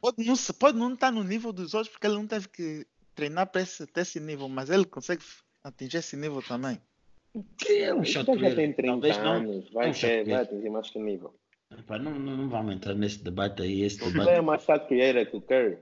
Pode 0.00 0.24
não, 0.24 0.36
se- 0.36 0.52
pode 0.52 0.78
não 0.78 0.94
estar 0.94 1.10
no 1.10 1.22
nível 1.24 1.52
dos 1.52 1.74
outros 1.74 1.90
porque 1.92 2.06
ele 2.06 2.14
não 2.16 2.26
teve 2.26 2.48
que 2.48 2.86
treinar 3.14 3.46
para 3.48 3.60
esse, 3.62 3.82
até 3.82 4.02
esse 4.02 4.20
nível, 4.20 4.48
mas 4.48 4.70
ele 4.70 4.84
consegue 4.84 5.22
atingir 5.62 5.98
esse 5.98 6.16
nível 6.16 6.40
também. 6.42 6.80
é 7.68 7.92
um 7.94 8.04
shot 8.04 8.24
já 8.26 8.54
tem 8.54 8.72
creator. 8.72 8.74
30 8.74 8.82
Talvez 8.86 9.18
não. 9.18 9.32
anos, 9.34 9.70
vai, 9.70 9.86
é 9.86 9.90
um 9.90 9.94
shot 9.94 10.00
ter, 10.02 10.16
vai 10.16 10.24
creator. 10.24 10.54
atingir 10.54 10.70
mais 10.70 10.90
que 10.90 10.98
nível. 10.98 11.34
Não, 11.70 11.98
não, 12.18 12.36
não 12.36 12.48
vamos 12.48 12.74
entrar 12.74 12.94
nesse 12.94 13.22
debate 13.22 13.60
aí. 13.62 13.82
Esse 13.82 13.96
O 14.02 14.12
Clay 14.12 14.28
é 14.28 14.30
debate. 14.40 14.44
mais 14.46 14.62
shot 14.62 14.86
creator 14.86 15.26
que 15.26 15.36
o 15.36 15.40
Curry. 15.42 15.78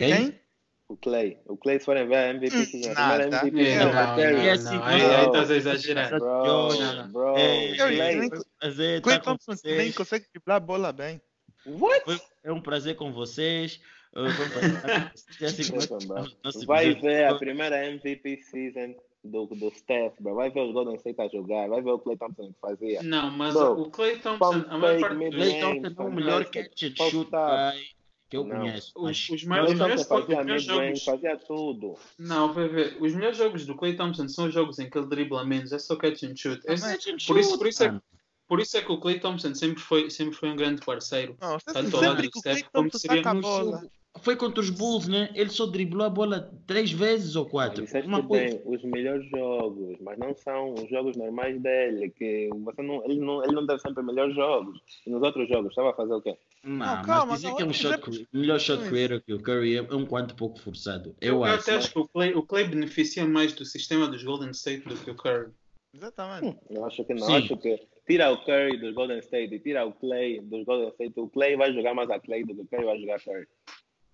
Quem? 0.00 0.30
Quem? 0.30 0.40
O 0.88 0.96
Clay. 0.96 1.38
O 1.46 1.56
Clay, 1.56 1.78
se 1.78 1.84
forem 1.84 2.08
ver 2.08 2.16
a 2.16 2.28
MVP, 2.30 2.56
Hum, 2.56 2.64
season, 2.64 2.90
a 2.90 2.94
primeira 2.94 3.30
nada. 3.30 3.46
MVP 3.48 3.60
É, 3.68 3.72
é 3.74 3.78
não, 3.78 3.90
o 3.90 3.92
não. 3.94 4.42
E 4.44 4.50
assim, 4.50 4.74
não, 4.74 4.84
aí, 4.84 5.26
estás 5.26 5.50
a 5.50 5.56
exagerar. 5.56 6.18
Bro, 6.18 6.28
Não, 6.28 6.96
não. 6.96 7.12
bro, 7.12 7.36
É, 7.38 7.76
Curry, 7.76 7.96
Clay. 7.96 9.00
Clay 9.02 9.20
Thompson 9.20 9.52
nem 9.64 9.92
consegue 9.92 10.26
driblar 10.32 10.56
a 10.56 10.60
bola 10.60 10.92
bem. 10.92 11.20
What? 11.64 12.04
Foi- 12.04 12.20
É 12.42 12.50
um 12.52 12.60
prazer 12.60 12.96
com 12.96 13.12
vocês. 13.12 13.80
Uh, 14.16 14.30
foi 14.30 14.46
um. 14.46 15.40
É 15.40 15.44
assim 15.46 15.62
que 15.62 16.66
Vai 16.66 16.92
ver 16.94 17.26
a 17.26 17.34
primeira 17.36 17.86
MVP 17.86 18.38
season 18.42 18.94
do, 19.22 19.46
do 19.46 19.70
Steph, 19.70 20.14
bro. 20.18 20.34
Vai 20.34 20.50
ver 20.50 20.62
os 20.62 20.72
Golden 20.72 20.96
State 20.96 21.20
a 21.20 21.28
jogar. 21.28 21.68
Vai 21.68 21.82
ver 21.82 21.90
o 21.90 21.98
Clay 22.00 22.16
Thompson 22.16 22.48
que 22.48 22.58
fazia. 22.60 23.02
Não, 23.04 23.30
mas 23.30 23.54
Bro, 23.54 23.82
o 23.82 23.90
Clay 23.90 24.18
Thompson, 24.18 24.64
a 24.68 24.78
maior 24.78 25.00
parte 25.00 25.16
dos, 25.18 25.34
Clay 25.36 25.60
Thompson 25.60 26.02
é 26.02 26.04
o 26.06 26.12
melhor 26.12 26.44
catch 26.46 26.82
and 26.82 26.96
shoot 26.96 27.30
guy 27.30 27.99
que 28.30 28.36
eu 28.36 28.44
Não. 28.44 28.58
conheço. 28.60 28.92
os, 28.96 29.28
os, 29.28 29.44
melhores, 29.44 29.72
os 29.72 30.06
fazia 30.06 30.38
melhores 30.44 30.62
jogos. 30.62 31.04
fazia 31.04 31.36
tudo. 31.36 31.94
Não, 32.18 32.52
vai 32.52 32.68
ver. 32.68 32.96
Os 33.00 33.12
melhores 33.12 33.36
jogos 33.36 33.66
do 33.66 33.74
Clay 33.74 33.96
Thompson 33.96 34.28
são 34.28 34.46
os 34.46 34.54
jogos 34.54 34.78
em 34.78 34.88
que 34.88 34.96
ele 34.96 35.08
dribla 35.08 35.44
menos, 35.44 35.72
é 35.72 35.78
só 35.78 35.96
catch 35.96 36.22
and 36.22 36.36
shoot. 36.36 36.60
Esse- 36.66 36.88
catch 36.88 37.06
and 37.08 37.16
por, 37.26 37.38
isso, 37.38 37.48
shoot, 37.50 37.58
por, 37.58 37.66
isso 37.68 37.84
é, 37.84 38.00
por 38.46 38.60
isso 38.60 38.76
é 38.76 38.82
que 38.82 38.92
o 38.92 39.00
Clay 39.00 39.18
Thompson 39.18 39.52
sempre 39.54 39.80
foi, 39.82 40.08
sempre 40.10 40.34
foi 40.36 40.48
um 40.50 40.56
grande 40.56 40.80
parceiro. 40.84 41.36
Não, 41.40 41.58
Tanto 41.58 41.96
ao 41.96 42.02
lado 42.02 42.22
do 42.22 42.30
que 42.30 42.38
o 42.38 42.40
Steph 42.40 42.62
como 42.72 42.88
seria 42.96 43.22
No 43.34 43.42
jogo- 43.42 43.90
Foi 44.22 44.34
contra 44.36 44.60
os 44.60 44.70
Bulls, 44.70 45.06
né? 45.08 45.30
Ele 45.34 45.50
só 45.50 45.66
driblou 45.66 46.04
a 46.06 46.10
bola 46.10 46.52
três 46.66 46.90
vezes 46.92 47.36
ou 47.36 47.46
quatro. 47.46 47.84
Disseste 47.84 48.08
Uma 48.08 48.22
coisa. 48.26 48.44
bem, 48.56 48.62
os 48.64 48.82
melhores 48.84 49.28
jogos, 49.30 49.96
mas 50.00 50.18
não 50.18 50.34
são 50.34 50.74
os 50.74 50.88
jogos 50.90 51.16
normais 51.16 51.60
dele, 51.60 52.10
que 52.10 52.48
você 52.64 52.82
não, 52.82 53.04
ele, 53.04 53.18
não, 53.20 53.42
ele 53.44 53.52
não 53.54 53.64
deve 53.66 53.80
sempre 53.80 54.02
melhores 54.04 54.34
jogos. 54.34 54.80
E 55.06 55.10
nos 55.10 55.22
outros 55.22 55.48
jogos, 55.48 55.70
estava 55.70 55.90
a 55.90 55.94
fazer 55.94 56.12
o 56.14 56.20
quê? 56.22 56.36
Não, 56.62 56.76
Não, 56.76 57.02
calma, 57.02 57.26
mas 57.26 57.36
dizer 57.40 57.48
não, 57.48 57.56
que 57.56 57.62
é 57.62 57.64
um 57.64 57.68
mas 57.68 57.76
shot, 57.76 57.94
é- 57.94 57.98
cre- 57.98 58.28
melhor 58.32 58.60
shot 58.60 58.82
é 58.84 58.88
creator 58.88 59.20
que 59.22 59.32
o 59.32 59.40
Curry 59.42 59.76
é 59.76 59.82
um 59.82 60.04
quanto 60.04 60.34
pouco 60.34 60.60
forçado. 60.60 61.16
Eu, 61.20 61.28
Eu 61.28 61.36
eu 61.36 61.44
acho. 61.44 61.60
até 61.62 61.76
acho 61.76 61.90
que 61.92 61.98
o 61.98 62.06
Clay, 62.08 62.34
o 62.34 62.42
Clay 62.42 62.64
beneficia 62.68 63.26
mais 63.26 63.54
do 63.54 63.64
sistema 63.64 64.06
dos 64.06 64.22
Golden 64.22 64.50
State 64.50 64.86
do 64.86 64.94
que 64.96 65.10
o 65.10 65.14
Curry. 65.14 65.52
Exatamente. 65.94 66.58
Eu 66.68 66.84
acho 66.84 67.02
que 67.04 67.14
não. 67.14 67.26
Sim. 67.26 67.36
Acho 67.36 67.56
que 67.56 67.80
tira 68.06 68.30
o 68.30 68.44
Curry 68.44 68.76
dos 68.78 68.94
Golden 68.94 69.18
State 69.20 69.54
e 69.54 69.58
tira 69.58 69.86
o 69.86 69.92
Clay 69.92 70.40
dos 70.42 70.64
Golden 70.66 70.88
State. 70.90 71.18
O 71.18 71.28
Clay 71.30 71.56
vai 71.56 71.72
jogar 71.72 71.94
mais 71.94 72.10
a 72.10 72.20
Clay 72.20 72.44
do 72.44 72.54
que 72.54 72.60
o 72.60 72.66
Curry 72.66 72.84
vai 72.84 73.00
jogar 73.00 73.20
Curry. 73.22 73.46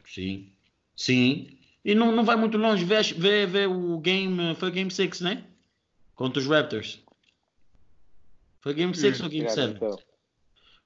Sim. 0.05 0.53
Sim. 0.94 1.59
E 1.84 1.94
não, 1.97 2.12
não 2.12 2.24
vai 2.24 2.36
muito 2.36 2.57
longe. 2.57 2.84
Vê, 2.84 3.03
vê, 3.03 3.44
vê 3.47 3.66
o 3.66 3.99
game. 3.99 4.55
Foi 4.55 4.70
Game 4.70 4.90
6, 4.90 5.20
né? 5.20 5.44
Contra 6.14 6.40
os 6.40 6.47
Raptors. 6.47 7.03
Foi 8.61 8.72
Game 8.72 8.94
6 8.94 9.20
Hum, 9.20 9.24
ou 9.24 9.30
Game 9.30 9.49
Já 9.49 9.55
7? 9.55 9.78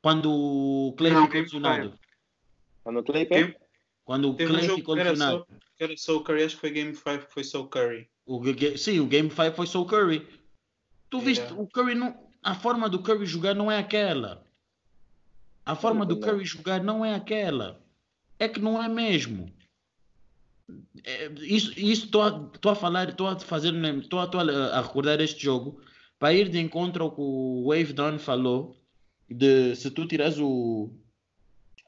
Quando 0.02 0.30
o 0.32 0.94
Clay 0.96 1.12
Não, 1.12 1.26
ficou 1.26 1.40
lesionado. 1.40 1.98
Quando 2.82 2.98
o 3.00 3.04
Clay 3.04 3.26
Game- 3.26 3.54
Quando 4.04 4.30
o 4.30 4.34
Teve 4.34 4.50
um 4.50 4.54
Clay 4.54 4.66
jogo 4.66 4.78
ficou 4.78 4.94
lesionado. 4.94 5.46
era 5.78 5.96
só 5.96 6.16
o 6.16 6.24
Curry, 6.24 6.42
acho 6.44 6.54
que 6.56 6.60
foi 6.60 6.70
Game 6.70 6.94
5 6.94 7.26
que 7.26 7.32
foi 7.32 7.44
só 7.44 7.60
o 7.60 7.68
Curry. 7.68 8.08
O, 8.26 8.42
sim, 8.76 9.00
o 9.00 9.06
Game 9.06 9.30
5 9.30 9.52
foi 9.52 9.66
só 9.66 9.80
o 9.80 9.86
Curry. 9.86 10.26
Tu 11.08 11.20
viste, 11.20 11.42
Yeah. 11.42 11.62
o 11.62 11.66
Curry 11.68 11.94
não. 11.94 12.28
A 12.42 12.54
forma 12.54 12.88
do 12.88 13.02
Curry 13.02 13.26
jogar 13.26 13.54
não 13.54 13.70
é 13.70 13.78
aquela. 13.78 14.44
A 15.66 15.74
forma 15.76 16.06
do. 16.06 16.18
Curry 16.18 16.44
jogar 16.44 16.82
não 16.82 17.04
é 17.04 17.14
aquela. 17.14 17.80
É 18.38 18.48
que 18.48 18.58
não 18.60 18.82
é 18.82 18.88
mesmo. 18.88 19.52
É, 21.04 21.26
isso 21.40 21.72
estou 21.78 22.22
a, 22.22 22.30
tô 22.60 22.70
a 22.70 22.74
falar, 22.74 23.10
estou 23.10 23.26
a 23.26 23.38
fazer, 23.38 23.74
estou 23.98 24.20
a, 24.20 24.26
tô 24.26 24.38
a, 24.38 24.80
recordar 24.80 25.20
este 25.20 25.42
jogo 25.42 25.80
para 26.18 26.32
ir 26.32 26.48
de 26.48 26.58
encontro 26.58 27.04
ao 27.04 27.10
que 27.10 27.20
o 27.20 27.64
Wave 27.68 27.92
Don 27.92 28.18
falou 28.18 28.79
de 29.30 29.76
se 29.76 29.90
tu 29.90 30.06
tiras 30.06 30.38
o 30.38 30.90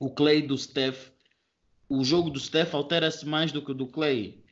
o 0.00 0.10
Clay 0.10 0.42
do 0.42 0.58
Steph, 0.58 1.10
o 1.88 2.02
jogo 2.02 2.30
do 2.30 2.40
Steph 2.40 2.74
altera-se 2.74 3.24
mais 3.24 3.52
do 3.52 3.64
que 3.64 3.70
o 3.70 3.74
do 3.74 3.86
Clay. 3.86 4.42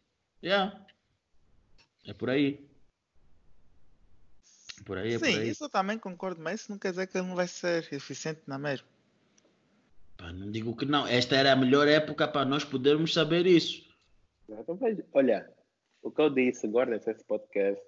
Yeah. 0.42 0.86
É 2.06 2.12
por 2.12 2.30
aí. 2.30 2.68
Por 4.84 4.96
aí, 4.96 5.14
é 5.14 5.18
por 5.18 5.26
Sim, 5.26 5.38
aí. 5.38 5.48
isso 5.50 5.64
eu 5.64 5.68
também 5.68 5.98
concordo, 5.98 6.40
mas 6.40 6.60
isso 6.60 6.70
não 6.70 6.78
quer 6.78 6.90
dizer 6.90 7.06
que 7.06 7.18
ele 7.18 7.26
não 7.26 7.34
vai 7.34 7.48
ser 7.48 7.92
eficiente 7.92 8.42
na 8.46 8.58
mesma. 8.58 8.86
Pá, 10.16 10.32
não 10.32 10.50
digo 10.50 10.76
que 10.76 10.84
não. 10.84 11.06
Esta 11.06 11.36
era 11.36 11.52
a 11.52 11.56
melhor 11.56 11.88
época 11.88 12.28
para 12.28 12.44
nós 12.44 12.64
podermos 12.64 13.12
saber 13.12 13.46
isso. 13.46 13.84
Então, 14.48 14.78
olha, 15.12 15.50
o 16.02 16.10
que 16.10 16.20
eu 16.20 16.30
disse, 16.30 16.68
guardem 16.68 16.96
esse 16.96 17.24
podcast, 17.24 17.82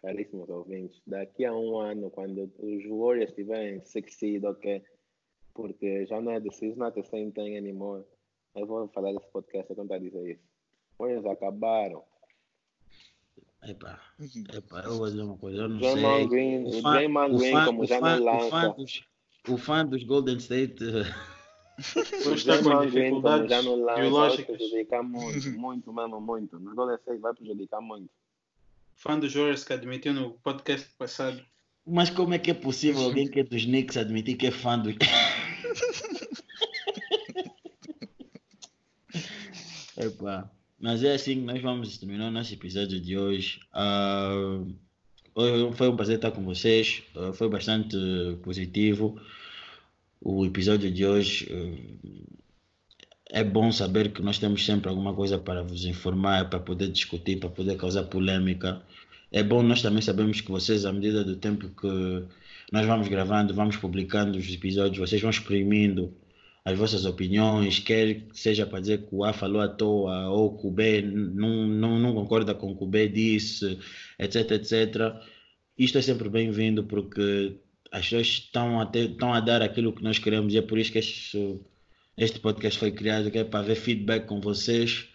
caríssimos 0.00 0.48
ouvintes. 0.48 1.00
Daqui 1.06 1.44
a 1.44 1.54
um 1.54 1.78
ano, 1.78 2.10
quando 2.10 2.50
os 2.58 2.84
Warriors 2.86 3.30
estiverem 3.30 3.84
succeed, 3.84 4.44
ok? 4.44 4.82
Porque 5.54 6.06
já 6.06 6.20
não 6.20 6.32
é 6.32 6.40
the 6.40 6.50
season, 6.50 6.78
not 6.78 6.94
the 6.94 7.02
same 7.02 7.30
thing 7.32 7.56
anymore. 7.56 8.04
Eu 8.54 8.66
vou 8.66 8.88
falar 8.88 9.12
desse 9.12 9.30
podcast 9.30 9.74
quando 9.74 9.92
a 9.92 9.98
dizer 9.98 10.32
isso. 10.32 10.44
Warriors 10.98 11.26
acabaram. 11.26 12.04
Epá, 13.62 14.00
epá, 14.56 14.82
eu 14.86 14.96
vou 14.96 15.06
dizer 15.10 15.20
uma 15.22 15.36
coisa, 15.36 15.58
eu 15.62 15.68
não 15.68 15.78
Draymond 15.78 16.18
sei. 16.20 16.28
Green, 16.28 16.64
o 16.66 16.82
fã- 16.82 16.92
Draymond 16.92 17.36
Green, 17.38 17.52
fã- 17.52 17.64
como 17.66 17.82
o 17.82 17.86
já 17.86 18.00
fã- 18.00 18.18
não 18.20 18.36
o 18.46 18.50
fã 18.50 18.62
lança. 18.62 18.74
dos- 18.78 19.04
O 19.48 19.56
fã 19.58 19.86
dos 19.86 20.02
Golden 20.04 20.36
State. 20.38 20.82
eh, 20.82 21.04
O 22.30 22.34
está 22.34 22.56
com 22.62 22.62
Green, 22.62 22.70
como 22.70 22.86
dificuldades 22.90 23.50
já 23.50 23.62
não 23.62 23.76
lança, 23.82 24.10
vai 24.36 24.44
prejudicar 24.44 25.02
muito, 25.02 25.50
muito, 25.58 25.92
mesmo 25.92 26.20
muito. 26.22 26.58
Nos 26.58 26.74
Golden 26.74 26.96
State 26.96 27.20
vai 27.20 27.34
prejudicar 27.34 27.80
muito. 27.82 28.10
Fã 29.00 29.18
dos 29.18 29.34
Warriors 29.34 29.64
que 29.64 29.72
admitiu 29.72 30.12
no 30.12 30.32
podcast 30.42 30.86
passado. 30.98 31.42
Mas 31.86 32.10
como 32.10 32.34
é 32.34 32.38
que 32.38 32.50
é 32.50 32.54
possível 32.54 33.00
alguém 33.00 33.26
que 33.26 33.40
é 33.40 33.42
dos 33.42 33.64
Knicks 33.64 33.96
admitir 33.96 34.36
que 34.36 34.48
é 34.48 34.50
fã 34.50 34.78
dos. 34.78 34.94
Epá. 39.96 40.50
Mas 40.78 41.02
é 41.02 41.14
assim 41.14 41.36
que 41.36 41.46
nós 41.46 41.62
vamos 41.62 41.96
terminar 41.96 42.28
o 42.28 42.30
nosso 42.30 42.52
episódio 42.52 43.00
de 43.00 43.16
hoje. 43.16 43.60
Ah, 43.72 44.60
hoje 45.34 45.74
foi 45.78 45.88
um 45.88 45.96
prazer 45.96 46.16
estar 46.16 46.32
com 46.32 46.44
vocês. 46.44 47.02
Ah, 47.16 47.32
foi 47.32 47.48
bastante 47.48 47.96
positivo 48.42 49.18
o 50.20 50.44
episódio 50.44 50.90
de 50.92 51.06
hoje. 51.06 51.48
ah, 51.50 52.40
é 53.32 53.44
bom 53.44 53.70
saber 53.72 54.12
que 54.12 54.22
nós 54.22 54.38
temos 54.38 54.64
sempre 54.64 54.88
alguma 54.88 55.14
coisa 55.14 55.38
para 55.38 55.62
vos 55.62 55.84
informar, 55.84 56.50
para 56.50 56.58
poder 56.60 56.88
discutir, 56.88 57.38
para 57.38 57.48
poder 57.48 57.76
causar 57.76 58.04
polêmica. 58.04 58.82
É 59.32 59.42
bom 59.42 59.62
nós 59.62 59.82
também 59.82 60.02
sabemos 60.02 60.40
que 60.40 60.50
vocês, 60.50 60.84
à 60.84 60.92
medida 60.92 61.24
do 61.24 61.36
tempo 61.36 61.68
que 61.68 62.24
nós 62.72 62.86
vamos 62.86 63.08
gravando, 63.08 63.54
vamos 63.54 63.76
publicando 63.76 64.38
os 64.38 64.52
episódios, 64.52 64.98
vocês 64.98 65.20
vão 65.20 65.30
exprimindo 65.30 66.12
as 66.64 66.76
vossas 66.76 67.04
opiniões, 67.06 67.78
quer 67.78 68.14
que 68.14 68.38
seja 68.38 68.66
para 68.66 68.80
dizer 68.80 68.98
que 69.06 69.14
o 69.14 69.24
A 69.24 69.32
falou 69.32 69.62
à 69.62 69.68
toa 69.68 70.28
ou 70.28 70.58
que 70.58 70.66
o 70.66 70.70
B 70.70 71.02
não, 71.02 71.66
não, 71.66 71.98
não 71.98 72.14
concorda 72.14 72.54
com 72.54 72.72
o 72.72 72.76
que 72.76 72.84
o 72.84 72.86
B 72.86 73.08
disse, 73.08 73.78
etc, 74.18 74.50
etc. 74.52 75.14
Isto 75.78 75.98
é 75.98 76.02
sempre 76.02 76.28
bem-vindo 76.28 76.84
porque 76.84 77.56
as 77.90 78.02
pessoas 78.02 78.26
estão 78.26 78.80
a, 78.80 78.86
ter, 78.86 79.10
estão 79.10 79.32
a 79.32 79.40
dar 79.40 79.62
aquilo 79.62 79.92
que 79.92 80.02
nós 80.02 80.18
queremos 80.18 80.52
e 80.54 80.58
é 80.58 80.62
por 80.62 80.78
isso 80.78 80.92
que 80.92 80.98
este, 80.98 81.58
este 82.20 82.38
podcast 82.38 82.78
foi 82.78 82.92
criado, 82.92 83.30
é 83.34 83.44
para 83.44 83.64
ver 83.64 83.76
feedback 83.76 84.26
com 84.26 84.42
vocês. 84.42 85.08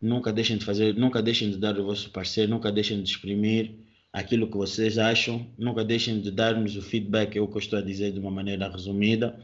Nunca 0.00 0.32
deixem 0.32 0.56
de 0.56 0.64
fazer, 0.64 0.94
nunca 0.94 1.22
deixem 1.22 1.50
de 1.50 1.58
dar 1.58 1.78
o 1.78 1.84
vosso 1.84 2.08
parecer, 2.08 2.48
nunca 2.48 2.72
deixem 2.72 3.02
de 3.02 3.10
exprimir 3.10 3.74
aquilo 4.10 4.46
que 4.46 4.56
vocês 4.56 4.96
acham, 4.96 5.46
nunca 5.58 5.84
deixem 5.84 6.22
de 6.22 6.30
dar-nos 6.30 6.74
o 6.74 6.80
feedback, 6.80 7.36
é 7.36 7.40
o 7.42 7.46
que 7.46 7.56
eu 7.56 7.58
estou 7.58 7.78
a 7.78 7.82
dizer 7.82 8.12
de 8.12 8.18
uma 8.18 8.30
maneira 8.30 8.66
resumida. 8.66 9.38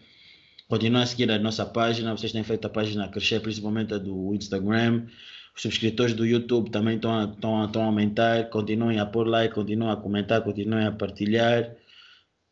Continuem 0.66 1.02
a 1.02 1.06
seguir 1.06 1.30
a 1.30 1.38
nossa 1.38 1.66
página, 1.66 2.16
vocês 2.16 2.32
têm 2.32 2.42
feito 2.42 2.64
a 2.64 2.70
página 2.70 3.06
crescer, 3.08 3.40
principalmente 3.40 3.92
a 3.92 3.98
do 3.98 4.34
Instagram. 4.34 5.06
Os 5.54 5.60
subscritores 5.60 6.14
do 6.14 6.24
YouTube 6.24 6.70
também 6.70 6.96
estão 6.96 7.12
a, 7.18 7.24
estão 7.24 7.60
a, 7.60 7.66
estão 7.66 7.82
a 7.82 7.84
aumentar. 7.84 8.48
Continuem 8.48 8.98
a 8.98 9.04
pôr 9.04 9.26
like, 9.26 9.54
continuem 9.54 9.90
a 9.90 9.96
comentar, 9.96 10.42
continuem 10.42 10.86
a 10.86 10.92
partilhar 10.92 11.76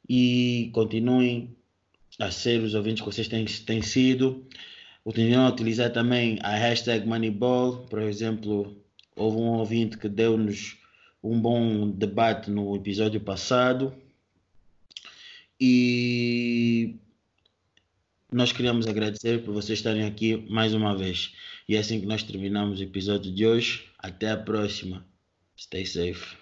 e 0.06 0.70
continuem 0.74 1.56
ser 2.30 2.62
os 2.62 2.74
ouvintes 2.74 3.02
que 3.02 3.06
vocês 3.06 3.28
têm, 3.28 3.44
têm 3.44 3.82
sido. 3.82 4.46
Continuam 5.04 5.46
a 5.46 5.50
utilizar 5.50 5.92
também 5.92 6.38
a 6.42 6.54
hashtag 6.56 7.06
Moneyball. 7.06 7.86
Por 7.86 8.00
exemplo, 8.02 8.76
houve 9.16 9.38
um 9.38 9.48
ouvinte 9.58 9.98
que 9.98 10.08
deu-nos 10.08 10.76
um 11.22 11.40
bom 11.40 11.90
debate 11.90 12.50
no 12.50 12.74
episódio 12.76 13.20
passado. 13.20 13.94
E 15.60 16.96
nós 18.30 18.52
queríamos 18.52 18.86
agradecer 18.86 19.42
por 19.44 19.52
vocês 19.52 19.78
estarem 19.78 20.04
aqui 20.04 20.36
mais 20.50 20.74
uma 20.74 20.96
vez. 20.96 21.34
E 21.68 21.76
é 21.76 21.78
assim 21.78 22.00
que 22.00 22.06
nós 22.06 22.22
terminamos 22.22 22.80
o 22.80 22.82
episódio 22.82 23.32
de 23.32 23.46
hoje. 23.46 23.84
Até 23.98 24.30
a 24.30 24.36
próxima. 24.36 25.06
Stay 25.56 25.86
safe. 25.86 26.41